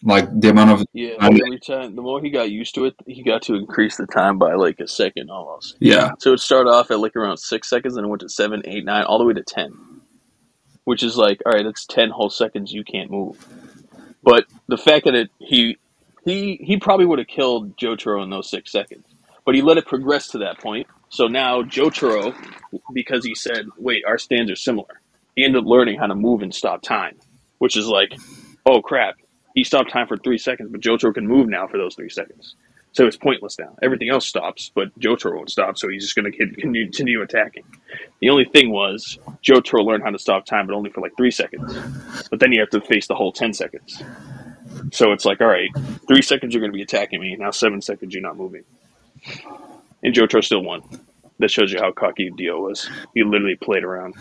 like 0.02 0.28
the 0.40 0.50
amount 0.50 0.72
of 0.72 0.86
Yeah, 0.94 1.16
every 1.22 1.60
time 1.60 1.96
the 1.96 2.02
more 2.02 2.22
he 2.22 2.30
got 2.30 2.50
used 2.50 2.74
to 2.76 2.86
it, 2.86 2.96
he 3.06 3.22
got 3.22 3.42
to 3.44 3.56
increase 3.56 3.98
the 3.98 4.08
time 4.08 4.38
by 4.38 4.54
like 4.54 4.80
a 4.80 4.88
second 4.88 5.30
almost. 5.30 5.76
yeah. 5.80 6.12
So 6.20 6.32
it 6.32 6.40
started 6.40 6.70
off 6.70 6.90
at 6.92 7.00
like 7.00 7.18
around 7.18 7.38
six 7.38 7.70
seconds, 7.70 7.98
and 7.98 8.06
it 8.06 8.10
went 8.10 8.22
to 8.22 8.30
seven, 8.30 8.62
eight, 8.66 8.86
nine, 8.86 9.04
all 9.04 9.18
the 9.20 9.26
way 9.26 9.34
to 9.34 9.44
ten, 9.44 9.72
which 10.90 11.04
is 11.04 11.16
like, 11.16 11.40
all 11.46 11.52
right, 11.52 11.64
that's 11.64 11.86
ten 11.86 12.10
whole 12.10 12.32
seconds 12.32 12.74
you 12.74 12.84
can't 12.84 13.12
move. 13.12 13.38
But 14.24 14.46
the 14.68 14.76
fact 14.76 15.06
that 15.06 15.14
it 15.14 15.30
he 15.38 15.78
he 16.26 16.56
he 16.64 16.78
probably 16.78 17.06
would 17.06 17.20
have 17.20 17.28
killed 17.28 17.78
Jotaro 17.78 18.24
in 18.24 18.32
those 18.32 18.50
six 18.50 18.72
seconds, 18.72 19.06
but 19.46 19.54
he 19.54 19.62
let 19.62 19.78
it 19.78 19.86
progress 19.86 20.30
to 20.30 20.40
that 20.40 20.58
point. 20.58 20.88
So 21.10 21.28
now 21.28 21.62
Jotaro, 21.62 22.34
because 22.92 23.24
he 23.24 23.36
said, 23.36 23.68
"Wait, 23.78 24.04
our 24.08 24.18
stands 24.18 24.50
are 24.50 24.56
similar," 24.56 25.00
he 25.36 25.46
ended 25.46 25.62
up 25.62 25.68
learning 25.68 26.00
how 26.00 26.08
to 26.08 26.16
move 26.16 26.42
and 26.42 26.56
stop 26.56 26.82
time, 26.82 27.18
which 27.60 27.78
is 27.78 27.86
like, 27.86 28.18
oh 28.66 28.82
crap, 28.82 29.14
he 29.54 29.64
stopped 29.64 29.92
time 29.92 30.08
for 30.08 30.18
three 30.18 30.40
seconds, 30.40 30.72
but 30.72 30.82
Jotaro 30.82 31.14
can 31.14 31.28
move 31.28 31.50
now 31.50 31.68
for 31.68 31.78
those 31.78 31.94
three 31.94 32.10
seconds. 32.10 32.56
So 32.92 33.06
it's 33.06 33.18
pointless 33.18 33.60
now. 33.60 33.76
Everything 33.84 34.10
else 34.10 34.26
stops, 34.26 34.72
but 34.74 34.98
Jotaro 35.00 35.36
won't 35.36 35.52
stop, 35.52 35.78
so 35.78 35.88
he's 35.88 36.04
just 36.04 36.16
going 36.16 36.32
to 36.32 36.38
continue, 36.38 37.22
attacking. 37.22 37.64
The 38.20 38.30
only 38.30 38.46
thing 38.46 38.72
was, 38.72 39.20
Jotaro 39.44 39.86
learned 39.86 40.04
how 40.04 40.10
to 40.10 40.20
stop 40.20 40.46
time, 40.46 40.66
but 40.66 40.74
only 40.74 40.90
for 40.90 41.02
like 41.02 41.16
three 41.16 41.32
seconds. 41.32 41.78
But 42.30 42.40
then 42.40 42.52
you 42.52 42.60
have 42.60 42.70
to 42.72 42.82
face 42.82 43.08
the 43.08 43.16
whole 43.16 43.32
10 43.32 43.54
seconds. 43.54 44.02
So 44.92 45.12
it's 45.12 45.24
like, 45.26 45.40
all 45.40 45.48
right, 45.48 45.70
three 46.08 46.22
seconds 46.22 46.54
you're 46.54 46.62
going 46.62 46.72
to 46.72 46.76
be 46.76 46.82
attacking 46.82 47.22
me, 47.22 47.36
now 47.36 47.52
seven 47.52 47.82
seconds 47.82 48.14
you're 48.14 48.24
not 48.24 48.38
moving. 48.38 48.64
And 50.02 50.14
Jotaro 50.14 50.44
still 50.44 50.64
won. 50.64 50.82
That 51.38 51.52
shows 51.52 51.72
you 51.72 51.80
how 51.80 51.92
cocky 51.92 52.32
Dio 52.32 52.60
was. 52.60 52.90
He 53.14 53.24
literally 53.24 53.56
played 53.56 53.84
around. 53.84 54.16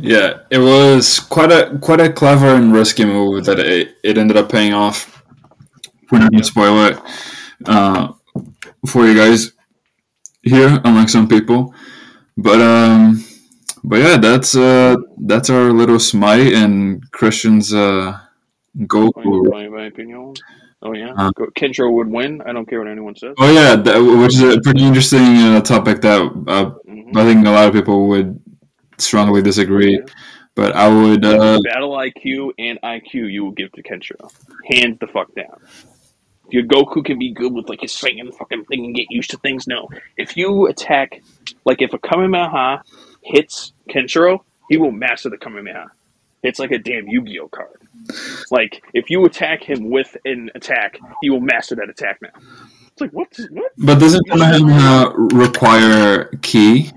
yeah 0.00 0.40
it 0.50 0.58
was 0.58 1.20
quite 1.20 1.52
a 1.52 1.78
quite 1.78 2.00
a 2.00 2.12
clever 2.12 2.48
and 2.48 2.72
risky 2.72 3.04
move 3.04 3.44
that 3.44 3.60
it, 3.60 3.96
it 4.02 4.18
ended 4.18 4.36
up 4.36 4.50
paying 4.50 4.72
off. 4.74 5.22
We're 6.10 6.18
not 6.18 6.32
gonna 6.32 6.42
spoil 6.42 6.84
it 6.86 6.98
uh, 7.66 8.12
for 8.86 9.06
you 9.06 9.14
guys 9.14 9.52
here, 10.42 10.80
unlike 10.84 11.08
some 11.08 11.28
people. 11.28 11.74
But 12.36 12.60
um, 12.60 13.24
but 13.84 14.00
yeah, 14.00 14.16
that's 14.16 14.56
uh, 14.56 14.96
that's 15.18 15.50
our 15.50 15.72
little 15.72 15.98
smite 16.00 16.52
and 16.52 17.02
Christian's 17.12 17.72
uh, 17.72 18.18
My, 18.74 18.84
Goku. 18.86 19.50
my, 19.50 19.68
my 19.68 19.84
opinion. 19.86 20.34
Oh, 20.82 20.92
yeah. 20.92 21.12
Uh. 21.16 21.30
Would 21.78 22.08
win. 22.10 22.42
I 22.42 22.52
don't 22.52 22.68
care 22.68 22.80
what 22.80 22.88
anyone 22.88 23.16
says. 23.16 23.34
Oh 23.38 23.50
yeah, 23.52 23.74
that, 23.76 23.98
which 23.98 24.34
is 24.34 24.42
a 24.42 24.60
pretty 24.60 24.84
interesting 24.84 25.38
uh, 25.38 25.60
topic 25.62 26.00
that 26.02 26.20
uh, 26.20 26.74
Mhm. 26.86 27.16
I 27.16 27.24
think 27.24 27.46
a 27.46 27.50
lot 27.50 27.68
of 27.68 27.72
people 27.74 28.08
would 28.08 28.38
strongly 28.98 29.42
disagree. 29.42 30.00
But 30.54 30.76
I 30.76 30.88
would 30.88 31.24
uh, 31.24 31.58
Battle 31.64 31.92
IQ 31.92 32.52
and 32.58 32.78
IQ 32.82 33.32
you 33.32 33.44
will 33.44 33.52
give 33.52 33.72
to 33.72 33.82
Kentro. 33.82 34.30
Hands 34.70 34.96
the 35.00 35.08
fuck 35.08 35.34
down. 35.34 35.58
Your 36.50 36.62
Goku 36.62 37.04
can 37.04 37.18
be 37.18 37.32
good 37.32 37.52
with 37.52 37.68
like 37.68 37.80
his 37.80 37.92
singing 37.92 38.30
fucking 38.32 38.64
thing 38.66 38.84
and 38.84 38.94
get 38.94 39.10
used 39.10 39.30
to 39.30 39.38
things. 39.38 39.66
No. 39.66 39.88
If 40.16 40.36
you 40.36 40.66
attack 40.66 41.22
like 41.64 41.82
if 41.82 41.92
a 41.92 41.98
Kamehameha 41.98 42.82
hits 43.22 43.72
Kenshiro, 43.88 44.40
he 44.68 44.76
will 44.76 44.92
master 44.92 45.30
the 45.30 45.38
Kamehameha. 45.38 45.90
It's 46.42 46.58
like 46.58 46.72
a 46.72 46.78
damn 46.78 47.08
Yu-Gi-Oh 47.08 47.48
card. 47.48 47.80
Like 48.50 48.82
if 48.92 49.08
you 49.08 49.24
attack 49.24 49.62
him 49.62 49.90
with 49.90 50.16
an 50.24 50.50
attack, 50.54 50.98
he 51.22 51.30
will 51.30 51.40
master 51.40 51.74
that 51.76 51.88
attack 51.88 52.20
now. 52.20 52.28
It's 52.92 53.00
like 53.00 53.12
what? 53.12 53.34
What? 53.50 53.72
But 53.78 53.98
doesn't 53.98 54.28
Kamehameha 54.28 55.14
require 55.16 56.26
ki? 56.42 56.90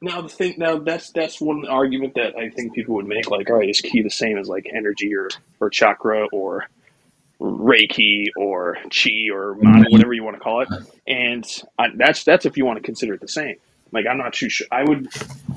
Now 0.00 0.20
the 0.20 0.28
thing, 0.28 0.54
now 0.58 0.78
that's 0.78 1.10
that's 1.10 1.40
one 1.40 1.66
argument 1.66 2.14
that 2.16 2.36
I 2.36 2.50
think 2.50 2.74
people 2.74 2.94
would 2.96 3.06
make. 3.06 3.30
Like, 3.30 3.48
all 3.48 3.56
right, 3.56 3.70
is 3.70 3.80
ki 3.80 4.02
the 4.02 4.10
same 4.10 4.36
as 4.36 4.48
like 4.48 4.66
energy 4.72 5.14
or 5.14 5.30
or 5.60 5.70
chakra 5.70 6.26
or 6.30 6.66
reiki 7.44 8.26
or 8.36 8.76
chi 8.90 9.28
or 9.32 9.54
mana, 9.54 9.84
mm-hmm. 9.84 9.92
whatever 9.92 10.12
you 10.12 10.24
want 10.24 10.36
to 10.36 10.40
call 10.40 10.62
it? 10.62 10.68
And 11.06 11.44
I, 11.78 11.88
that's 11.94 12.24
that's 12.24 12.46
if 12.46 12.56
you 12.56 12.64
want 12.64 12.78
to 12.78 12.82
consider 12.82 13.14
it 13.14 13.20
the 13.20 13.28
same. 13.28 13.56
Like, 13.92 14.06
I'm 14.10 14.18
not 14.18 14.32
too 14.32 14.48
sure. 14.48 14.66
I 14.72 14.82
would 14.82 15.08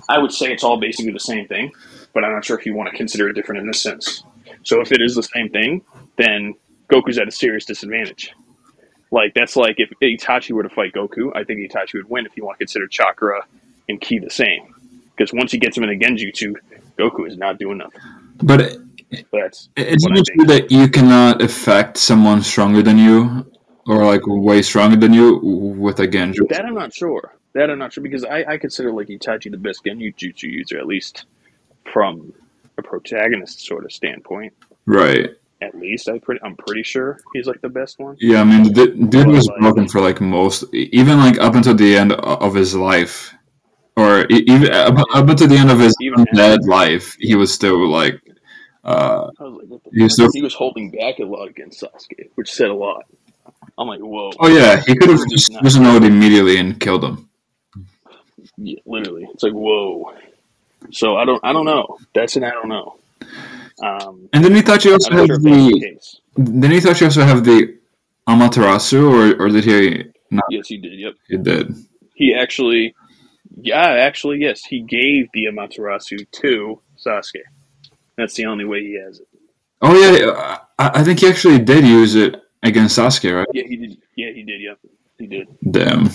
I 0.10 0.20
would 0.20 0.32
say 0.32 0.52
it's 0.52 0.64
all 0.64 0.80
basically 0.80 1.12
the 1.12 1.20
same 1.20 1.48
thing, 1.48 1.72
but 2.14 2.24
I'm 2.24 2.32
not 2.32 2.46
sure 2.46 2.58
if 2.58 2.66
you 2.66 2.76
want 2.76 2.90
to 2.90 2.96
consider 2.96 3.30
it 3.30 3.34
different 3.34 3.62
in 3.62 3.68
this 3.68 3.82
sense. 3.82 4.24
So 4.64 4.82
if 4.82 4.92
it 4.92 5.02
is 5.02 5.16
the 5.16 5.24
same 5.24 5.50
thing, 5.50 5.82
then 6.18 6.54
Goku's 6.92 7.18
at 7.18 7.28
a 7.28 7.32
serious 7.32 7.66
disadvantage. 7.66 8.34
Like 9.12 9.34
that's 9.34 9.56
like 9.56 9.76
if 9.78 9.90
Itachi 10.02 10.52
were 10.52 10.64
to 10.64 10.70
fight 10.70 10.94
Goku, 10.94 11.32
I 11.36 11.44
think 11.44 11.60
Itachi 11.60 11.96
would 11.96 12.10
win 12.10 12.26
if 12.26 12.36
you 12.36 12.46
want 12.46 12.58
to 12.58 12.66
consider 12.66 12.88
chakra 12.88 13.46
and 13.88 14.00
ki 14.00 14.20
the 14.20 14.30
same. 14.30 14.74
Because 15.16 15.34
once 15.34 15.52
he 15.52 15.58
gets 15.58 15.76
him 15.76 15.84
in 15.84 15.90
a 15.90 15.96
Genjutsu, 15.96 16.56
Goku 17.00 17.28
is 17.28 17.38
not 17.38 17.58
doing 17.58 17.80
nothing. 17.80 18.02
But 18.44 18.78
But 19.10 19.26
that's 19.32 19.70
isn't 19.76 20.12
what 20.12 20.18
I 20.18 20.22
it 20.22 20.26
true 20.36 20.46
that 20.46 20.72
you 20.72 20.90
cannot 20.90 21.42
affect 21.42 21.98
someone 21.98 22.42
stronger 22.44 22.82
than 22.82 22.98
you, 22.98 23.50
or 23.88 24.06
like 24.06 24.22
way 24.26 24.62
stronger 24.62 24.98
than 24.98 25.14
you, 25.14 25.38
with 25.38 26.00
a 26.00 26.08
Genju? 26.08 26.50
That 26.50 26.66
I'm 26.66 26.76
not 26.76 26.94
sure. 26.94 27.36
That 27.54 27.70
I'm 27.70 27.80
not 27.80 27.94
sure 27.94 28.04
because 28.04 28.26
I, 28.26 28.44
I 28.44 28.58
consider 28.58 28.92
like 28.92 29.08
Itachi 29.08 29.50
the 29.50 29.58
best 29.58 29.84
Genjutsu 29.86 30.44
user, 30.44 30.78
at 30.78 30.88
least 30.88 31.26
from 31.92 32.34
a 32.78 32.84
protagonist 32.84 33.66
sort 33.66 33.86
of 33.86 33.92
standpoint. 33.92 34.54
Right. 34.86 35.32
At 35.62 35.74
least 35.74 36.08
I 36.08 36.20
pretty, 36.20 36.40
I'm 36.44 36.56
pretty 36.56 36.84
sure 36.84 37.20
he's 37.34 37.48
like 37.48 37.62
the 37.62 37.70
best 37.70 37.98
one. 37.98 38.16
Yeah, 38.20 38.42
I 38.42 38.44
mean, 38.44 38.74
the 38.74 38.88
dude 38.88 39.28
was 39.28 39.48
like- 39.48 39.60
broken 39.60 39.88
for 39.88 40.02
like 40.02 40.22
most, 40.22 40.66
even 40.74 41.18
like 41.18 41.40
up 41.40 41.56
until 41.56 41.74
the 41.74 41.98
end 41.98 42.12
of 42.12 42.54
his 42.54 42.76
life, 42.76 43.34
or 43.96 44.28
even 44.30 44.72
up, 44.72 44.96
up 45.16 45.28
until 45.28 45.48
the 45.48 45.58
end 45.58 45.72
of 45.72 45.80
his 45.80 45.96
Even 46.00 46.26
dead 46.36 46.60
life, 46.66 47.16
he 47.20 47.34
was 47.34 47.52
still 47.52 47.88
like, 47.90 48.22
uh, 48.84 49.30
I 49.40 49.44
was 49.44 49.54
like, 49.62 49.68
what 49.68 49.84
the 49.84 49.90
He 49.94 50.04
was 50.04 50.18
fuck? 50.18 50.28
so- 50.28 50.32
he 50.34 50.42
was 50.42 50.54
holding 50.54 50.92
back 50.92 51.20
a 51.20 51.24
lot 51.26 51.48
against 51.48 51.82
Sasuke, 51.82 52.30
which 52.36 52.52
said 52.54 52.68
a 52.70 52.74
lot. 52.74 53.06
I'm 53.78 53.88
like, 53.88 54.00
whoa. 54.00 54.32
oh 54.40 54.48
yeah, 54.50 54.82
he 54.86 54.96
could 54.96 55.10
have 55.10 55.28
just 55.30 55.52
not- 55.52 55.64
just 55.64 55.80
known 55.80 56.04
immediately 56.04 56.58
and 56.58 56.80
killed 56.80 57.04
him. 57.04 57.30
Yeah, 58.58 58.80
literally, 58.86 59.28
it's 59.34 59.44
like 59.44 59.54
whoa. 59.54 60.14
So 60.92 61.16
I 61.18 61.26
don't, 61.26 61.44
I 61.44 61.54
don't 61.54 61.66
know. 61.66 61.98
That's 62.14 62.36
an 62.38 62.44
I 62.44 62.52
don't 62.52 62.70
know. 62.70 62.96
Um, 63.84 64.30
And 64.34 64.44
then 64.44 64.56
he 64.56 64.62
thought 64.62 64.84
you 64.86 64.94
also 64.94 65.12
I'm 65.12 65.18
not 65.18 65.28
sure 65.28 65.36
if 65.36 65.44
that's 65.44 65.56
the 65.56 65.72
the. 65.74 65.80
case. 65.82 66.20
Then 66.38 66.72
he 66.72 66.80
thought 66.80 67.00
you 67.00 67.08
also 67.08 67.24
have 67.24 67.44
the 67.44 67.78
Amaterasu, 68.28 69.02
or 69.38 69.44
or 69.44 69.50
did 69.50 69.64
he? 69.66 70.06
No, 70.32 70.42
Yes, 70.50 70.68
he 70.68 70.78
did. 70.78 70.94
Yep. 71.00 71.14
he 71.28 71.38
did. 71.38 71.76
He 72.16 72.34
actually, 72.34 72.96
yeah, 73.62 73.88
actually, 74.08 74.40
yes, 74.40 74.64
he 74.64 74.82
gave 74.82 75.28
the 75.34 75.46
Amaterasu 75.46 76.26
to 76.42 76.80
Sasuke. 76.98 77.42
That's 78.18 78.34
the 78.36 78.46
only 78.46 78.66
way 78.66 78.82
he 78.82 79.00
has 79.00 79.20
it. 79.20 79.28
Oh 79.82 79.94
yeah, 79.96 80.60
I, 80.80 81.00
I 81.00 81.04
think 81.04 81.20
he 81.20 81.28
actually 81.28 81.60
did 81.60 81.86
use 81.86 82.16
it 82.16 82.42
against 82.64 82.98
Sasuke, 82.98 83.36
right? 83.36 83.48
Yeah, 83.54 83.64
he 83.68 83.76
did. 83.78 83.98
Yeah, 84.16 84.32
he 84.32 84.44
did. 84.44 84.62
Yep, 84.62 84.80
he 85.20 85.28
did. 85.28 85.48
Damn, 85.72 86.10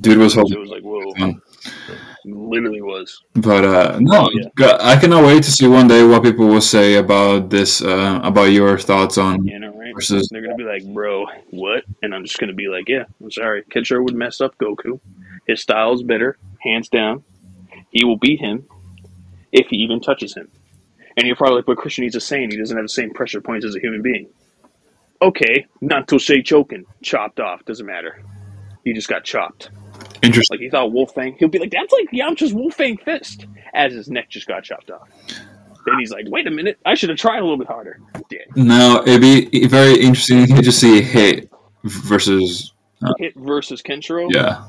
dude 0.00 0.18
was 0.18 0.34
holding. 0.34 0.58
it 0.58 0.60
was 0.60 0.68
like, 0.70 0.82
whoa, 0.82 1.00
on. 1.24 1.40
literally 2.26 2.82
was. 2.82 3.22
But 3.34 3.64
uh, 3.64 3.98
no, 4.00 4.26
Oh, 4.26 4.30
yeah. 4.58 4.76
I 4.80 4.96
cannot 5.00 5.24
wait 5.24 5.42
to 5.44 5.50
see 5.50 5.66
one 5.66 5.88
day 5.88 6.04
what 6.04 6.22
people 6.22 6.46
will 6.48 6.60
say 6.60 6.96
about 6.96 7.48
this, 7.48 7.80
uh, 7.82 8.20
about 8.22 8.50
your 8.52 8.78
thoughts 8.78 9.16
on. 9.16 9.44
You 9.46 9.58
know, 9.58 9.72
right? 9.74 9.94
Versus- 9.94 10.28
They're 10.30 10.42
gonna 10.42 10.54
be 10.54 10.64
like, 10.64 10.84
bro, 10.92 11.26
what? 11.50 11.84
And 12.02 12.14
I'm 12.14 12.24
just 12.24 12.38
gonna 12.38 12.52
be 12.52 12.68
like, 12.68 12.88
yeah, 12.90 13.04
I'm 13.22 13.30
sorry. 13.30 13.62
Kenshiro 13.62 14.04
would 14.04 14.14
mess 14.14 14.40
up 14.42 14.56
Goku. 14.58 15.00
His 15.46 15.62
style 15.62 15.94
is 15.94 16.02
better, 16.02 16.36
hands 16.60 16.88
down. 16.90 17.24
He 17.90 18.04
will 18.04 18.16
beat 18.18 18.40
him 18.40 18.66
if 19.50 19.68
he 19.68 19.76
even 19.76 20.00
touches 20.00 20.34
him. 20.34 20.48
And 21.16 21.26
you're 21.26 21.36
probably 21.36 21.56
like, 21.56 21.66
but 21.66 21.76
Christian, 21.76 22.04
he's 22.04 22.14
a 22.14 22.18
Saiyan. 22.18 22.50
He 22.50 22.56
doesn't 22.56 22.76
have 22.76 22.84
the 22.84 22.88
same 22.88 23.10
pressure 23.12 23.40
points 23.40 23.66
as 23.66 23.74
a 23.76 23.80
human 23.80 24.02
being. 24.02 24.28
Okay, 25.20 25.66
not 25.80 26.08
to 26.08 26.18
say 26.18 26.42
choking, 26.42 26.84
chopped 27.02 27.38
off, 27.38 27.64
doesn't 27.64 27.86
matter. 27.86 28.22
He 28.84 28.92
just 28.92 29.08
got 29.08 29.24
chopped. 29.24 29.70
Interesting. 30.22 30.56
Like 30.56 30.62
he 30.62 30.70
thought 30.70 30.92
Wolf 30.92 31.14
Fang, 31.14 31.36
he'll 31.38 31.48
be 31.48 31.58
like, 31.58 31.70
that's 31.70 31.92
like 31.92 32.10
Yamcha's 32.12 32.52
Wolf 32.52 32.74
Fang 32.74 32.96
fist, 32.96 33.46
as 33.74 33.92
his 33.92 34.08
neck 34.08 34.30
just 34.30 34.48
got 34.48 34.64
chopped 34.64 34.90
off. 34.90 35.08
Then 35.84 35.98
he's 35.98 36.10
like, 36.10 36.24
wait 36.28 36.46
a 36.46 36.50
minute, 36.50 36.78
I 36.86 36.94
should 36.94 37.08
have 37.08 37.18
tried 37.18 37.38
a 37.38 37.42
little 37.42 37.58
bit 37.58 37.66
harder. 37.68 38.00
Dead. 38.30 38.46
Now 38.56 39.02
it'd 39.02 39.20
be 39.20 39.66
very 39.66 39.94
interesting 40.00 40.46
to 40.56 40.62
just 40.62 40.80
see 40.80 41.02
hit 41.02 41.50
versus 41.84 42.72
uh, 43.04 43.12
Hit 43.18 43.34
versus 43.36 43.82
Kenshiro. 43.82 44.28
yeah. 44.32 44.64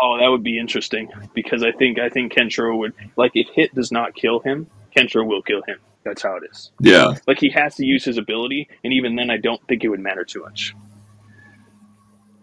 Oh, 0.00 0.18
that 0.20 0.28
would 0.28 0.42
be 0.42 0.58
interesting 0.58 1.08
because 1.34 1.62
I 1.62 1.72
think 1.72 1.98
I 1.98 2.08
think 2.10 2.32
Kenshiro 2.32 2.76
would 2.78 2.92
like 3.16 3.32
if 3.34 3.48
Hit 3.54 3.74
does 3.74 3.90
not 3.90 4.14
kill 4.14 4.40
him, 4.40 4.66
Kenshiro 4.96 5.26
will 5.26 5.42
kill 5.42 5.62
him. 5.66 5.78
That's 6.04 6.22
how 6.22 6.36
it 6.36 6.44
is. 6.50 6.72
Yeah, 6.80 7.14
Like 7.26 7.38
he 7.40 7.50
has 7.50 7.76
to 7.76 7.86
use 7.86 8.04
his 8.04 8.18
ability, 8.18 8.68
and 8.84 8.92
even 8.92 9.16
then, 9.16 9.30
I 9.30 9.38
don't 9.38 9.60
think 9.68 9.84
it 9.84 9.88
would 9.88 10.00
matter 10.00 10.24
too 10.24 10.42
much 10.42 10.74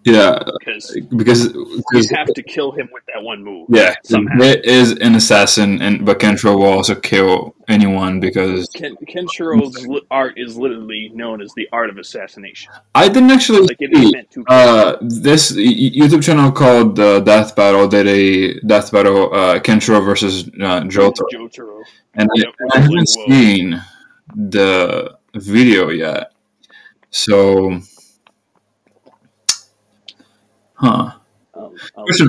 yeah, 0.05 0.39
because 0.65 0.97
because, 1.15 1.49
you 1.49 2.15
have 2.15 2.27
to 2.33 2.43
kill 2.43 2.71
him 2.71 2.89
with 2.91 3.03
that 3.13 3.23
one 3.23 3.43
move. 3.43 3.67
yeah, 3.69 3.95
somehow. 4.03 4.37
Hit 4.39 4.65
an 5.01 5.15
assassin, 5.15 5.81
and 5.81 6.05
but 6.05 6.19
Kenshiro 6.19 6.57
will 6.57 6.65
also 6.65 6.95
kill 6.95 7.55
anyone 7.67 8.19
because 8.19 8.67
Ken, 8.75 8.95
Kenshiro's 9.07 9.87
art 10.11 10.37
is 10.37 10.57
literally 10.57 11.11
known 11.13 11.41
as 11.41 11.53
the 11.55 11.67
art 11.71 11.89
of 11.89 11.97
assassination. 11.97 12.71
I 12.95 13.07
didn't 13.07 13.31
actually 13.31 13.61
Like 13.67 13.77
see 13.79 13.85
is 13.85 14.11
meant 14.13 14.31
to. 14.31 14.43
uh 14.47 14.97
this 15.01 15.51
YouTube 15.53 16.23
channel 16.23 16.51
called 16.51 16.99
uh, 16.99 17.19
Death 17.21 17.55
Battle 17.55 17.87
did 17.87 18.07
a 18.07 18.59
Death 18.61 18.91
Battle 18.91 19.33
uh, 19.33 19.59
Kenshiro 19.59 20.03
versus 20.03 20.47
uh, 20.61 20.81
Johto, 20.81 21.23
Jotaro. 21.33 21.81
and 22.15 22.29
I, 22.37 22.43
I 22.75 22.79
haven't 22.79 22.95
was 22.95 23.15
like, 23.15 23.27
whoa. 23.29 23.35
seen 23.35 23.81
the 24.35 25.17
video 25.35 25.89
yet. 25.89 26.31
So, 27.09 27.79
huh? 30.83 31.11
Um, 31.53 31.75
watch. 31.95 32.21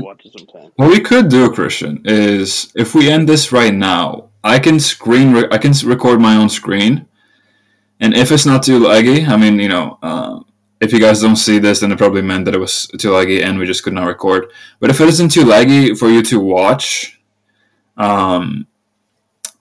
What 0.76 0.90
we 0.90 1.00
could 1.00 1.28
do, 1.28 1.50
Christian, 1.50 2.02
is 2.04 2.72
if 2.74 2.94
we 2.94 3.10
end 3.10 3.28
this 3.28 3.52
right 3.52 3.74
now, 3.74 4.30
I 4.42 4.58
can 4.58 4.78
screen, 4.80 5.32
re- 5.32 5.48
I 5.50 5.58
can 5.58 5.72
record 5.84 6.20
my 6.20 6.36
own 6.36 6.48
screen, 6.48 7.06
and 8.00 8.14
if 8.14 8.30
it's 8.30 8.46
not 8.46 8.62
too 8.62 8.80
laggy, 8.80 9.26
I 9.26 9.36
mean, 9.36 9.58
you 9.58 9.68
know, 9.68 9.98
uh, 10.02 10.40
if 10.80 10.92
you 10.92 11.00
guys 11.00 11.20
don't 11.20 11.36
see 11.36 11.58
this, 11.58 11.80
then 11.80 11.92
it 11.92 11.98
probably 11.98 12.22
meant 12.22 12.44
that 12.44 12.54
it 12.54 12.58
was 12.58 12.86
too 12.98 13.10
laggy 13.10 13.42
and 13.42 13.58
we 13.58 13.66
just 13.66 13.82
could 13.82 13.94
not 13.94 14.06
record. 14.06 14.50
But 14.80 14.90
if 14.90 15.00
it 15.00 15.08
isn't 15.08 15.30
too 15.30 15.44
laggy 15.44 15.98
for 15.98 16.08
you 16.08 16.22
to 16.22 16.38
watch, 16.38 17.20
um, 17.96 18.66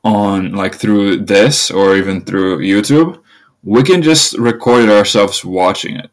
on 0.03 0.51
like 0.51 0.75
through 0.75 1.17
this 1.17 1.71
or 1.71 1.95
even 1.95 2.21
through 2.25 2.59
YouTube, 2.59 3.21
we 3.63 3.83
can 3.83 4.01
just 4.01 4.37
record 4.37 4.83
it 4.83 4.89
ourselves 4.89 5.45
watching 5.45 5.95
it. 5.95 6.11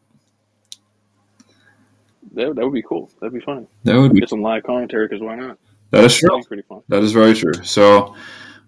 That, 2.33 2.55
that 2.55 2.63
would 2.63 2.73
be 2.73 2.81
cool. 2.83 3.11
That'd 3.19 3.33
be 3.33 3.41
fun. 3.41 3.67
That 3.83 3.97
would 3.97 4.13
be 4.13 4.19
Get 4.21 4.29
some 4.29 4.41
live 4.41 4.63
commentary 4.63 5.07
because 5.07 5.21
why 5.21 5.35
not? 5.35 5.57
that 5.91 6.03
is 6.05 6.15
true. 6.15 6.41
Pretty 6.43 6.63
fun. 6.63 6.81
That 6.87 7.03
is 7.03 7.11
very 7.11 7.33
true. 7.33 7.53
So, 7.63 8.15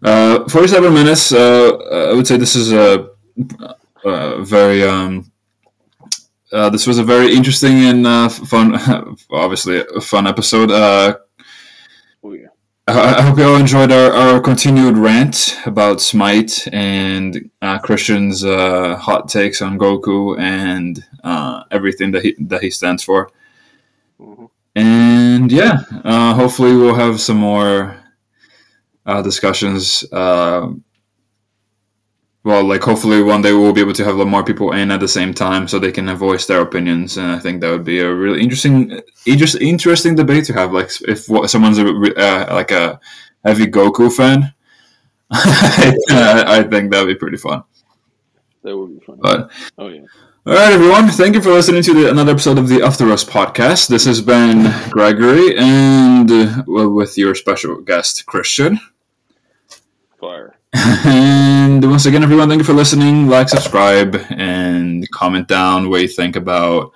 uh, 0.04 0.48
47 0.50 0.94
minutes. 0.94 1.32
Uh, 1.32 2.10
I 2.12 2.14
would 2.14 2.28
say 2.28 2.38
this 2.38 2.56
is 2.56 2.72
a, 2.74 3.10
a 4.04 4.44
very. 4.44 4.84
Um, 4.84 5.32
uh, 6.52 6.70
this 6.70 6.86
was 6.86 7.00
a 7.00 7.04
very 7.04 7.34
interesting 7.34 7.74
and 7.86 8.06
uh, 8.06 8.30
fun, 8.30 8.76
obviously 9.32 9.84
a 9.96 10.02
fun 10.02 10.28
episode. 10.28 10.70
Uh, 10.72 11.18
Oh 12.24 12.34
yeah. 12.34 12.48
I 12.88 13.16
I 13.16 13.22
hope 13.22 13.38
you 13.38 13.44
all 13.44 13.56
enjoyed 13.58 13.92
our, 13.92 14.12
our 14.12 14.40
continued 14.40 14.98
rant 14.98 15.58
about 15.66 16.00
Smite 16.02 16.68
and 16.74 17.50
uh, 17.62 17.80
Christian's 17.80 18.44
uh, 18.46 18.96
hot 18.96 19.28
takes 19.30 19.62
on 19.62 19.78
Goku 19.78 20.38
and 20.40 21.04
uh, 21.24 21.64
everything 21.72 22.12
that 22.12 22.24
he 22.24 22.36
that 22.40 22.62
he 22.62 22.70
stands 22.70 23.04
for. 23.04 23.30
Hmm 24.18 24.46
And 24.76 25.52
yeah, 25.52 25.84
uh, 26.04 26.34
hopefully 26.34 26.76
we'll 26.76 26.96
have 26.96 27.22
some 27.22 27.38
more 27.38 27.96
uh, 29.06 29.22
discussions. 29.22 30.04
Uh, 30.12 30.74
well, 32.44 32.64
like 32.64 32.82
hopefully 32.84 33.24
one 33.24 33.42
day 33.42 33.54
we'll 33.54 33.72
be 33.74 33.82
able 33.82 33.94
to 33.94 34.04
have 34.04 34.16
a 34.16 34.18
lot 34.18 34.28
more 34.28 34.44
people 34.44 34.74
in 34.74 34.92
at 34.92 35.00
the 35.00 35.08
same 35.08 35.34
time 35.34 35.68
so 35.68 35.80
they 35.80 35.92
can 35.94 36.14
voice 36.16 36.46
their 36.46 36.62
opinions. 36.62 37.18
And 37.18 37.32
I 37.32 37.40
think 37.40 37.62
that 37.62 37.72
would 37.72 37.86
be 37.86 38.00
a 38.00 38.14
really 38.14 38.42
interesting, 38.42 39.00
interest, 39.26 39.56
interesting 39.62 40.16
debate 40.16 40.46
to 40.46 40.54
have. 40.54 40.74
Like 40.74 40.90
if 41.08 41.30
what, 41.30 41.50
someone's 41.50 41.78
a, 41.78 41.88
uh, 41.88 42.54
like 42.54 42.72
a 42.72 43.00
heavy 43.46 43.68
Goku 43.68 44.12
fan, 44.16 44.54
I, 45.32 45.96
I 46.48 46.64
think 46.64 46.92
that 46.92 47.06
would 47.06 47.14
be 47.14 47.16
pretty 47.16 47.38
fun. 47.38 47.64
That 48.64 48.78
would 48.78 49.00
be 49.00 49.06
fun. 49.06 49.20
But 49.22 49.52
Oh 49.78 49.88
yeah. 49.88 50.02
All 50.46 50.54
right, 50.54 50.74
everyone. 50.74 51.08
Thank 51.08 51.36
you 51.36 51.42
for 51.42 51.52
listening 51.52 51.84
to 51.84 51.94
the, 51.94 52.12
another 52.12 52.34
episode 52.34 52.58
of 52.58 52.68
the 52.68 52.84
After 52.84 53.10
Us 53.10 53.24
podcast. 53.24 53.88
This 53.88 54.04
has 54.04 54.20
been 54.20 54.74
Gregory, 54.90 55.58
and 55.58 56.30
uh, 56.30 56.64
with 56.68 57.18
your 57.18 57.34
special 57.34 57.80
guest 57.80 58.26
Christian. 58.26 58.78
Fire. 60.20 60.58
And 61.06 61.90
once 61.90 62.06
again, 62.06 62.24
everyone, 62.24 62.50
thank 62.50 62.60
you 62.60 62.66
for 62.66 62.74
listening. 62.74 63.30
Like, 63.30 63.48
subscribe, 63.48 64.18
and 64.32 65.10
comment 65.12 65.48
down 65.48 65.90
what 65.90 66.02
you 66.02 66.10
think 66.10 66.36
about. 66.36 66.92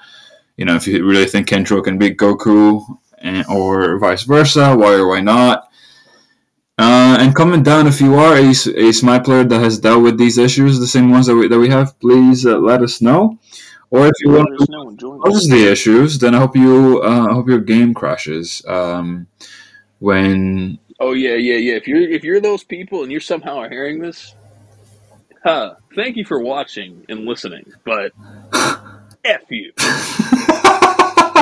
You 0.57 0.65
know, 0.65 0.75
if 0.75 0.85
you 0.85 1.05
really 1.05 1.25
think 1.25 1.47
Kentro 1.47 1.81
can 1.81 1.97
beat 1.97 2.17
Goku, 2.17 2.81
and, 3.19 3.45
or 3.47 3.97
vice 3.97 4.23
versa, 4.23 4.75
why 4.75 4.95
or 4.95 5.07
why 5.07 5.21
not. 5.21 5.66
Uh, 6.79 7.17
and 7.19 7.33
comment 7.33 7.63
down 7.63 7.87
if 7.87 7.99
you 7.99 8.15
are 8.15 8.35
a, 8.35 8.49
a 8.49 8.91
Smite 8.91 9.23
player 9.23 9.43
that 9.43 9.59
has 9.59 9.79
dealt 9.79 10.03
with 10.03 10.17
these 10.17 10.37
issues, 10.37 10.79
the 10.79 10.87
same 10.87 11.09
ones 11.09 11.25
that 11.25 11.35
we, 11.35 11.47
that 11.47 11.59
we 11.59 11.69
have. 11.69 11.99
Please 11.99 12.45
uh, 12.45 12.57
let 12.57 12.81
us 12.83 13.01
know. 13.01 13.39
Or 13.89 14.05
if 14.05 14.13
you 14.19 14.31
want 14.31 14.49
to 14.49 14.63
us 14.63 14.95
join 14.99 15.19
us. 15.19 15.23
causes 15.23 15.49
the 15.49 15.71
issues, 15.71 16.19
then 16.19 16.35
I 16.35 16.39
hope 16.39 16.55
you 16.55 17.01
uh, 17.03 17.27
I 17.29 17.33
hope 17.33 17.47
your 17.47 17.61
game 17.61 17.93
crashes. 17.93 18.61
Um, 18.67 19.27
when 19.99 20.77
Oh 20.99 21.13
yeah, 21.13 21.35
yeah, 21.35 21.55
yeah. 21.55 21.75
If 21.75 21.87
you're 21.87 22.01
if 22.01 22.23
you're 22.23 22.41
those 22.41 22.63
people 22.63 23.03
and 23.03 23.11
you're 23.11 23.21
somehow 23.21 23.67
hearing 23.69 23.99
this, 23.99 24.35
huh? 25.43 25.75
Thank 25.95 26.17
you 26.17 26.25
for 26.25 26.39
watching 26.39 27.05
and 27.07 27.25
listening, 27.25 27.71
but 27.85 28.11
f 29.25 29.41
you. 29.49 29.73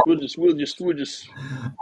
We'll 0.05 0.19
just 0.19 0.37
we'll 0.37 0.55
just 0.55 0.79
we'll 0.81 0.95
just 0.95 1.27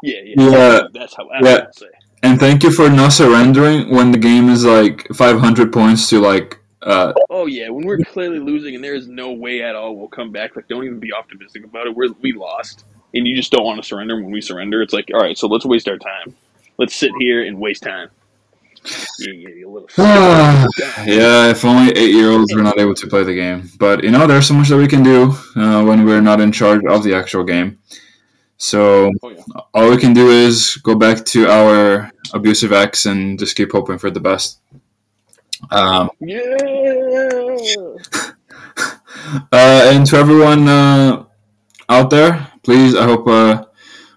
yeah 0.01 0.19
yeah. 0.23 0.33
Yeah, 0.37 0.81
That's 0.93 1.13
how 1.13 1.27
that's 1.29 1.45
yeah. 1.45 1.65
I'll 1.65 1.73
say. 1.73 1.87
And 2.23 2.39
thank 2.39 2.63
you 2.63 2.71
for 2.71 2.89
not 2.89 3.13
surrendering 3.13 3.93
when 3.93 4.11
the 4.11 4.17
game 4.17 4.49
is 4.49 4.65
like 4.65 5.07
500 5.13 5.71
points 5.71 6.09
to 6.09 6.19
like 6.19 6.59
uh, 6.81 7.13
Oh 7.29 7.45
yeah, 7.45 7.69
when 7.69 7.85
we're 7.85 7.97
clearly 7.99 8.39
losing 8.39 8.75
and 8.75 8.83
there 8.83 8.95
is 8.95 9.07
no 9.07 9.31
way 9.31 9.61
at 9.61 9.75
all 9.75 9.95
we'll 9.95 10.07
come 10.07 10.31
back. 10.31 10.55
Like, 10.55 10.67
don't 10.67 10.83
even 10.83 10.99
be 10.99 11.13
optimistic 11.13 11.63
about 11.63 11.87
it. 11.87 11.95
We're 11.95 12.11
we 12.21 12.33
lost, 12.33 12.85
and 13.13 13.27
you 13.27 13.35
just 13.35 13.51
don't 13.51 13.65
want 13.65 13.81
to 13.81 13.87
surrender. 13.87 14.15
When 14.15 14.31
we 14.31 14.41
surrender, 14.41 14.81
it's 14.81 14.93
like, 14.93 15.09
all 15.13 15.21
right, 15.21 15.37
so 15.37 15.47
let's 15.47 15.65
waste 15.65 15.87
our 15.87 15.97
time. 15.97 16.35
Let's 16.77 16.95
sit 16.95 17.11
here 17.19 17.45
and 17.45 17.59
waste 17.59 17.83
time. 17.83 18.09
Yeah, 19.19 19.31
yeah, 19.31 19.65
yeah, 21.05 21.51
if 21.51 21.63
only 21.63 21.93
eight-year-olds 21.93 22.53
were 22.53 22.61
not 22.61 22.77
able 22.77 22.95
to 22.95 23.07
play 23.07 23.23
the 23.23 23.33
game. 23.33 23.69
But 23.79 24.03
you 24.03 24.11
know, 24.11 24.27
there's 24.27 24.47
so 24.47 24.53
much 24.53 24.67
that 24.69 24.77
we 24.77 24.87
can 24.87 25.03
do 25.03 25.31
uh, 25.55 25.83
when 25.83 26.05
we're 26.05 26.21
not 26.21 26.41
in 26.41 26.51
charge 26.51 26.83
of 26.85 27.03
the 27.03 27.15
actual 27.15 27.45
game. 27.45 27.79
So 28.57 29.11
Oh 29.21 29.29
yeah. 29.29 29.43
all 29.73 29.89
we 29.89 29.97
can 29.97 30.13
do 30.13 30.29
is 30.29 30.77
go 30.83 30.95
back 30.95 31.25
to 31.25 31.47
our 31.49 32.11
abusive 32.33 32.71
ex 32.71 33.05
and 33.05 33.37
just 33.37 33.55
keep 33.55 33.71
hoping 33.71 33.97
for 33.97 34.09
the 34.11 34.19
best. 34.19 34.59
Um, 35.71 36.09
Yeah. 36.19 37.87
uh, 39.51 39.81
and 39.93 40.05
to 40.07 40.17
everyone 40.17 40.67
uh, 40.67 41.25
out 41.89 42.09
there, 42.09 42.47
please, 42.63 42.95
I 42.95 43.03
hope 43.05 43.27
uh, 43.27 43.65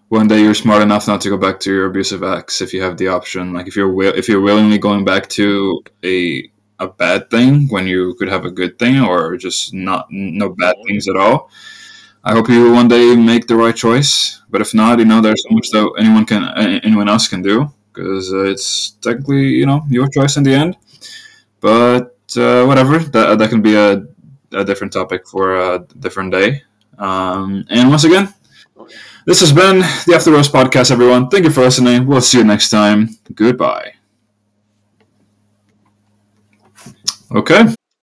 one 0.09 0.29
day 0.29 0.41
you're 0.43 0.55
smart 0.55 0.83
enough 0.83 1.09
not 1.09 1.21
to 1.23 1.31
go 1.31 1.37
back 1.37 1.61
to 1.61 1.73
your 1.73 1.87
abusive 1.87 2.23
ex 2.23 2.61
if 2.61 2.73
you 2.75 2.83
have 2.83 2.97
the 2.97 3.09
option. 3.09 3.53
Like 3.53 3.67
if 3.69 3.77
you're 3.77 3.89
wi- 3.91 4.17
if 4.17 4.29
you're 4.29 4.41
willingly 4.41 4.79
going 4.79 5.05
back 5.05 5.29
to 5.31 5.83
a 6.05 6.51
a 6.79 6.89
bad 6.89 7.31
thing 7.31 7.69
when 7.69 7.87
you 7.87 8.15
could 8.19 8.29
have 8.29 8.45
a 8.45 8.51
good 8.51 8.79
thing, 8.79 9.01
or 9.01 9.37
just 9.37 9.75
not 9.75 10.07
no 10.11 10.51
bad 10.51 10.77
things 10.87 11.09
at 11.09 11.17
all. 11.17 11.51
I 12.27 12.33
hope 12.33 12.49
you 12.49 12.73
one 12.73 12.89
day 12.89 13.15
make 13.15 13.47
the 13.47 13.55
right 13.57 13.77
choice. 13.77 14.43
But 14.51 14.61
if 14.61 14.75
not, 14.75 14.99
you 14.99 15.05
know, 15.05 15.21
there's 15.21 15.43
so 15.49 15.55
much 15.55 15.71
that 15.71 15.85
anyone 15.99 16.27
can 16.27 16.43
anyone 16.85 17.09
else 17.09 17.29
can 17.29 17.41
do 17.41 17.73
because 17.93 18.33
uh, 18.33 18.45
it's 18.53 18.91
technically 19.07 19.47
you 19.61 19.67
know 19.67 19.83
your 19.89 20.09
choice 20.09 20.37
in 20.37 20.43
the 20.43 20.53
end. 20.53 20.77
But 21.61 22.19
uh, 22.37 22.65
whatever, 22.67 22.99
that 23.15 23.39
that 23.39 23.51
can 23.51 23.63
be 23.63 23.75
a 23.77 24.05
a 24.53 24.65
different 24.65 24.93
topic 24.93 25.27
for 25.29 25.55
a 25.55 25.87
different 26.01 26.33
day. 26.33 26.63
Um, 26.99 27.65
and 27.71 27.91
once 27.91 28.05
again, 28.05 28.35
this 29.27 29.41
has 29.41 29.53
been 29.53 29.81
the 30.07 30.15
After 30.17 30.33
Rose 30.33 30.49
podcast, 30.51 30.91
everyone. 30.91 31.29
Thank 31.29 31.45
you 31.45 31.53
for 31.53 31.63
listening. 31.63 32.07
We'll 32.07 32.21
see 32.21 32.39
you 32.39 32.45
next 32.45 32.71
time. 32.71 33.11
Goodbye. 33.35 33.95
Okay. 37.31 37.75